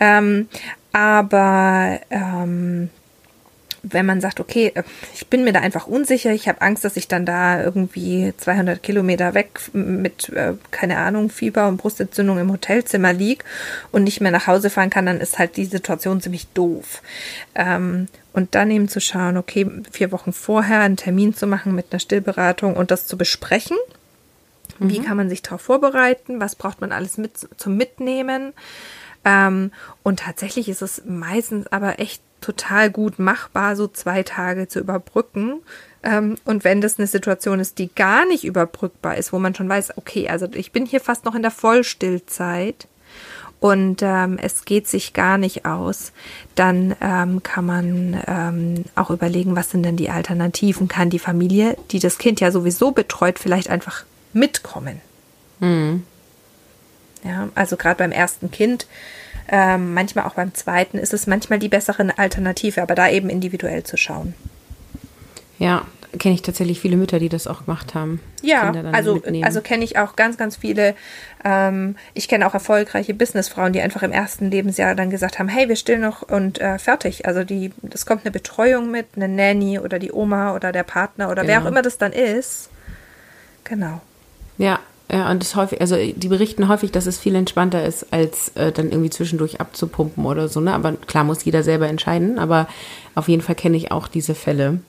Ähm, 0.00 0.48
aber 0.92 2.00
ähm, 2.10 2.88
wenn 3.90 4.06
man 4.06 4.20
sagt, 4.20 4.40
okay, 4.40 4.72
äh, 4.74 4.82
ich 5.14 5.26
bin 5.28 5.44
mir 5.44 5.52
da 5.52 5.60
einfach 5.60 5.86
unsicher, 5.86 6.32
ich 6.32 6.48
habe 6.48 6.62
Angst, 6.62 6.84
dass 6.84 6.96
ich 6.96 7.08
dann 7.08 7.26
da 7.26 7.62
irgendwie 7.62 8.32
200 8.36 8.82
Kilometer 8.82 9.34
weg 9.34 9.60
mit, 9.72 10.28
äh, 10.30 10.54
keine 10.70 10.98
Ahnung, 10.98 11.30
Fieber 11.30 11.68
und 11.68 11.78
Brustentzündung 11.78 12.38
im 12.38 12.52
Hotelzimmer 12.52 13.12
lieg 13.12 13.44
und 13.92 14.04
nicht 14.04 14.20
mehr 14.20 14.32
nach 14.32 14.46
Hause 14.46 14.70
fahren 14.70 14.90
kann, 14.90 15.06
dann 15.06 15.20
ist 15.20 15.38
halt 15.38 15.56
die 15.56 15.64
Situation 15.66 16.20
ziemlich 16.20 16.48
doof. 16.48 17.02
Ähm, 17.54 18.08
und 18.32 18.54
dann 18.54 18.70
eben 18.70 18.88
zu 18.88 19.00
schauen, 19.00 19.36
okay, 19.36 19.68
vier 19.90 20.12
Wochen 20.12 20.32
vorher 20.32 20.80
einen 20.80 20.96
Termin 20.96 21.34
zu 21.34 21.46
machen 21.46 21.74
mit 21.74 21.86
einer 21.90 22.00
Stillberatung 22.00 22.76
und 22.76 22.90
das 22.90 23.06
zu 23.06 23.18
besprechen. 23.18 23.76
Mhm. 24.78 24.90
Wie 24.90 25.00
kann 25.00 25.16
man 25.16 25.28
sich 25.28 25.42
darauf 25.42 25.62
vorbereiten? 25.62 26.40
Was 26.40 26.54
braucht 26.54 26.80
man 26.80 26.92
alles 26.92 27.18
mit 27.18 27.32
zum 27.56 27.76
Mitnehmen? 27.76 28.52
Ähm, 29.24 29.72
und 30.02 30.20
tatsächlich 30.20 30.68
ist 30.68 30.82
es 30.82 31.02
meistens 31.04 31.66
aber 31.66 31.98
echt 31.98 32.22
total 32.40 32.90
gut 32.90 33.18
machbar, 33.18 33.76
so 33.76 33.88
zwei 33.88 34.22
Tage 34.22 34.68
zu 34.68 34.80
überbrücken. 34.80 35.60
Ähm, 36.02 36.36
und 36.44 36.64
wenn 36.64 36.80
das 36.80 36.98
eine 36.98 37.06
Situation 37.06 37.60
ist, 37.60 37.78
die 37.78 37.92
gar 37.94 38.26
nicht 38.26 38.44
überbrückbar 38.44 39.16
ist, 39.16 39.32
wo 39.32 39.38
man 39.38 39.54
schon 39.54 39.68
weiß, 39.68 39.96
okay, 39.96 40.28
also 40.28 40.46
ich 40.52 40.72
bin 40.72 40.86
hier 40.86 41.00
fast 41.00 41.24
noch 41.24 41.34
in 41.34 41.42
der 41.42 41.50
Vollstillzeit 41.50 42.86
und 43.60 44.02
ähm, 44.02 44.38
es 44.40 44.64
geht 44.64 44.86
sich 44.86 45.12
gar 45.14 45.36
nicht 45.36 45.66
aus, 45.66 46.12
dann 46.54 46.94
ähm, 47.00 47.42
kann 47.42 47.66
man 47.66 48.22
ähm, 48.26 48.84
auch 48.94 49.10
überlegen, 49.10 49.56
was 49.56 49.70
sind 49.70 49.82
denn 49.82 49.96
die 49.96 50.10
Alternativen? 50.10 50.86
Kann 50.86 51.10
die 51.10 51.18
Familie, 51.18 51.76
die 51.90 51.98
das 51.98 52.18
Kind 52.18 52.40
ja 52.40 52.52
sowieso 52.52 52.92
betreut, 52.92 53.38
vielleicht 53.38 53.68
einfach 53.68 54.04
mitkommen? 54.32 55.00
Mhm. 55.58 56.04
Ja, 57.24 57.48
also 57.56 57.76
gerade 57.76 57.96
beim 57.96 58.12
ersten 58.12 58.52
Kind 58.52 58.86
ähm, 59.48 59.94
manchmal 59.94 60.26
auch 60.26 60.34
beim 60.34 60.54
zweiten 60.54 60.98
ist 60.98 61.14
es 61.14 61.26
manchmal 61.26 61.58
die 61.58 61.68
bessere 61.68 62.16
Alternative, 62.18 62.82
aber 62.82 62.94
da 62.94 63.08
eben 63.08 63.30
individuell 63.30 63.82
zu 63.82 63.96
schauen. 63.96 64.34
Ja, 65.58 65.86
kenne 66.18 66.34
ich 66.34 66.42
tatsächlich 66.42 66.80
viele 66.80 66.96
Mütter, 66.96 67.18
die 67.18 67.28
das 67.28 67.46
auch 67.46 67.64
gemacht 67.64 67.94
haben. 67.94 68.20
Ja, 68.42 68.72
also, 68.92 69.20
also 69.42 69.60
kenne 69.60 69.84
ich 69.84 69.98
auch 69.98 70.16
ganz, 70.16 70.36
ganz 70.36 70.56
viele. 70.56 70.94
Ähm, 71.44 71.96
ich 72.14 72.28
kenne 72.28 72.46
auch 72.46 72.54
erfolgreiche 72.54 73.14
Businessfrauen, 73.14 73.72
die 73.72 73.80
einfach 73.80 74.02
im 74.02 74.12
ersten 74.12 74.50
Lebensjahr 74.50 74.94
dann 74.94 75.10
gesagt 75.10 75.38
haben, 75.38 75.48
hey, 75.48 75.68
wir 75.68 75.76
stillen 75.76 76.00
noch 76.00 76.22
und 76.22 76.60
äh, 76.60 76.78
fertig. 76.78 77.26
Also 77.26 77.44
die, 77.44 77.72
das 77.82 78.06
kommt 78.06 78.24
eine 78.24 78.30
Betreuung 78.30 78.90
mit, 78.90 79.06
eine 79.16 79.28
Nanny 79.28 79.78
oder 79.78 79.98
die 79.98 80.12
Oma 80.12 80.54
oder 80.54 80.72
der 80.72 80.84
Partner 80.84 81.30
oder 81.30 81.42
genau. 81.42 81.54
wer 81.54 81.62
auch 81.62 81.66
immer 81.66 81.82
das 81.82 81.98
dann 81.98 82.12
ist. 82.12 82.70
Genau. 83.64 84.00
Ja, 84.56 84.80
ja, 85.10 85.30
und 85.30 85.42
das 85.42 85.56
häufig, 85.56 85.80
also 85.80 85.96
die 85.96 86.28
berichten 86.28 86.68
häufig, 86.68 86.92
dass 86.92 87.06
es 87.06 87.18
viel 87.18 87.34
entspannter 87.34 87.84
ist, 87.84 88.12
als 88.12 88.50
äh, 88.56 88.72
dann 88.72 88.90
irgendwie 88.90 89.08
zwischendurch 89.08 89.58
abzupumpen 89.58 90.26
oder 90.26 90.48
so, 90.48 90.60
ne? 90.60 90.74
Aber 90.74 90.92
klar 90.92 91.24
muss 91.24 91.44
jeder 91.44 91.62
selber 91.62 91.88
entscheiden, 91.88 92.38
aber 92.38 92.68
auf 93.14 93.28
jeden 93.28 93.40
Fall 93.40 93.54
kenne 93.54 93.78
ich 93.78 93.90
auch 93.90 94.06
diese 94.06 94.34
Fälle. 94.34 94.80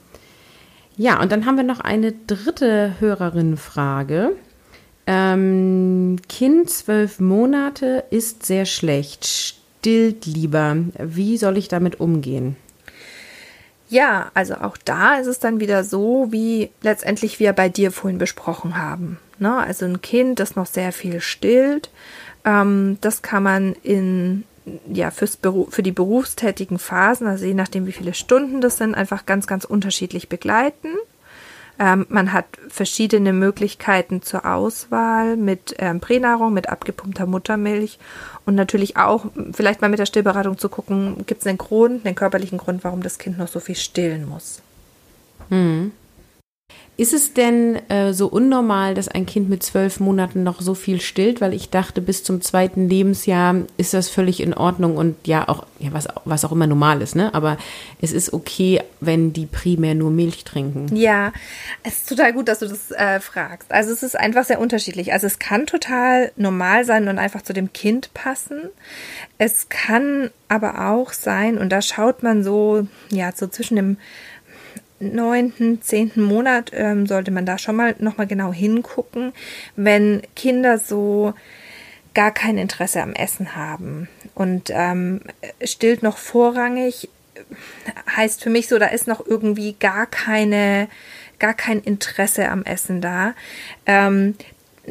Ja, 0.97 1.21
und 1.21 1.31
dann 1.31 1.45
haben 1.45 1.55
wir 1.55 1.63
noch 1.63 1.79
eine 1.79 2.11
dritte 2.11 2.95
Hörerinnenfrage. 2.99 4.31
Ähm, 5.07 6.17
kind 6.27 6.69
zwölf 6.69 7.21
Monate 7.21 8.03
ist 8.09 8.45
sehr 8.45 8.65
schlecht, 8.65 9.25
stillt 9.25 10.25
lieber. 10.25 10.75
Wie 10.97 11.37
soll 11.37 11.57
ich 11.57 11.69
damit 11.69 12.01
umgehen? 12.01 12.57
Ja, 13.87 14.29
also 14.33 14.55
auch 14.55 14.75
da 14.75 15.15
ist 15.15 15.27
es 15.27 15.39
dann 15.39 15.61
wieder 15.61 15.85
so, 15.85 16.27
wie 16.31 16.69
letztendlich 16.81 17.39
wir 17.39 17.53
bei 17.53 17.69
dir 17.69 17.93
vorhin 17.93 18.19
besprochen 18.19 18.77
haben. 18.77 19.17
Ne? 19.39 19.55
Also 19.55 19.85
ein 19.85 20.01
Kind, 20.01 20.39
das 20.39 20.55
noch 20.55 20.65
sehr 20.65 20.91
viel 20.91 21.21
stillt, 21.21 21.89
ähm, 22.45 22.97
das 23.01 23.21
kann 23.21 23.43
man 23.43 23.73
in 23.83 24.43
ja, 24.91 25.11
fürs 25.11 25.39
für 25.69 25.83
die 25.83 25.91
berufstätigen 25.91 26.79
Phasen, 26.79 27.27
also 27.27 27.45
je 27.45 27.53
nachdem, 27.53 27.87
wie 27.87 27.91
viele 27.91 28.13
Stunden 28.13 28.61
das 28.61 28.77
sind, 28.77 28.95
einfach 28.95 29.25
ganz, 29.25 29.47
ganz 29.47 29.65
unterschiedlich 29.65 30.29
begleiten. 30.29 30.89
Ähm, 31.79 32.05
man 32.09 32.33
hat 32.33 32.45
verschiedene 32.67 33.31
Möglichkeiten 33.31 34.21
zur 34.21 34.45
Auswahl 34.45 35.37
mit 35.37 35.75
ähm, 35.79 36.01
Pränahrung, 36.01 36.53
mit 36.53 36.67
abgepumpter 36.67 37.25
Muttermilch 37.25 37.99
und 38.45 38.55
natürlich 38.55 38.97
auch 38.97 39.27
vielleicht 39.53 39.81
mal 39.81 39.89
mit 39.89 39.99
der 39.99 40.05
Stillberatung 40.05 40.57
zu 40.57 40.67
gucken, 40.67 41.25
gibt 41.25 41.41
es 41.41 41.47
einen 41.47 41.57
Grund, 41.57 42.05
einen 42.05 42.15
körperlichen 42.15 42.57
Grund, 42.57 42.83
warum 42.83 43.01
das 43.01 43.17
Kind 43.17 43.37
noch 43.37 43.47
so 43.47 43.61
viel 43.61 43.75
stillen 43.75 44.27
muss. 44.27 44.61
Mhm. 45.49 45.93
Ist 46.99 47.13
es 47.13 47.33
denn 47.33 47.77
äh, 47.87 48.11
so 48.11 48.27
unnormal, 48.27 48.93
dass 48.93 49.07
ein 49.07 49.25
Kind 49.25 49.49
mit 49.49 49.63
zwölf 49.63 50.01
Monaten 50.01 50.43
noch 50.43 50.59
so 50.59 50.73
viel 50.73 50.99
stillt? 50.99 51.39
Weil 51.39 51.53
ich 51.53 51.69
dachte, 51.69 52.01
bis 52.01 52.25
zum 52.25 52.41
zweiten 52.41 52.89
Lebensjahr 52.89 53.55
ist 53.77 53.93
das 53.93 54.09
völlig 54.09 54.41
in 54.41 54.53
Ordnung 54.53 54.97
und 54.97 55.15
ja 55.25 55.47
auch, 55.47 55.65
ja, 55.79 55.93
was, 55.93 56.09
was 56.25 56.43
auch 56.43 56.51
immer 56.51 56.67
normal 56.67 57.01
ist, 57.01 57.15
ne? 57.15 57.33
Aber 57.33 57.57
es 58.01 58.11
ist 58.11 58.33
okay, 58.33 58.81
wenn 58.99 59.31
die 59.31 59.45
primär 59.45 59.95
nur 59.95 60.11
Milch 60.11 60.43
trinken. 60.43 60.93
Ja, 60.93 61.31
es 61.83 61.99
ist 61.99 62.09
total 62.09 62.33
gut, 62.33 62.49
dass 62.49 62.59
du 62.59 62.67
das 62.67 62.91
äh, 62.91 63.21
fragst. 63.21 63.71
Also 63.71 63.93
es 63.93 64.03
ist 64.03 64.19
einfach 64.19 64.43
sehr 64.43 64.59
unterschiedlich. 64.59 65.13
Also 65.13 65.25
es 65.25 65.39
kann 65.39 65.67
total 65.67 66.33
normal 66.35 66.83
sein 66.83 67.07
und 67.07 67.17
einfach 67.17 67.43
zu 67.43 67.53
dem 67.53 67.71
Kind 67.71 68.13
passen. 68.13 68.63
Es 69.37 69.69
kann 69.69 70.31
aber 70.49 70.89
auch 70.89 71.13
sein, 71.13 71.57
und 71.57 71.69
da 71.69 71.81
schaut 71.81 72.23
man 72.23 72.43
so, 72.43 72.87
ja, 73.09 73.31
so 73.33 73.47
zwischen 73.47 73.77
dem 73.77 73.97
neunten, 74.99 75.81
zehnten 75.81 76.21
Monat 76.21 76.71
ähm, 76.73 77.05
sollte 77.07 77.31
man 77.31 77.45
da 77.45 77.57
schon 77.57 77.75
mal 77.75 77.95
nochmal 77.99 78.27
genau 78.27 78.53
hingucken, 78.53 79.33
wenn 79.75 80.21
Kinder 80.35 80.77
so 80.77 81.33
gar 82.13 82.31
kein 82.31 82.57
Interesse 82.57 83.01
am 83.01 83.13
Essen 83.13 83.55
haben 83.55 84.09
und 84.35 84.71
ähm, 84.73 85.21
stillt 85.63 86.03
noch 86.03 86.17
vorrangig, 86.17 87.09
heißt 88.15 88.43
für 88.43 88.49
mich 88.49 88.67
so, 88.67 88.77
da 88.79 88.87
ist 88.87 89.07
noch 89.07 89.25
irgendwie 89.25 89.73
gar 89.79 90.05
keine, 90.05 90.89
gar 91.39 91.53
kein 91.53 91.79
Interesse 91.79 92.49
am 92.49 92.63
Essen 92.63 93.01
da. 93.01 93.33
Ähm, 93.85 94.35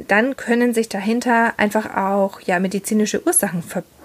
dann 0.07 0.37
können 0.37 0.75
sich 0.75 0.89
dahinter 0.89 1.55
einfach 1.57 1.97
auch 1.97 2.41
ja 2.41 2.61
medizinische 2.61 3.27
Ursachen 3.27 3.63
verbinden 3.63 3.98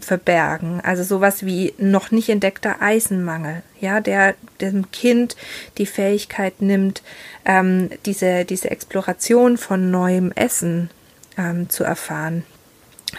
verbergen. 0.00 0.80
Also 0.82 1.02
sowas 1.02 1.44
wie 1.44 1.74
noch 1.78 2.10
nicht 2.10 2.28
entdeckter 2.28 2.80
Eisenmangel, 2.80 3.62
ja, 3.80 4.00
der 4.00 4.34
dem 4.60 4.90
Kind 4.90 5.36
die 5.78 5.86
Fähigkeit 5.86 6.62
nimmt, 6.62 7.02
ähm, 7.44 7.90
diese, 8.06 8.44
diese 8.44 8.70
Exploration 8.70 9.58
von 9.58 9.90
neuem 9.90 10.32
Essen 10.32 10.90
ähm, 11.36 11.68
zu 11.68 11.84
erfahren 11.84 12.44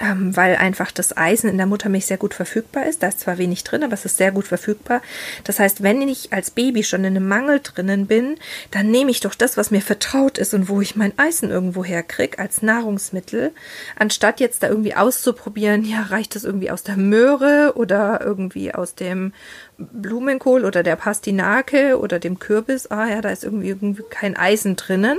ähm, 0.01 0.36
weil 0.36 0.55
einfach 0.55 0.91
das 0.91 1.15
Eisen 1.15 1.49
in 1.49 1.58
der 1.58 1.65
Muttermilch 1.65 2.05
sehr 2.05 2.17
gut 2.17 2.34
verfügbar 2.34 2.86
ist. 2.86 3.03
Da 3.03 3.08
ist 3.08 3.21
zwar 3.21 3.38
wenig 3.38 3.63
drin, 3.63 3.84
aber 3.84 3.93
es 3.93 4.05
ist 4.05 4.17
sehr 4.17 4.31
gut 4.31 4.47
verfügbar. 4.47 5.01
Das 5.43 5.60
heißt, 5.60 5.83
wenn 5.83 6.02
ich 6.08 6.33
als 6.33 6.52
Baby 6.52 6.83
schon 6.83 7.04
in 7.04 7.15
einem 7.15 7.27
Mangel 7.27 7.60
drinnen 7.62 8.08
bin, 8.08 8.37
dann 8.71 8.91
nehme 8.91 9.12
ich 9.12 9.19
doch 9.19 9.35
das, 9.35 9.58
was 9.58 9.71
mir 9.71 9.81
vertraut 9.81 10.37
ist 10.37 10.54
und 10.54 10.69
wo 10.69 10.81
ich 10.81 10.96
mein 10.96 11.17
Eisen 11.17 11.50
irgendwo 11.50 11.83
herkriege, 11.83 12.39
als 12.39 12.62
Nahrungsmittel, 12.62 13.52
anstatt 13.98 14.39
jetzt 14.39 14.63
da 14.63 14.67
irgendwie 14.67 14.96
auszuprobieren, 14.96 15.83
ja, 15.85 16.02
reicht 16.04 16.35
das 16.35 16.43
irgendwie 16.43 16.71
aus 16.71 16.83
der 16.83 16.98
Möhre 16.98 17.73
oder 17.75 18.21
irgendwie 18.21 18.73
aus 18.73 18.96
dem 18.96 19.33
Blumenkohl 19.78 20.63
oder 20.63 20.84
der 20.84 20.96
Pastinake 20.96 22.00
oder 22.00 22.19
dem 22.19 22.40
Kürbis, 22.40 22.90
ah 22.92 23.08
ja, 23.08 23.21
da 23.21 23.30
ist 23.30 23.44
irgendwie, 23.44 23.69
irgendwie 23.69 24.04
kein 24.10 24.38
Eisen 24.38 24.76
drinnen. 24.76 25.17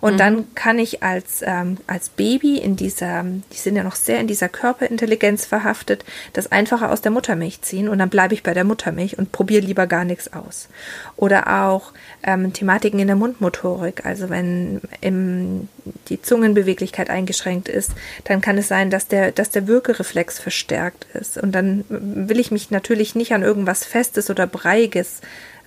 Und 0.00 0.14
mhm. 0.14 0.18
dann 0.18 0.54
kann 0.54 0.78
ich 0.78 1.02
als, 1.02 1.42
ähm, 1.44 1.78
als 1.86 2.08
Baby 2.08 2.58
in 2.58 2.76
dieser, 2.76 3.24
die 3.24 3.56
sind 3.56 3.76
ja 3.76 3.82
noch 3.82 3.96
sehr 3.96 4.20
in 4.20 4.28
dieser 4.28 4.48
Körperintelligenz 4.48 5.44
verhaftet, 5.44 6.04
das 6.32 6.52
einfacher 6.52 6.92
aus 6.92 7.02
der 7.02 7.10
Muttermilch 7.10 7.62
ziehen 7.62 7.88
und 7.88 7.98
dann 7.98 8.10
bleibe 8.10 8.34
ich 8.34 8.42
bei 8.42 8.54
der 8.54 8.64
Muttermilch 8.64 9.18
und 9.18 9.32
probiere 9.32 9.64
lieber 9.64 9.86
gar 9.86 10.04
nichts 10.04 10.32
aus. 10.32 10.68
Oder 11.16 11.64
auch 11.64 11.92
ähm, 12.22 12.52
Thematiken 12.52 13.00
in 13.00 13.08
der 13.08 13.16
Mundmotorik, 13.16 14.06
also 14.06 14.30
wenn 14.30 14.80
im, 15.00 15.68
die 16.08 16.22
Zungenbeweglichkeit 16.22 17.10
eingeschränkt 17.10 17.68
ist, 17.68 17.92
dann 18.24 18.40
kann 18.40 18.58
es 18.58 18.68
sein, 18.68 18.90
dass 18.90 19.08
der, 19.08 19.32
dass 19.32 19.50
der 19.50 19.66
Würgereflex 19.66 20.38
verstärkt 20.38 21.06
ist. 21.14 21.38
Und 21.38 21.52
dann 21.52 21.84
will 21.88 22.38
ich 22.38 22.50
mich 22.50 22.70
natürlich 22.70 23.14
nicht 23.14 23.32
an 23.32 23.42
irgendwas 23.42 23.79
was 23.80 23.86
Festes 23.86 24.30
oder 24.30 24.46
Breiges 24.46 25.20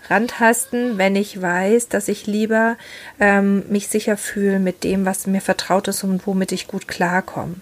rantasten, 0.10 0.98
wenn 0.98 1.16
ich 1.16 1.42
weiß, 1.42 1.88
dass 1.88 2.10
ich 2.10 2.28
lieber 2.28 2.76
ähm, 3.22 3.64
mich 3.70 3.88
sicher 3.88 4.18
fühle 4.18 4.60
mit 4.60 4.84
dem, 4.84 5.06
was 5.06 5.28
mir 5.28 5.40
vertraut 5.40 5.88
ist 5.88 6.04
und 6.04 6.28
womit 6.28 6.52
ich 6.52 6.68
gut 6.68 6.90
klarkomme. 6.90 7.56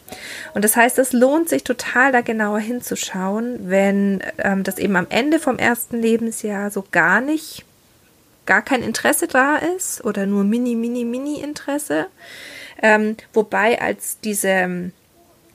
Und 0.55 0.65
das 0.65 0.75
heißt, 0.75 0.97
es 0.97 1.13
lohnt 1.13 1.49
sich 1.49 1.63
total, 1.63 2.11
da 2.11 2.21
genauer 2.21 2.59
hinzuschauen, 2.59 3.69
wenn 3.69 4.23
ähm, 4.39 4.63
das 4.63 4.79
eben 4.79 4.95
am 4.95 5.05
Ende 5.09 5.39
vom 5.39 5.59
ersten 5.59 6.01
Lebensjahr 6.01 6.71
so 6.71 6.83
gar 6.91 7.21
nicht, 7.21 7.63
gar 8.47 8.63
kein 8.63 8.81
Interesse 8.81 9.27
da 9.27 9.57
ist 9.57 10.03
oder 10.03 10.25
nur 10.25 10.43
mini, 10.43 10.73
mini, 10.73 11.05
mini 11.05 11.41
Interesse. 11.41 12.07
Ähm, 12.81 13.17
wobei 13.33 13.79
als 13.79 14.17
diese 14.19 14.91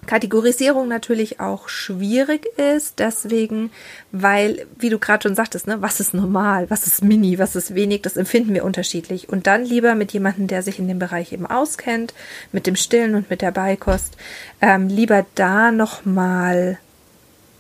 Kategorisierung 0.07 0.89
natürlich 0.89 1.41
auch 1.41 1.69
schwierig 1.69 2.47
ist, 2.57 2.99
deswegen, 2.99 3.71
weil, 4.13 4.67
wie 4.79 4.89
du 4.89 4.99
gerade 4.99 5.23
schon 5.23 5.35
sagtest, 5.35 5.67
ne, 5.67 5.83
was 5.83 6.01
ist 6.01 6.15
normal, 6.15 6.71
was 6.71 6.87
ist 6.87 7.03
mini, 7.03 7.39
was 7.39 7.57
ist 7.57 7.75
wenig, 7.75 8.03
das 8.03 8.17
empfinden 8.17 8.55
wir 8.55 8.65
unterschiedlich. 8.65 9.29
Und 9.29 9.47
dann 9.47 9.65
lieber 9.65 9.95
mit 9.95 10.13
jemandem, 10.13 10.47
der 10.47 10.63
sich 10.63 10.79
in 10.79 10.89
dem 10.89 10.99
Bereich 10.99 11.33
eben 11.33 11.47
auskennt, 11.47 12.15
mit 12.53 12.67
dem 12.67 12.77
Stillen 12.77 13.15
und 13.15 13.31
mit 13.31 13.43
der 13.43 13.51
Beikost, 13.51 14.17
ähm, 14.61 14.89
lieber 14.89 15.27
da 15.35 15.71
nochmal 15.73 16.79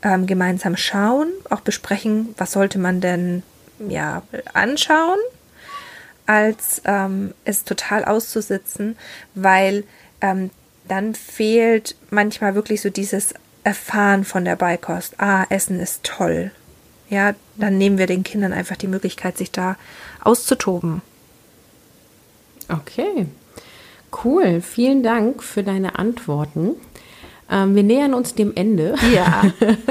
ähm, 0.02 0.26
gemeinsam 0.26 0.76
schauen, 0.76 1.28
auch 1.50 1.60
besprechen, 1.60 2.34
was 2.38 2.52
sollte 2.52 2.78
man 2.78 3.00
denn 3.00 3.42
ja 3.88 4.22
anschauen, 4.52 5.18
als 6.26 6.82
ähm, 6.84 7.34
es 7.44 7.64
total 7.64 8.04
auszusitzen, 8.04 8.96
weil 9.34 9.84
ähm, 10.20 10.50
dann 10.88 11.14
fehlt 11.14 11.96
manchmal 12.10 12.54
wirklich 12.54 12.80
so 12.80 12.90
dieses 12.90 13.34
Erfahren 13.64 14.24
von 14.24 14.44
der 14.44 14.56
Beikost. 14.56 15.20
Ah, 15.20 15.44
Essen 15.48 15.80
ist 15.80 16.04
toll. 16.04 16.50
Ja, 17.08 17.34
dann 17.56 17.78
nehmen 17.78 17.98
wir 17.98 18.06
den 18.06 18.24
Kindern 18.24 18.52
einfach 18.52 18.76
die 18.76 18.88
Möglichkeit, 18.88 19.38
sich 19.38 19.50
da 19.50 19.76
auszutoben. 20.22 21.02
Okay, 22.68 23.26
cool. 24.24 24.60
Vielen 24.60 25.02
Dank 25.02 25.42
für 25.42 25.62
deine 25.62 25.98
Antworten. 25.98 26.72
Ähm, 27.50 27.74
wir 27.76 27.82
nähern 27.82 28.14
uns 28.14 28.34
dem 28.34 28.52
Ende. 28.54 28.94
Ja. 29.14 29.42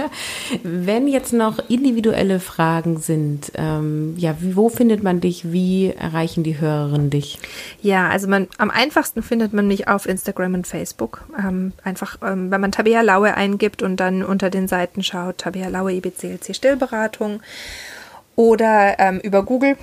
Wenn 0.63 1.07
jetzt 1.07 1.33
noch 1.33 1.59
individuelle 1.69 2.39
Fragen 2.39 2.97
sind, 2.97 3.51
ähm, 3.55 4.13
ja, 4.17 4.35
wo 4.39 4.69
findet 4.69 5.03
man 5.03 5.21
dich? 5.21 5.51
Wie 5.51 5.93
erreichen 5.97 6.43
die 6.43 6.59
Hörerinnen 6.59 7.09
dich? 7.09 7.39
Ja, 7.81 8.09
also 8.09 8.27
man, 8.27 8.47
am 8.57 8.69
einfachsten 8.69 9.23
findet 9.23 9.53
man 9.53 9.67
mich 9.67 9.87
auf 9.87 10.05
Instagram 10.05 10.53
und 10.55 10.67
Facebook. 10.67 11.23
Ähm, 11.39 11.71
einfach, 11.83 12.17
ähm, 12.21 12.51
wenn 12.51 12.61
man 12.61 12.71
Tabea 12.71 13.01
Laue 13.01 13.33
eingibt 13.35 13.81
und 13.81 13.97
dann 13.99 14.23
unter 14.23 14.49
den 14.49 14.67
Seiten 14.67 15.03
schaut, 15.03 15.37
Tabea 15.37 15.69
Laue 15.69 15.93
IBCLC 15.93 16.55
Stillberatung 16.55 17.41
oder 18.35 18.99
ähm, 18.99 19.19
über 19.19 19.43
Google. 19.43 19.77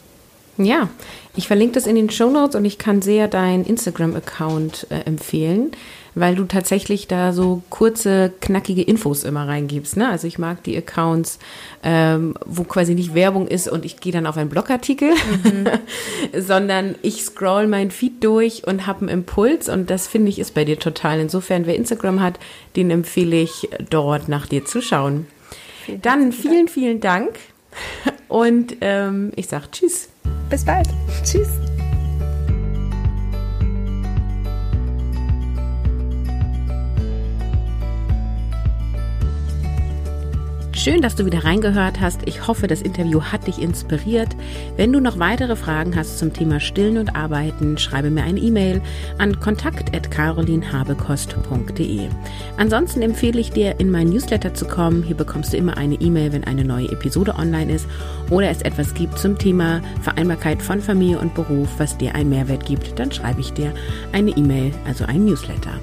Ja, 0.57 0.89
ich 1.35 1.45
verlinke 1.45 1.75
das 1.75 1.85
in 1.85 1.95
den 1.95 2.09
Show 2.09 2.31
Notes 2.31 2.55
und 2.55 2.65
ich 2.65 2.79
kann 2.79 3.03
sehr 3.03 3.27
deinen 3.27 3.63
Instagram-Account 3.63 4.87
äh, 4.89 5.01
empfehlen 5.01 5.71
weil 6.19 6.35
du 6.35 6.45
tatsächlich 6.45 7.07
da 7.07 7.31
so 7.31 7.61
kurze, 7.69 8.33
knackige 8.41 8.81
Infos 8.81 9.23
immer 9.23 9.47
reingibst. 9.47 9.97
Ne? 9.97 10.09
Also 10.09 10.27
ich 10.27 10.39
mag 10.39 10.63
die 10.63 10.75
Accounts, 10.75 11.37
ähm, 11.83 12.33
wo 12.45 12.63
quasi 12.63 12.95
nicht 12.95 13.13
Werbung 13.13 13.47
ist 13.47 13.67
und 13.67 13.85
ich 13.85 13.99
gehe 13.99 14.11
dann 14.11 14.25
auf 14.25 14.37
einen 14.37 14.49
Blogartikel, 14.49 15.11
mhm. 15.11 15.67
sondern 16.39 16.95
ich 17.03 17.23
scroll 17.23 17.67
mein 17.67 17.91
Feed 17.91 18.23
durch 18.23 18.65
und 18.65 18.87
habe 18.87 19.01
einen 19.01 19.09
Impuls 19.09 19.69
und 19.69 19.89
das 19.89 20.07
finde 20.07 20.29
ich 20.29 20.39
ist 20.39 20.55
bei 20.55 20.65
dir 20.65 20.79
total. 20.79 21.19
Insofern, 21.19 21.67
wer 21.67 21.75
Instagram 21.75 22.21
hat, 22.21 22.39
den 22.75 22.89
empfehle 22.89 23.39
ich 23.39 23.69
dort 23.89 24.27
nach 24.27 24.47
dir 24.47 24.65
zu 24.65 24.81
schauen. 24.81 25.27
Vielen 25.85 26.01
dann 26.01 26.31
vielen, 26.31 26.67
vielen 26.67 26.99
Dank 26.99 27.37
und 28.27 28.77
ähm, 28.81 29.31
ich 29.35 29.47
sage 29.47 29.65
Tschüss. 29.71 30.09
Bis 30.49 30.65
bald. 30.65 30.87
Tschüss. 31.23 31.66
Schön, 40.87 41.01
dass 41.01 41.17
du 41.17 41.25
wieder 41.25 41.43
reingehört 41.43 41.99
hast. 41.99 42.21
Ich 42.27 42.47
hoffe, 42.47 42.67
das 42.67 42.81
Interview 42.81 43.21
hat 43.21 43.45
dich 43.45 43.61
inspiriert. 43.61 44.29
Wenn 44.77 44.93
du 44.93 45.01
noch 45.01 45.19
weitere 45.19 45.57
Fragen 45.57 45.97
hast 45.97 46.17
zum 46.17 46.31
Thema 46.31 46.61
Stillen 46.61 46.97
und 46.97 47.13
Arbeiten, 47.13 47.77
schreibe 47.77 48.09
mir 48.09 48.23
eine 48.23 48.39
E-Mail 48.39 48.81
an 49.17 49.37
kontakt.carolinhabekost.de. 49.37 52.07
Ansonsten 52.55 53.01
empfehle 53.01 53.41
ich 53.41 53.51
dir, 53.51 53.81
in 53.81 53.91
mein 53.91 54.07
Newsletter 54.07 54.53
zu 54.53 54.63
kommen. 54.63 55.03
Hier 55.03 55.17
bekommst 55.17 55.51
du 55.51 55.57
immer 55.57 55.75
eine 55.75 55.95
E-Mail, 55.95 56.31
wenn 56.31 56.45
eine 56.45 56.63
neue 56.63 56.89
Episode 56.89 57.35
online 57.35 57.73
ist 57.73 57.85
oder 58.29 58.49
es 58.49 58.61
etwas 58.61 58.93
gibt 58.93 59.19
zum 59.19 59.37
Thema 59.37 59.81
Vereinbarkeit 60.03 60.61
von 60.61 60.79
Familie 60.79 61.19
und 61.19 61.35
Beruf, 61.35 61.67
was 61.79 61.97
dir 61.97 62.15
einen 62.15 62.29
Mehrwert 62.29 62.65
gibt. 62.65 62.97
Dann 62.97 63.11
schreibe 63.11 63.41
ich 63.41 63.51
dir 63.51 63.73
eine 64.13 64.31
E-Mail, 64.31 64.71
also 64.85 65.03
ein 65.03 65.25
Newsletter. 65.25 65.81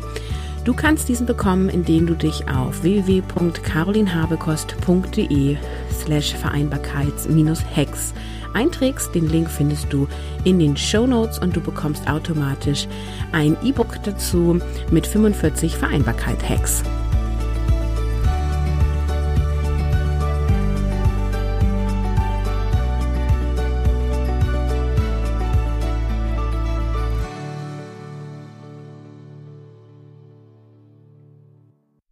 Du 0.64 0.72
kannst 0.72 1.08
diesen 1.10 1.26
bekommen, 1.26 1.68
indem 1.68 2.06
du 2.06 2.14
dich 2.14 2.48
auf 2.48 2.82
www.carolinhabekost.de 2.82 5.58
slash 5.92 6.34
Vereinbarkeits-Hex 6.34 8.14
einträgst. 8.54 9.14
Den 9.14 9.28
Link 9.28 9.50
findest 9.50 9.92
du 9.92 10.08
in 10.44 10.58
den 10.58 10.74
Show 10.76 11.06
Notes 11.06 11.38
und 11.38 11.54
du 11.54 11.60
bekommst 11.60 12.08
automatisch 12.08 12.88
ein 13.32 13.58
E-Book 13.62 14.02
dazu 14.04 14.58
mit 14.90 15.06
45 15.06 15.76
Vereinbarkeit-Hacks. 15.76 16.82